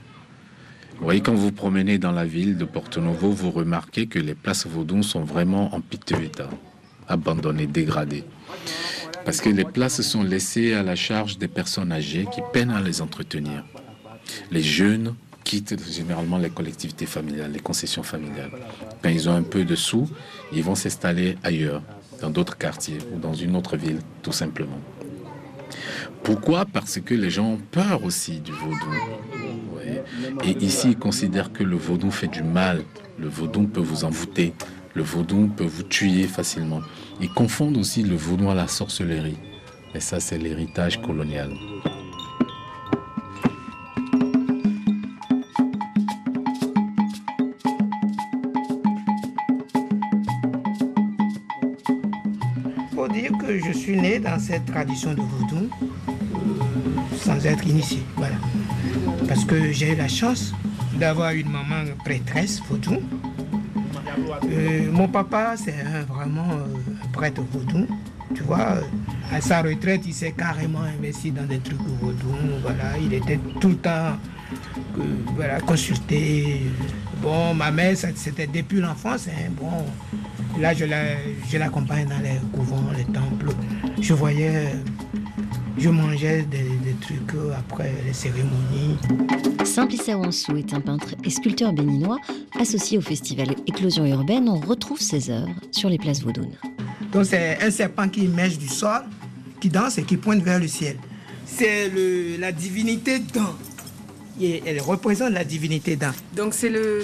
Vous 1.01 1.05
voyez, 1.05 1.21
quand 1.21 1.33
vous 1.33 1.51
promenez 1.51 1.97
dans 1.97 2.11
la 2.11 2.25
ville 2.25 2.57
de 2.57 2.63
Porto 2.63 3.01
Novo, 3.01 3.31
vous 3.31 3.49
remarquez 3.49 4.05
que 4.05 4.19
les 4.19 4.35
places 4.35 4.67
Vaudon 4.67 5.01
sont 5.01 5.23
vraiment 5.23 5.73
en 5.73 5.81
piteux 5.81 6.21
état, 6.23 6.47
abandonnées, 7.07 7.65
dégradées. 7.65 8.23
Parce 9.25 9.41
que 9.41 9.49
les 9.49 9.63
places 9.63 10.03
sont 10.03 10.21
laissées 10.21 10.75
à 10.75 10.83
la 10.83 10.95
charge 10.95 11.39
des 11.39 11.47
personnes 11.47 11.91
âgées 11.91 12.27
qui 12.31 12.41
peinent 12.53 12.69
à 12.69 12.81
les 12.81 13.01
entretenir. 13.01 13.63
Les 14.51 14.61
jeunes 14.61 15.15
quittent 15.43 15.83
généralement 15.91 16.37
les 16.37 16.51
collectivités 16.51 17.07
familiales, 17.07 17.51
les 17.51 17.59
concessions 17.59 18.03
familiales. 18.03 18.51
Quand 19.01 19.09
ils 19.09 19.27
ont 19.27 19.33
un 19.35 19.41
peu 19.41 19.65
de 19.65 19.73
sous, 19.73 20.07
ils 20.53 20.63
vont 20.63 20.75
s'installer 20.75 21.35
ailleurs. 21.41 21.81
dans 22.21 22.29
d'autres 22.29 22.59
quartiers 22.59 22.99
ou 23.11 23.17
dans 23.17 23.33
une 23.33 23.55
autre 23.55 23.75
ville, 23.75 23.97
tout 24.21 24.31
simplement. 24.31 24.79
Pourquoi? 26.21 26.65
Parce 26.65 26.99
que 26.99 27.15
les 27.15 27.31
gens 27.31 27.53
ont 27.53 27.61
peur 27.71 28.03
aussi 28.03 28.39
du 28.39 28.51
vaudou. 28.51 28.93
Et 30.43 30.57
ici, 30.63 30.89
ils 30.91 30.97
considèrent 30.97 31.51
que 31.51 31.63
le 31.63 31.75
vaudou 31.75 32.11
fait 32.11 32.27
du 32.27 32.43
mal. 32.43 32.83
Le 33.17 33.27
vaudou 33.27 33.67
peut 33.67 33.81
vous 33.81 34.03
envoûter. 34.03 34.53
Le 34.93 35.03
vaudou 35.03 35.47
peut 35.47 35.65
vous 35.65 35.83
tuer 35.83 36.23
facilement. 36.23 36.81
Ils 37.21 37.29
confondent 37.33 37.77
aussi 37.77 38.03
le 38.03 38.15
vaudou 38.15 38.49
à 38.49 38.55
la 38.55 38.67
sorcellerie. 38.67 39.37
Et 39.93 39.99
ça, 39.99 40.19
c'est 40.19 40.37
l'héritage 40.37 41.01
colonial. 41.01 41.51
faut 53.01 53.07
dire 53.07 53.31
que 53.35 53.57
je 53.57 53.71
suis 53.71 53.99
né 53.99 54.19
dans 54.19 54.37
cette 54.37 54.65
tradition 54.65 55.15
de 55.15 55.21
vaudou 55.21 55.69
sans 57.17 57.43
être 57.47 57.65
initié. 57.65 57.99
Voilà. 58.15 58.35
Parce 59.27 59.45
que 59.45 59.71
j'ai 59.71 59.93
eu 59.93 59.95
la 59.95 60.07
chance 60.07 60.53
d'avoir 60.99 61.31
une 61.31 61.49
maman 61.49 61.83
prêtresse 62.03 62.61
vaudou. 62.69 62.97
Euh, 64.49 64.91
mon 64.91 65.07
papa, 65.07 65.55
c'est 65.57 65.75
vraiment 66.07 66.49
euh, 66.51 67.03
un 67.03 67.07
prêtre 67.09 67.41
vaudou. 67.51 67.87
Tu 68.35 68.43
vois, 68.43 68.77
à 69.31 69.41
sa 69.41 69.61
retraite, 69.61 70.01
il 70.05 70.13
s'est 70.13 70.31
carrément 70.33 70.81
investi 70.81 71.31
dans 71.31 71.45
des 71.45 71.59
trucs 71.59 71.79
vaudou. 72.01 72.35
Voilà, 72.61 72.97
il 73.01 73.13
était 73.13 73.39
tout 73.59 73.69
le 73.69 73.75
temps 73.77 74.17
euh, 74.99 75.03
voilà, 75.35 75.59
consulté. 75.61 76.61
Bon, 77.21 77.53
ma 77.53 77.71
mère, 77.71 77.95
c'était 78.15 78.47
depuis 78.47 78.79
l'enfance. 78.81 79.27
hein. 79.27 79.49
Bon, 79.59 79.85
là, 80.59 80.73
je 80.73 80.85
la- 80.85 81.17
je 81.49 81.57
l'accompagne 81.57 82.07
dans 82.07 82.19
les 82.19 82.39
couvents, 82.51 82.83
les 82.97 83.05
temples. 83.05 83.51
Je 84.01 84.13
voyais, 84.13 84.73
je 85.77 85.89
mangeais 85.89 86.43
des, 86.43 86.70
après 87.61 87.93
les 88.05 88.13
cérémonies. 88.13 88.97
Simplice 89.63 90.09
Awansou 90.09 90.57
est 90.57 90.73
un 90.73 90.81
peintre 90.81 91.15
et 91.23 91.29
sculpteur 91.29 91.73
béninois 91.73 92.17
associé 92.59 92.97
au 92.97 93.01
festival 93.01 93.55
Éclosion 93.67 94.05
urbaine. 94.05 94.49
On 94.49 94.59
retrouve 94.59 94.99
ses 94.99 95.29
œuvres 95.29 95.53
sur 95.71 95.89
les 95.89 95.97
places 95.97 96.21
vaudounes. 96.21 96.57
Donc 97.11 97.25
c'est 97.25 97.61
un 97.61 97.71
serpent 97.71 98.09
qui 98.09 98.25
émerge 98.25 98.57
du 98.57 98.67
sol, 98.67 99.03
qui 99.59 99.69
danse 99.69 99.97
et 99.97 100.03
qui 100.03 100.17
pointe 100.17 100.41
vers 100.41 100.59
le 100.59 100.67
ciel. 100.67 100.97
C'est 101.45 101.91
la 102.39 102.51
divinité 102.51 103.19
Dan. 103.19 103.55
Et 104.39 104.63
elle 104.65 104.81
représente 104.81 105.31
la 105.31 105.43
divinité 105.43 105.95
Dan. 105.95 106.13
Donc 106.35 106.53
c'est 106.53 106.69
le, 106.69 107.03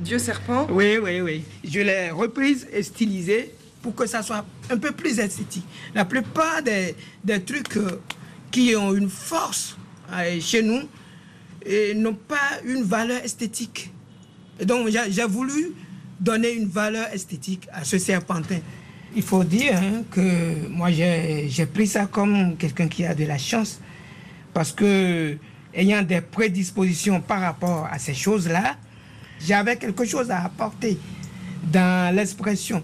dieu 0.00 0.18
serpent? 0.18 0.66
Oui, 0.70 0.98
oui, 1.02 1.20
oui. 1.20 1.44
Je 1.64 1.80
l'ai 1.80 2.10
reprise 2.10 2.66
et 2.72 2.82
stylisée 2.82 3.52
pour 3.82 3.94
que 3.94 4.06
ça 4.06 4.22
soit 4.22 4.44
un 4.70 4.76
peu 4.78 4.92
plus 4.92 5.18
esthétique. 5.18 5.66
La 5.94 6.04
plupart 6.04 6.62
des, 6.62 6.94
des 7.24 7.40
trucs 7.42 7.76
euh, 7.76 8.00
qui 8.50 8.74
ont 8.74 8.94
une 8.94 9.10
force 9.10 9.76
chez 10.40 10.62
nous 10.62 10.82
n'ont 11.96 12.14
pas 12.14 12.60
une 12.64 12.82
valeur 12.82 13.22
esthétique. 13.24 13.92
Donc 14.64 14.88
j'ai 14.88 15.24
voulu 15.26 15.72
donner 16.20 16.52
une 16.52 16.68
valeur 16.68 17.08
esthétique 17.12 17.68
à 17.72 17.84
ce 17.84 17.98
serpentin. 17.98 18.58
Il 19.14 19.22
faut 19.22 19.44
dire 19.44 19.76
hein, 19.76 20.02
que 20.10 20.68
moi 20.68 20.90
j'ai 20.90 21.66
pris 21.66 21.86
ça 21.86 22.06
comme 22.06 22.56
quelqu'un 22.56 22.88
qui 22.88 23.04
a 23.04 23.14
de 23.14 23.24
la 23.24 23.38
chance 23.38 23.80
parce 24.52 24.72
que 24.72 25.36
ayant 25.74 26.02
des 26.02 26.20
prédispositions 26.20 27.20
par 27.20 27.40
rapport 27.40 27.88
à 27.90 27.98
ces 27.98 28.14
choses-là, 28.14 28.76
j'avais 29.40 29.76
quelque 29.76 30.04
chose 30.04 30.30
à 30.30 30.44
apporter 30.44 30.98
dans 31.72 32.14
l'expression. 32.14 32.82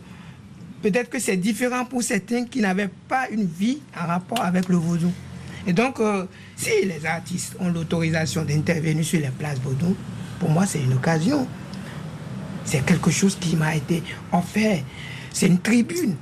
Peut-être 0.82 1.10
que 1.10 1.18
c'est 1.18 1.36
différent 1.36 1.84
pour 1.84 2.02
certains 2.02 2.44
qui 2.44 2.60
n'avaient 2.60 2.90
pas 3.08 3.28
une 3.30 3.46
vie 3.46 3.78
en 3.98 4.06
rapport 4.06 4.42
avec 4.42 4.68
le 4.68 4.76
vaudou. 4.76 5.10
Et 5.66 5.72
donc, 5.72 5.98
euh, 5.98 6.26
si 6.56 6.84
les 6.84 7.04
artistes 7.06 7.56
ont 7.60 7.70
l'autorisation 7.70 8.44
d'intervenir 8.44 9.04
sur 9.04 9.20
les 9.20 9.28
places 9.28 9.58
vaudou, 9.60 9.96
pour 10.38 10.50
moi, 10.50 10.66
c'est 10.66 10.80
une 10.80 10.94
occasion. 10.94 11.46
C'est 12.64 12.84
quelque 12.84 13.10
chose 13.10 13.36
qui 13.38 13.56
m'a 13.56 13.76
été 13.76 14.02
offert. 14.32 14.82
C'est 15.32 15.46
une 15.46 15.58
tribune 15.58 16.16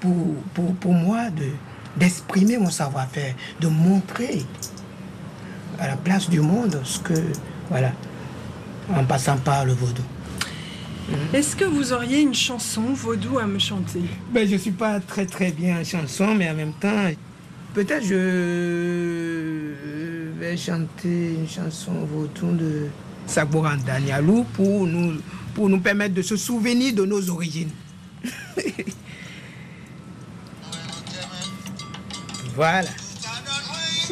pour, 0.00 0.34
pour, 0.54 0.74
pour 0.76 0.92
moi 0.92 1.30
de, 1.30 1.48
d'exprimer 1.96 2.58
mon 2.58 2.70
savoir-faire, 2.70 3.34
de 3.60 3.68
montrer 3.68 4.44
à 5.78 5.88
la 5.88 5.96
place 5.96 6.28
du 6.28 6.40
monde 6.40 6.80
ce 6.84 7.00
que, 7.00 7.14
voilà, 7.70 7.92
en 8.92 9.04
passant 9.04 9.36
par 9.38 9.64
le 9.64 9.72
vaudou. 9.72 10.02
Est-ce 11.32 11.56
que 11.56 11.64
vous 11.64 11.92
auriez 11.92 12.20
une 12.20 12.34
chanson 12.34 12.82
vaudou 12.92 13.38
à 13.38 13.46
me 13.46 13.58
chanter? 13.58 14.02
Ben, 14.30 14.46
je 14.46 14.54
ne 14.54 14.58
suis 14.58 14.72
pas 14.72 15.00
très 15.00 15.24
très 15.24 15.50
bien 15.50 15.80
en 15.80 15.84
chanson, 15.84 16.34
mais 16.34 16.50
en 16.50 16.54
même 16.54 16.74
temps, 16.74 17.08
peut-être 17.74 18.04
je 18.04 19.72
vais 20.38 20.56
chanter 20.56 21.34
une 21.34 21.48
chanson 21.48 21.92
vaudou 22.06 22.52
de 22.56 22.88
Saboran 23.26 23.76
Danialou 23.84 24.44
pour 24.54 24.86
nous, 24.86 25.20
pour 25.54 25.68
nous 25.68 25.80
permettre 25.80 26.14
de 26.14 26.22
se 26.22 26.36
souvenir 26.36 26.94
de 26.94 27.04
nos 27.04 27.28
origines. 27.30 27.70
voilà. 32.54 32.88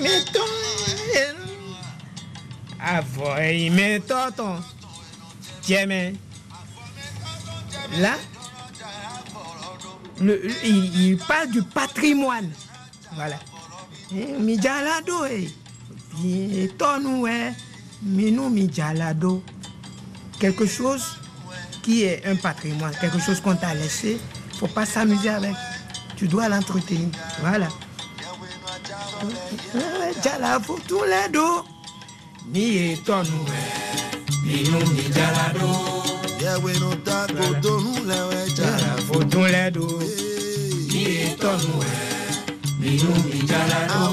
Mettons. 0.00 0.40
Avoy, 2.80 3.70
mettons. 3.70 4.60
Tiens, 5.62 5.86
mais. 5.86 6.14
Là, 7.98 8.14
le- 10.20 10.42
il, 10.64 11.00
il 11.10 11.16
parle 11.18 11.50
du 11.50 11.62
patrimoine. 11.62 12.50
Voilà. 13.16 13.38
Mijalado, 14.38 15.24
eh. 15.26 15.48
Bien, 16.20 16.68
tonu, 16.78 17.26
eh. 17.28 17.52
Minou 18.02 18.48
Mijalado. 18.50 19.42
Quelque 20.38 20.66
chose 20.66 21.02
qui 21.82 22.02
est 22.04 22.22
un 22.26 22.36
patrimoine, 22.36 22.92
quelque 23.00 23.18
chose 23.18 23.40
qu'on 23.40 23.56
t'a 23.56 23.74
laissé, 23.74 24.18
faut 24.58 24.68
pas 24.68 24.86
s'amuser 24.86 25.30
avec. 25.30 25.54
Tu 26.16 26.28
dois 26.28 26.48
l'entretenir. 26.48 27.08
Voilà. 27.40 27.68
Jala, 30.22 30.60
faut 30.60 30.78
tout 30.86 31.02
les 31.04 31.32
dos. 31.32 31.64
Mi 32.52 32.96
tonu, 33.04 33.30
eh. 33.48 34.46
Minou 34.46 34.84
Mijalado. 34.94 35.96
Yẹ̀wé 36.46 36.72
no 36.80 36.90
ta 37.06 37.18
kò 37.36 37.46
tóhun 37.62 37.98
lẹ́wẹ̀ 38.10 38.44
jàrá 38.56 38.90
fòtún 39.06 39.46
lẹ́dọ̀. 39.54 39.90
inú 42.92 43.10
mi 43.30 43.38
jara 43.50 43.80
lọ. 43.92 44.04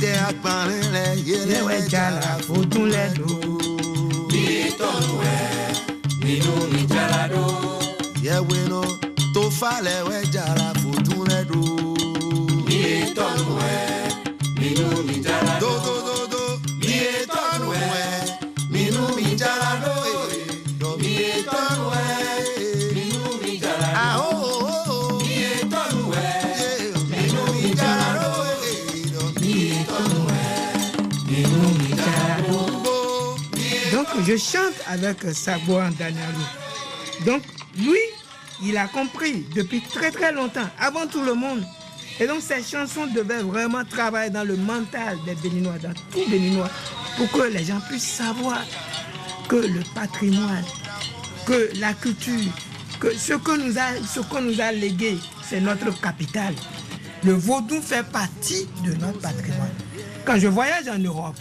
tẹ 0.00 0.10
agbọ̀nrín 0.28 0.84
rẹ 0.94 1.06
yẹlẹwẹ 1.28 1.76
jara 1.92 2.30
fojú 2.46 2.80
lẹ́nu. 2.94 3.28
bí 4.32 4.44
tọ́nu 4.80 5.10
rẹ 5.24 5.38
inú 6.32 6.52
mi 6.72 6.80
jara 6.92 7.22
lọ. 7.34 7.46
yẹwé 8.26 8.58
náà 8.72 9.02
je 34.32 34.38
chante 34.38 34.74
avec 34.86 35.18
Sabo 35.34 35.78
Danielou. 35.98 37.26
Donc 37.26 37.42
lui, 37.76 37.98
il 38.62 38.78
a 38.78 38.86
compris 38.86 39.44
depuis 39.54 39.82
très 39.82 40.10
très 40.10 40.32
longtemps, 40.32 40.68
avant 40.78 41.06
tout 41.06 41.22
le 41.22 41.34
monde. 41.34 41.62
Et 42.18 42.26
donc 42.26 42.40
ces 42.40 42.62
chansons 42.62 43.06
devaient 43.14 43.42
vraiment 43.42 43.84
travailler 43.84 44.30
dans 44.30 44.44
le 44.44 44.56
mental 44.56 45.18
des 45.26 45.34
Béninois, 45.34 45.76
dans 45.82 45.92
tout 46.10 46.30
Béninois, 46.30 46.70
pour 47.16 47.30
que 47.30 47.42
les 47.48 47.64
gens 47.64 47.80
puissent 47.90 48.08
savoir 48.08 48.62
que 49.48 49.56
le 49.56 49.80
patrimoine, 49.94 50.64
que 51.46 51.70
la 51.78 51.92
culture, 51.92 52.52
que 53.00 53.14
ce 53.14 53.34
que 53.34 53.58
nous 53.58 53.78
a, 53.78 54.02
ce 54.02 54.20
qu'on 54.20 54.40
nous 54.40 54.60
a 54.62 54.72
légué, 54.72 55.18
c'est 55.46 55.60
notre 55.60 56.00
capital. 56.00 56.54
Le 57.22 57.34
vaudou 57.34 57.82
fait 57.82 58.06
partie 58.06 58.66
de 58.86 58.94
notre 58.94 59.18
patrimoine. 59.18 59.74
Quand 60.24 60.38
je 60.38 60.48
voyage 60.48 60.88
en 60.88 60.98
Europe 60.98 61.36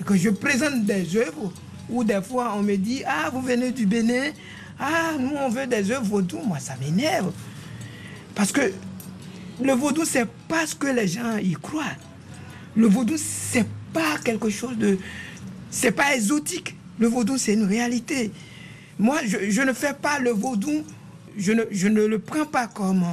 et 0.00 0.04
que 0.04 0.16
je 0.16 0.30
présente 0.30 0.86
des 0.86 1.16
œuvres, 1.16 1.52
où 1.90 2.04
des 2.04 2.20
fois 2.22 2.54
on 2.56 2.62
me 2.62 2.76
dit 2.76 3.02
Ah, 3.06 3.30
vous 3.32 3.40
venez 3.40 3.72
du 3.72 3.86
Bénin, 3.86 4.30
ah, 4.78 5.12
nous 5.18 5.32
on 5.36 5.48
veut 5.48 5.66
des 5.66 5.90
œuvres 5.90 6.04
vaudou, 6.04 6.40
moi 6.46 6.58
ça 6.58 6.74
m'énerve. 6.80 7.32
Parce 8.34 8.52
que 8.52 8.72
le 9.62 9.72
vaudou, 9.72 10.04
c'est 10.04 10.26
pas 10.48 10.66
ce 10.66 10.74
que 10.74 10.86
les 10.86 11.06
gens 11.06 11.36
y 11.36 11.52
croient. 11.52 11.84
Le 12.76 12.86
vaudou, 12.86 13.14
c'est 13.16 13.66
pas 13.92 14.16
quelque 14.24 14.48
chose 14.48 14.76
de. 14.78 14.98
C'est 15.70 15.92
pas 15.92 16.14
exotique. 16.14 16.76
Le 16.98 17.08
vaudou, 17.08 17.36
c'est 17.36 17.54
une 17.54 17.64
réalité. 17.64 18.30
Moi, 18.98 19.18
je, 19.26 19.62
ne 19.62 19.72
fais 19.72 19.94
pas 19.94 20.18
le 20.18 20.30
vaudou 20.30 20.82
je 21.38 21.52
ne, 21.52 22.06
le 22.06 22.18
prends 22.18 22.44
pas 22.44 22.66
comme 22.66 23.04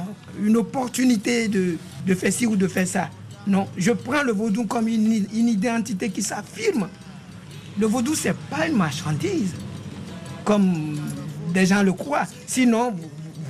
une 0.44 0.56
opportunité 0.56 1.48
de, 1.48 1.76
de 2.06 2.14
faire 2.14 2.32
ci 2.32 2.46
ou 2.46 2.56
de 2.56 2.66
faire 2.66 2.86
ça. 2.86 3.10
Non, 3.46 3.66
je 3.76 3.92
prends 3.92 4.22
le 4.22 4.32
vaudou 4.32 4.66
comme 4.66 4.88
une 4.88 5.24
identité 5.32 6.10
qui 6.10 6.22
s'affirme. 6.22 6.88
Le 7.78 7.86
vaudou, 7.86 8.14
ce 8.14 8.28
n'est 8.28 8.34
pas 8.50 8.66
une 8.66 8.76
marchandise, 8.76 9.54
comme 10.44 10.98
des 11.52 11.66
gens 11.66 11.82
le 11.82 11.92
croient. 11.92 12.26
Sinon, 12.46 12.92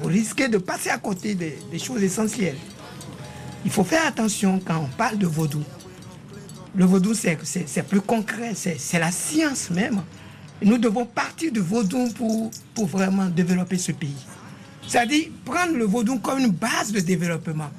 vous, 0.02 0.08
risquez 0.08 0.48
de 0.48 0.58
passer 0.58 0.90
à 0.90 0.98
côté 0.98 1.34
des, 1.34 1.78
choses 1.78 2.02
essentielles. 2.02 2.56
Il 3.64 3.70
faut 3.70 3.84
faire 3.84 4.06
attention 4.06 4.60
quand 4.64 4.78
on 4.78 4.96
parle 4.96 5.18
de 5.18 5.26
vaudou. 5.26 5.62
Le 6.76 6.84
vaudou, 6.84 7.14
c'est 7.14 7.88
plus 7.88 8.00
concret, 8.00 8.52
c'est 8.54 8.98
la 8.98 9.10
science 9.10 9.70
même. 9.70 10.02
Nous 10.62 10.76
devons 10.76 11.06
partir 11.06 11.50
du 11.50 11.60
vaudou 11.60 12.08
pour, 12.14 12.50
pour 12.74 12.86
vraiment 12.86 13.26
développer 13.26 13.78
ce 13.78 13.92
pays. 13.92 14.26
C'est-à-dire 14.86 15.28
prendre 15.44 15.74
le 15.76 15.84
vaudou 15.84 16.18
comme 16.18 16.38
une 16.38 16.50
base 16.50 16.92
de 16.92 17.00
développement. 17.00 17.70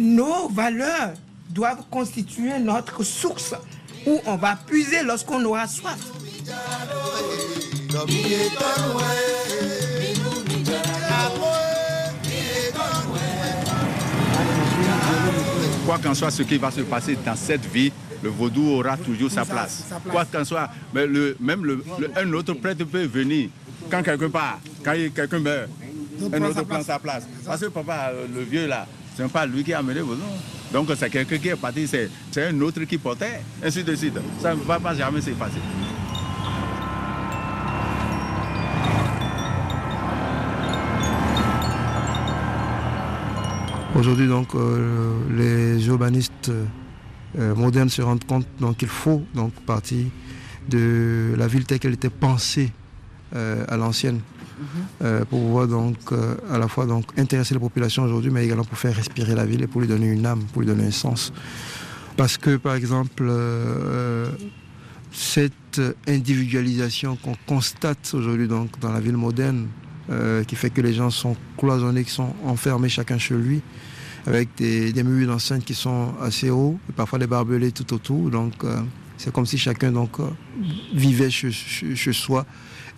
Nos 0.00 0.48
valeurs 0.48 1.14
doivent 1.48 1.84
constituer 1.90 2.58
notre 2.58 3.02
source 3.02 3.54
où 4.06 4.20
on 4.26 4.36
va 4.36 4.56
puiser 4.56 5.02
lorsqu'on 5.02 5.44
aura 5.44 5.66
soif. 5.66 5.98
Quoi 15.86 15.98
qu'en 15.98 16.14
soit 16.14 16.30
ce 16.30 16.42
qui 16.42 16.56
va 16.58 16.70
se 16.70 16.82
passer 16.82 17.16
dans 17.24 17.34
cette 17.34 17.64
vie, 17.66 17.90
le 18.22 18.28
vaudou 18.28 18.68
aura 18.78 18.96
toujours 18.96 19.30
sa 19.30 19.44
place. 19.44 19.84
Quoi 20.10 20.24
qu'en 20.26 20.44
soit, 20.44 20.68
mais 20.94 21.06
le, 21.06 21.36
même 21.40 21.64
le, 21.64 21.82
le- 21.98 22.10
un 22.16 22.32
autre 22.34 22.52
prêtre 22.54 22.84
peut 22.84 23.04
venir 23.06 23.48
quand 23.90 24.02
quelqu'un 24.02 24.30
part, 24.30 24.58
quand 24.84 24.92
quelqu'un 25.14 25.38
meurt, 25.40 25.68
un 26.32 26.42
autre 26.42 26.62
prend 26.62 26.82
sa 26.82 26.98
place. 26.98 27.24
Parce 27.44 27.60
que 27.60 27.66
papa, 27.66 28.12
le 28.34 28.42
vieux 28.42 28.66
là, 28.66 28.86
c'est 29.16 29.26
pas 29.28 29.46
lui 29.46 29.64
qui 29.64 29.72
a 29.72 29.78
amené 29.78 30.00
vaudou. 30.00 30.22
Donc 30.72 30.88
c'est 30.96 31.10
quelqu'un 31.10 31.38
qui 31.38 31.48
est 31.48 31.56
parti, 31.56 31.86
c'est 31.86 32.08
un 32.36 32.60
autre 32.60 32.82
qui 32.84 32.98
portait, 32.98 33.42
ainsi 33.62 33.82
de 33.82 33.94
suite. 33.94 34.18
Ça 34.40 34.54
ne 34.54 34.60
va 34.60 34.78
pas 34.78 34.94
jamais 34.94 35.20
s'effacer. 35.20 35.60
Aujourd'hui, 43.96 44.28
donc, 44.28 44.54
euh, 44.54 45.12
les 45.36 45.86
urbanistes 45.88 46.50
euh, 47.38 47.54
modernes 47.54 47.90
se 47.90 48.00
rendent 48.00 48.24
compte 48.24 48.46
qu'il 48.78 48.88
faut 48.88 49.22
donc 49.34 49.52
partir 49.66 50.06
de 50.68 51.34
la 51.36 51.46
ville 51.48 51.64
telle 51.64 51.80
qu'elle 51.80 51.94
était 51.94 52.08
pensée 52.08 52.70
euh, 53.34 53.64
à 53.68 53.76
l'ancienne 53.76 54.20
euh, 55.02 55.24
pour 55.24 55.40
pouvoir 55.40 55.68
donc 55.68 55.96
euh, 56.12 56.34
à 56.50 56.58
la 56.58 56.68
fois 56.68 56.86
donc 56.86 57.06
intéresser 57.18 57.54
les 57.54 57.60
populations 57.60 58.02
aujourd'hui, 58.02 58.30
mais 58.30 58.44
également 58.44 58.64
pour 58.64 58.78
faire 58.78 58.94
respirer 58.94 59.34
la 59.34 59.46
ville 59.46 59.62
et 59.62 59.66
pour 59.66 59.80
lui 59.80 59.88
donner 59.88 60.06
une 60.06 60.26
âme, 60.26 60.42
pour 60.52 60.62
lui 60.62 60.68
donner 60.68 60.86
un 60.86 60.90
sens. 60.90 61.32
Parce 62.16 62.36
que 62.36 62.56
par 62.56 62.74
exemple, 62.74 63.26
euh, 63.28 64.30
cette 65.12 65.80
individualisation 66.06 67.16
qu'on 67.16 67.36
constate 67.46 68.12
aujourd'hui 68.14 68.48
donc 68.48 68.78
dans 68.80 68.92
la 68.92 69.00
ville 69.00 69.16
moderne, 69.16 69.68
qui 70.48 70.56
fait 70.56 70.70
que 70.70 70.80
les 70.80 70.92
gens 70.92 71.10
sont 71.10 71.36
cloisonnés, 71.56 72.02
qui 72.02 72.10
sont 72.10 72.34
enfermés 72.44 72.88
chacun 72.88 73.16
chez 73.16 73.36
lui, 73.36 73.62
avec 74.26 74.48
des, 74.56 74.92
des 74.92 75.04
murs 75.04 75.28
d'enceinte 75.28 75.64
qui 75.64 75.74
sont 75.74 76.14
assez 76.20 76.50
hauts, 76.50 76.80
et 76.88 76.92
parfois 76.92 77.20
des 77.20 77.28
barbelés 77.28 77.70
tout 77.70 77.94
autour. 77.94 78.28
Donc 78.28 78.54
c'est 79.18 79.32
comme 79.32 79.46
si 79.46 79.56
chacun 79.56 79.92
donc 79.92 80.16
vivait 80.92 81.30
chez 81.30 82.12
soi 82.12 82.44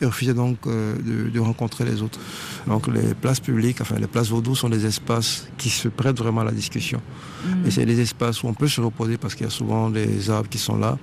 et 0.01 0.07
refusait 0.07 0.35
donc 0.35 0.59
euh, 0.67 0.97
de, 0.97 1.31
de 1.31 1.41
rencontrer 1.41 1.85
les 1.85 2.03
autres. 2.03 2.19
Donc 2.67 2.87
les 2.89 3.15
places 3.15 3.41
publiques, 3.41 3.81
enfin 3.81 3.97
les 3.99 4.07
places 4.07 4.29
vaudou 4.29 4.55
sont 4.55 4.69
des 4.69 4.87
espaces 4.87 5.49
qui 5.59 5.71
se 5.71 5.89
prêtent 5.89 6.19
vraiment 6.19 6.41
à 6.41 6.45
la 6.45 6.53
discussion. 6.53 7.01
Mhm. 7.45 7.67
Et 7.67 7.71
c'est 7.71 7.87
des 7.87 8.01
espaces 8.01 8.43
où 8.43 8.49
on 8.49 8.55
peut 8.55 8.69
se 8.69 8.81
reposer 8.81 9.17
parce 9.17 9.35
qu'il 9.35 9.45
y 9.45 9.49
a 9.49 9.53
souvent 9.53 9.91
des 9.91 10.31
arbres 10.31 10.49
qui 10.49 10.59
sont 10.59 10.77
là. 10.77 10.99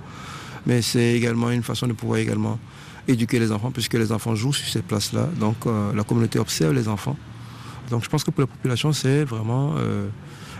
Mais 0.66 0.82
c'est 0.82 1.14
également 1.14 1.50
une 1.50 1.62
façon 1.62 1.86
de 1.86 1.92
pouvoir 1.94 2.18
également 2.18 2.58
éduquer 3.08 3.38
les 3.38 3.50
enfants, 3.52 3.70
puisque 3.70 3.94
les 3.94 4.12
enfants 4.12 4.34
jouent 4.34 4.52
sur 4.52 4.68
ces 4.68 4.82
places-là. 4.82 5.28
Donc 5.38 5.66
euh, 5.66 5.92
la 5.94 6.04
communauté 6.04 6.38
observe 6.38 6.74
les 6.74 6.88
enfants. 6.88 7.16
Donc 7.90 8.04
je 8.04 8.08
pense 8.08 8.24
que 8.24 8.30
pour 8.30 8.42
la 8.42 8.46
population, 8.46 8.92
c'est 8.92 9.24
vraiment 9.24 9.74
euh, 9.78 10.08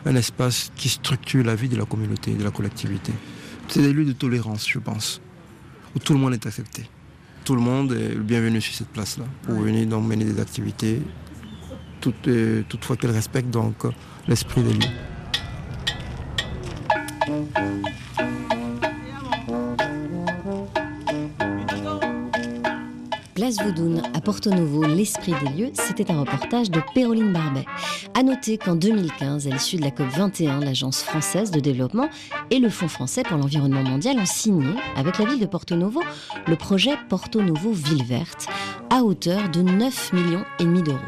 un 0.04 0.16
espace 0.16 0.72
qui 0.76 0.88
structure 0.88 1.44
la 1.44 1.54
vie 1.54 1.68
de 1.68 1.76
la 1.76 1.84
communauté, 1.84 2.32
de 2.32 2.42
la 2.42 2.50
collectivité. 2.50 3.12
C'est 3.68 3.82
des 3.82 3.92
lieux 3.92 4.04
de 4.04 4.12
tolérance, 4.12 4.68
je 4.68 4.78
pense, 4.78 5.20
où 5.94 5.98
tout 5.98 6.12
le 6.12 6.18
monde 6.18 6.34
est 6.34 6.44
accepté. 6.44 6.88
Tout 7.50 7.56
le 7.56 7.62
monde 7.62 7.90
est 7.90 8.14
le 8.14 8.22
bienvenu 8.22 8.60
sur 8.60 8.72
cette 8.72 8.90
place-là 8.90 9.24
pour 9.42 9.56
venir 9.56 9.84
donc 9.84 10.04
mener 10.04 10.24
des 10.24 10.40
activités, 10.40 11.02
tout, 12.00 12.14
euh, 12.28 12.62
toutefois 12.68 12.96
qu'elle 12.96 13.10
respecte 13.10 13.50
donc 13.50 13.84
euh, 13.84 13.90
l'esprit 14.28 14.62
des 14.62 14.72
lieux. 14.72 14.86
Place 23.34 23.56
Vaudoune 23.64 24.02
à 24.14 24.20
Porto 24.20 24.50
Novo, 24.50 24.84
l'esprit 24.84 25.34
des 25.42 25.60
lieux, 25.60 25.70
c'était 25.74 26.12
un 26.12 26.20
reportage 26.20 26.70
de 26.70 26.80
Péroline 26.94 27.32
Barbet. 27.32 27.64
À 28.14 28.22
noter 28.22 28.58
qu'en 28.58 28.76
2015, 28.76 29.46
à 29.48 29.50
l'issue 29.50 29.76
de 29.76 29.82
la 29.82 29.90
COP 29.90 30.06
21, 30.08 30.60
l'Agence 30.60 31.02
française 31.02 31.50
de 31.50 31.58
développement 31.58 32.10
et 32.50 32.58
le 32.58 32.68
Fonds 32.68 32.88
français 32.88 33.22
pour 33.22 33.38
l'environnement 33.38 33.82
mondial 33.82 34.18
ont 34.18 34.26
signé, 34.26 34.74
avec 34.96 35.18
la 35.18 35.24
ville 35.24 35.40
de 35.40 35.46
Porto 35.46 35.76
Novo, 35.76 36.02
le 36.46 36.56
projet 36.56 36.92
Porto 37.08 37.42
Novo 37.42 37.72
Ville 37.72 38.04
Verte, 38.04 38.48
à 38.90 39.02
hauteur 39.02 39.48
de 39.50 39.62
9 39.62 40.12
millions 40.12 40.44
et 40.58 40.64
demi 40.64 40.82
d'euros. 40.82 40.98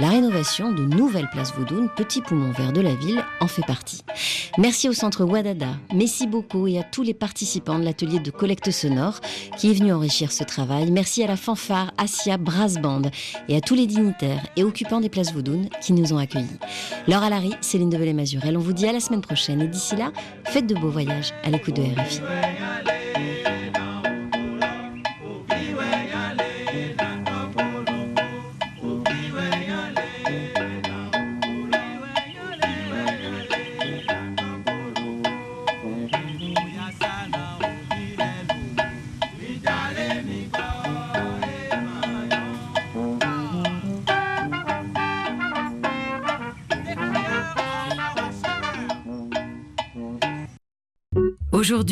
La 0.00 0.10
rénovation 0.10 0.70
de 0.70 0.84
nouvelles 0.84 1.28
places 1.32 1.52
Vaudoune, 1.52 1.88
petit 1.96 2.22
poumon 2.22 2.52
vert 2.52 2.72
de 2.72 2.80
la 2.80 2.94
ville, 2.94 3.24
en 3.40 3.48
fait 3.48 3.66
partie. 3.66 4.02
Merci 4.56 4.88
au 4.88 4.92
centre 4.92 5.24
Wadada, 5.24 5.70
merci 5.92 6.28
beaucoup 6.28 6.68
et 6.68 6.78
à 6.78 6.84
tous 6.84 7.02
les 7.02 7.14
participants 7.14 7.80
de 7.80 7.84
l'atelier 7.84 8.20
de 8.20 8.30
collecte 8.30 8.70
sonore 8.70 9.20
qui 9.56 9.70
est 9.70 9.74
venu 9.74 9.92
enrichir 9.92 10.30
ce 10.30 10.44
travail. 10.44 10.92
Merci 10.92 11.24
à 11.24 11.26
la 11.26 11.36
fanfare 11.36 11.92
Asia 11.98 12.36
Brass 12.38 12.74
Band 12.74 13.02
et 13.48 13.56
à 13.56 13.60
tous 13.60 13.74
les 13.74 13.86
dignitaires 13.86 14.46
et 14.56 14.62
occupants 14.62 15.00
des 15.00 15.08
places 15.08 15.32
Vaudoune 15.32 15.68
qui 15.82 15.92
nous 15.92 16.12
ont 16.12 16.18
accueillis. 16.18 16.46
Laure 17.08 17.24
Alary, 17.24 17.54
Céline 17.60 17.90
Develay-Mazurel, 17.90 18.56
on 18.56 18.60
vous 18.60 18.72
dit 18.72 18.86
à 18.86 18.92
la 18.92 19.00
semaine 19.00 19.20
prochaine 19.20 19.60
et 19.60 19.68
d'ici 19.68 19.96
là, 19.96 20.12
faites 20.44 20.66
de 20.68 20.77
beaux 20.78 20.90
voyages 20.90 21.32
à 21.44 21.50
l'écoute 21.50 21.76
de 21.76 21.82
RFI. 21.82 22.20
Aujourd'hui, 51.68 51.84